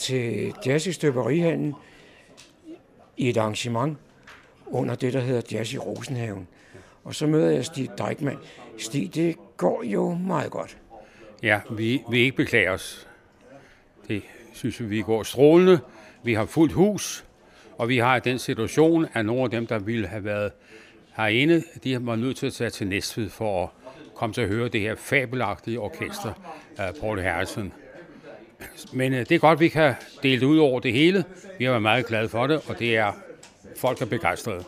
Til 0.00 0.54
Jazz 0.66 0.86
i 0.86 0.92
Støberihallen 0.92 1.74
i 3.16 3.28
et 3.28 3.36
arrangement 3.36 3.98
under 4.66 4.94
det, 4.94 5.12
der 5.12 5.20
hedder 5.20 5.42
Jazz 5.52 5.72
i 5.72 5.78
Rosenhaven. 5.78 6.48
Og 7.04 7.14
så 7.14 7.26
møder 7.26 7.50
jeg 7.50 7.64
Stig 7.64 7.90
Dijkman. 7.98 8.38
Stig, 8.78 9.14
det 9.14 9.36
går 9.56 9.82
jo 9.82 10.14
meget 10.14 10.50
godt. 10.50 10.78
Ja, 11.42 11.60
vi 11.70 12.02
vi 12.10 12.18
ikke 12.18 12.36
beklager 12.36 12.72
os. 12.72 13.08
Det 14.08 14.22
synes 14.52 14.80
vi, 14.80 14.86
vi 14.86 15.02
går 15.02 15.22
strålende. 15.22 15.80
Vi 16.22 16.34
har 16.34 16.44
fuldt 16.44 16.72
hus, 16.72 17.24
og 17.78 17.88
vi 17.88 17.98
har 17.98 18.18
den 18.18 18.38
situation, 18.38 19.06
at 19.12 19.26
nogle 19.26 19.42
af 19.42 19.50
dem, 19.50 19.66
der 19.66 19.78
ville 19.78 20.06
have 20.06 20.24
været 20.24 20.52
herinde, 21.16 21.62
de 21.84 22.06
var 22.06 22.16
nødt 22.16 22.36
til 22.36 22.46
at 22.46 22.52
tage 22.52 22.70
til 22.70 22.86
Næstved 22.86 23.30
for 23.30 23.62
at 23.62 23.68
komme 24.14 24.32
til 24.32 24.40
at 24.40 24.48
høre 24.48 24.68
det 24.68 24.80
her 24.80 24.94
fabelagtige 24.94 25.80
orkester 25.80 26.32
af 26.78 26.94
Paul 27.00 27.20
Harrison. 27.20 27.72
Men 28.92 29.12
øh, 29.12 29.18
det 29.18 29.32
er 29.32 29.38
godt, 29.38 29.60
vi 29.60 29.68
kan 29.68 29.94
dele 30.22 30.40
det 30.40 30.46
ud 30.46 30.58
over 30.58 30.80
det 30.80 30.92
hele. 30.92 31.24
Vi 31.58 31.64
har 31.64 31.70
været 31.70 31.82
meget 31.82 32.06
glade 32.06 32.28
for 32.28 32.46
det, 32.46 32.60
og 32.66 32.78
det 32.78 32.96
er 32.96 33.12
folk 33.76 34.02
er 34.02 34.06
begejstrede. 34.06 34.64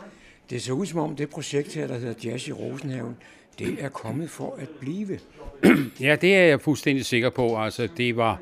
Det 0.50 0.62
ser 0.62 0.72
ud 0.72 0.86
som 0.86 0.98
om 0.98 1.16
det 1.16 1.30
projekt 1.30 1.74
her, 1.74 1.86
der 1.86 1.98
hedder 1.98 2.30
Jazz 2.30 2.48
i 2.48 2.52
Rosenhaven, 2.52 3.16
det 3.59 3.76
er 3.80 3.88
kommet 3.88 4.30
for 4.30 4.59
at 4.61 4.68
blive. 4.68 5.18
ja, 6.00 6.16
det 6.16 6.36
er 6.36 6.42
jeg 6.42 6.61
fuldstændig 6.61 7.06
sikker 7.06 7.30
på. 7.30 7.56
Altså, 7.56 7.88
det 7.96 8.16
var, 8.16 8.40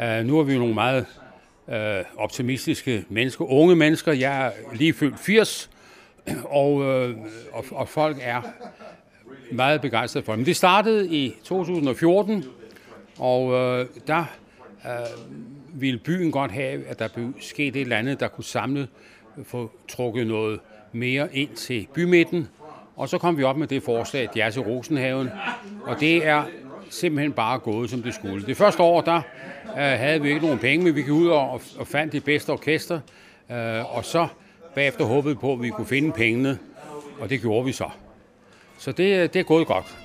øh, 0.00 0.24
nu 0.24 0.38
er 0.38 0.42
vi 0.42 0.58
nogle 0.58 0.74
meget 0.74 1.06
øh, 1.68 2.04
optimistiske 2.16 3.04
mennesker, 3.08 3.44
unge 3.44 3.76
mennesker. 3.76 4.12
Jeg 4.12 4.46
er 4.46 4.50
lige 4.74 4.92
fyldt 4.92 5.18
80, 5.20 5.70
og, 6.44 6.82
øh, 6.82 7.16
og, 7.52 7.64
og 7.70 7.88
folk 7.88 8.16
er 8.20 8.42
meget 9.52 9.80
begejstrede 9.80 10.24
for 10.24 10.32
det. 10.32 10.38
Men 10.38 10.46
det 10.46 10.56
startede 10.56 11.08
i 11.08 11.34
2014, 11.44 12.44
og 13.18 13.52
øh, 13.52 13.86
der 14.06 14.24
øh, 14.84 15.80
ville 15.80 15.98
byen 15.98 16.32
godt 16.32 16.52
have, 16.52 16.86
at 16.86 16.98
der 16.98 17.08
blev 17.08 17.34
sket 17.40 17.76
et 17.76 17.80
eller 17.80 17.96
andet, 17.96 18.20
der 18.20 18.28
kunne 18.28 18.44
samle, 18.44 18.88
få 19.44 19.70
trukket 19.88 20.26
noget 20.26 20.60
mere 20.92 21.36
ind 21.36 21.50
til 21.50 21.88
bymidten. 21.94 22.48
Og 22.96 23.08
så 23.08 23.18
kom 23.18 23.38
vi 23.38 23.42
op 23.42 23.56
med 23.56 23.66
det 23.66 23.82
forslag, 23.82 24.28
Jazz 24.36 24.54
til 24.54 24.62
Rosenhaven, 24.62 25.30
og 25.82 26.00
det 26.00 26.26
er 26.26 26.44
simpelthen 26.90 27.32
bare 27.32 27.58
gået, 27.58 27.90
som 27.90 28.02
det 28.02 28.14
skulle. 28.14 28.46
Det 28.46 28.56
første 28.56 28.82
år, 28.82 29.00
der 29.00 29.16
øh, 29.66 29.74
havde 29.76 30.22
vi 30.22 30.28
ikke 30.28 30.46
nogen 30.46 30.58
penge, 30.58 30.84
men 30.84 30.94
vi 30.94 31.02
gik 31.02 31.10
ud 31.10 31.28
og, 31.28 31.60
og 31.78 31.86
fandt 31.86 32.12
de 32.12 32.20
bedste 32.20 32.50
orkester, 32.50 33.00
øh, 33.50 33.96
og 33.96 34.04
så 34.04 34.28
bagefter 34.74 35.04
håbede 35.04 35.34
på, 35.34 35.52
at 35.52 35.62
vi 35.62 35.70
kunne 35.70 35.86
finde 35.86 36.12
pengene, 36.12 36.58
og 37.20 37.30
det 37.30 37.40
gjorde 37.40 37.66
vi 37.66 37.72
så. 37.72 37.90
Så 38.78 38.92
det, 38.92 39.16
øh, 39.16 39.22
det 39.22 39.36
er 39.36 39.42
gået 39.42 39.66
godt. 39.66 39.96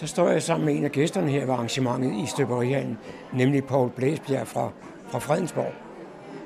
Så 0.00 0.06
står 0.06 0.28
jeg 0.28 0.42
sammen 0.42 0.66
med 0.66 0.74
en 0.74 0.84
af 0.84 0.92
gæsterne 0.92 1.30
her 1.30 1.40
ved 1.40 1.54
arrangementet 1.54 2.12
i 2.24 2.26
Støberihallen, 2.26 2.98
nemlig 3.32 3.64
Paul 3.64 3.90
Blæsbjerg 3.90 4.46
fra, 4.46 4.70
fra 5.10 5.18
Fredensborg. 5.18 5.72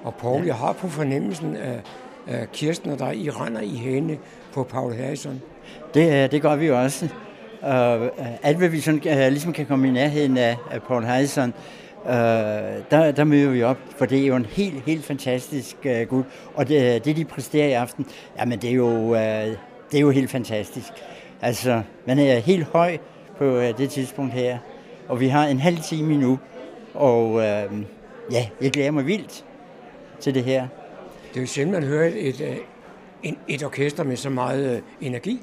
Og 0.04 0.14
Paul, 0.14 0.40
ja. 0.40 0.46
jeg 0.46 0.54
har 0.54 0.72
på 0.72 0.88
fornemmelsen 0.88 1.56
af, 1.56 1.80
af 2.26 2.52
Kirsten 2.52 2.90
og 2.90 2.98
dig, 2.98 3.16
I 3.16 3.30
render 3.30 3.60
i 3.60 3.68
hende 3.68 4.18
på 4.52 4.62
Paul 4.62 4.94
Harrison. 4.94 5.42
Det, 5.94 6.32
det 6.32 6.42
gør 6.42 6.56
vi 6.56 6.70
også. 6.70 7.04
Uh, 7.62 8.08
alt 8.42 8.58
hvad 8.58 8.68
vi 8.68 8.80
sådan, 8.80 9.00
uh, 9.06 9.32
ligesom 9.32 9.52
kan 9.52 9.66
komme 9.66 9.88
i 9.88 9.90
nærheden 9.90 10.36
af, 10.36 10.56
Paul 10.88 11.04
Harrison, 11.04 11.54
uh, 12.04 12.10
der, 12.90 13.12
der 13.16 13.24
møder 13.24 13.50
vi 13.50 13.62
op, 13.62 13.78
for 13.96 14.06
det 14.06 14.22
er 14.22 14.26
jo 14.26 14.36
en 14.36 14.46
helt, 14.46 14.82
helt 14.86 15.04
fantastisk 15.04 15.76
uh, 15.84 16.08
gud. 16.08 16.22
Og 16.54 16.68
det, 16.68 17.04
det, 17.04 17.16
de 17.16 17.24
præsterer 17.24 17.66
i 17.66 17.72
aften, 17.72 18.06
jamen 18.38 18.58
det 18.58 18.70
er 18.70 18.74
jo, 18.74 18.88
uh, 18.88 19.16
det 19.90 19.94
er 19.94 20.00
jo 20.00 20.10
helt 20.10 20.30
fantastisk. 20.30 20.92
Altså, 21.42 21.82
man 22.06 22.18
er 22.18 22.38
helt 22.38 22.64
høj 22.64 22.98
på 23.38 23.44
uh, 23.44 23.62
det 23.78 23.90
tidspunkt 23.90 24.32
her, 24.32 24.58
og 25.08 25.20
vi 25.20 25.28
har 25.28 25.46
en 25.46 25.60
halv 25.60 25.78
time 25.78 26.16
nu, 26.16 26.38
og 26.94 27.30
uh, 27.30 27.42
ja, 28.32 28.46
jeg 28.60 28.70
glæder 28.72 28.90
mig 28.90 29.06
vildt 29.06 29.44
til 30.20 30.34
det 30.34 30.44
her. 30.44 30.66
Det 31.28 31.36
er 31.36 31.40
jo 31.40 31.46
sjældent, 31.46 31.74
man 31.74 31.82
hører 31.82 32.06
et, 32.06 32.28
et, 32.28 32.58
et, 33.22 33.34
et 33.48 33.64
orkester 33.64 34.04
med 34.04 34.16
så 34.16 34.30
meget 34.30 34.76
uh, 34.76 35.06
energi. 35.06 35.40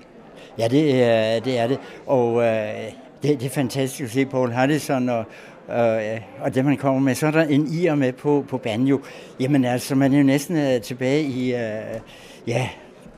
Ja, 0.57 0.67
det 0.67 1.03
er 1.03 1.39
det. 1.39 1.59
Er 1.59 1.67
det. 1.67 1.79
Og 2.07 2.33
uh, 2.33 2.43
det, 2.43 2.93
det 3.23 3.43
er 3.43 3.49
fantastisk 3.49 4.03
at 4.03 4.09
se 4.09 4.25
Paul 4.25 4.51
Hardison 4.51 5.09
og, 5.09 5.25
uh, 5.67 6.21
og 6.41 6.55
det, 6.55 6.65
man 6.65 6.77
kommer 6.77 7.01
med. 7.01 7.15
Så 7.15 7.27
er 7.27 7.31
der 7.31 7.43
en 7.43 7.67
ir 7.67 7.95
med 7.95 8.13
på, 8.13 8.45
på 8.47 8.57
banjo. 8.57 8.99
Jamen 9.39 9.65
altså, 9.65 9.95
man 9.95 10.13
er 10.13 10.17
jo 10.17 10.23
næsten 10.23 10.81
tilbage 10.81 11.23
i, 11.23 11.53
uh, 11.53 11.99
ja, 12.47 12.69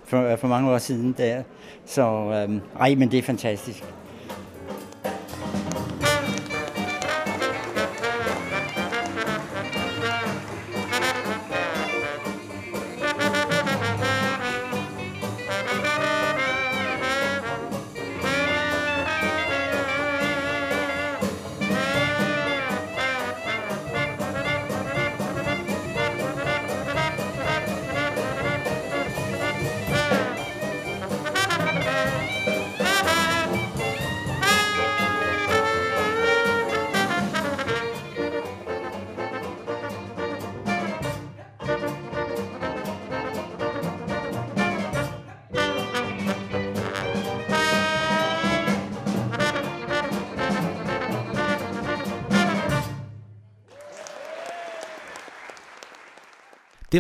for, 0.04 0.36
for 0.36 0.48
mange 0.48 0.72
år 0.72 0.78
siden 0.78 1.16
der. 1.18 1.44
Så 1.86 2.10
uh, 2.48 2.82
ej, 2.82 2.96
men 2.96 3.12
det 3.12 3.20
er 3.20 3.24
fantastisk. 3.24 3.84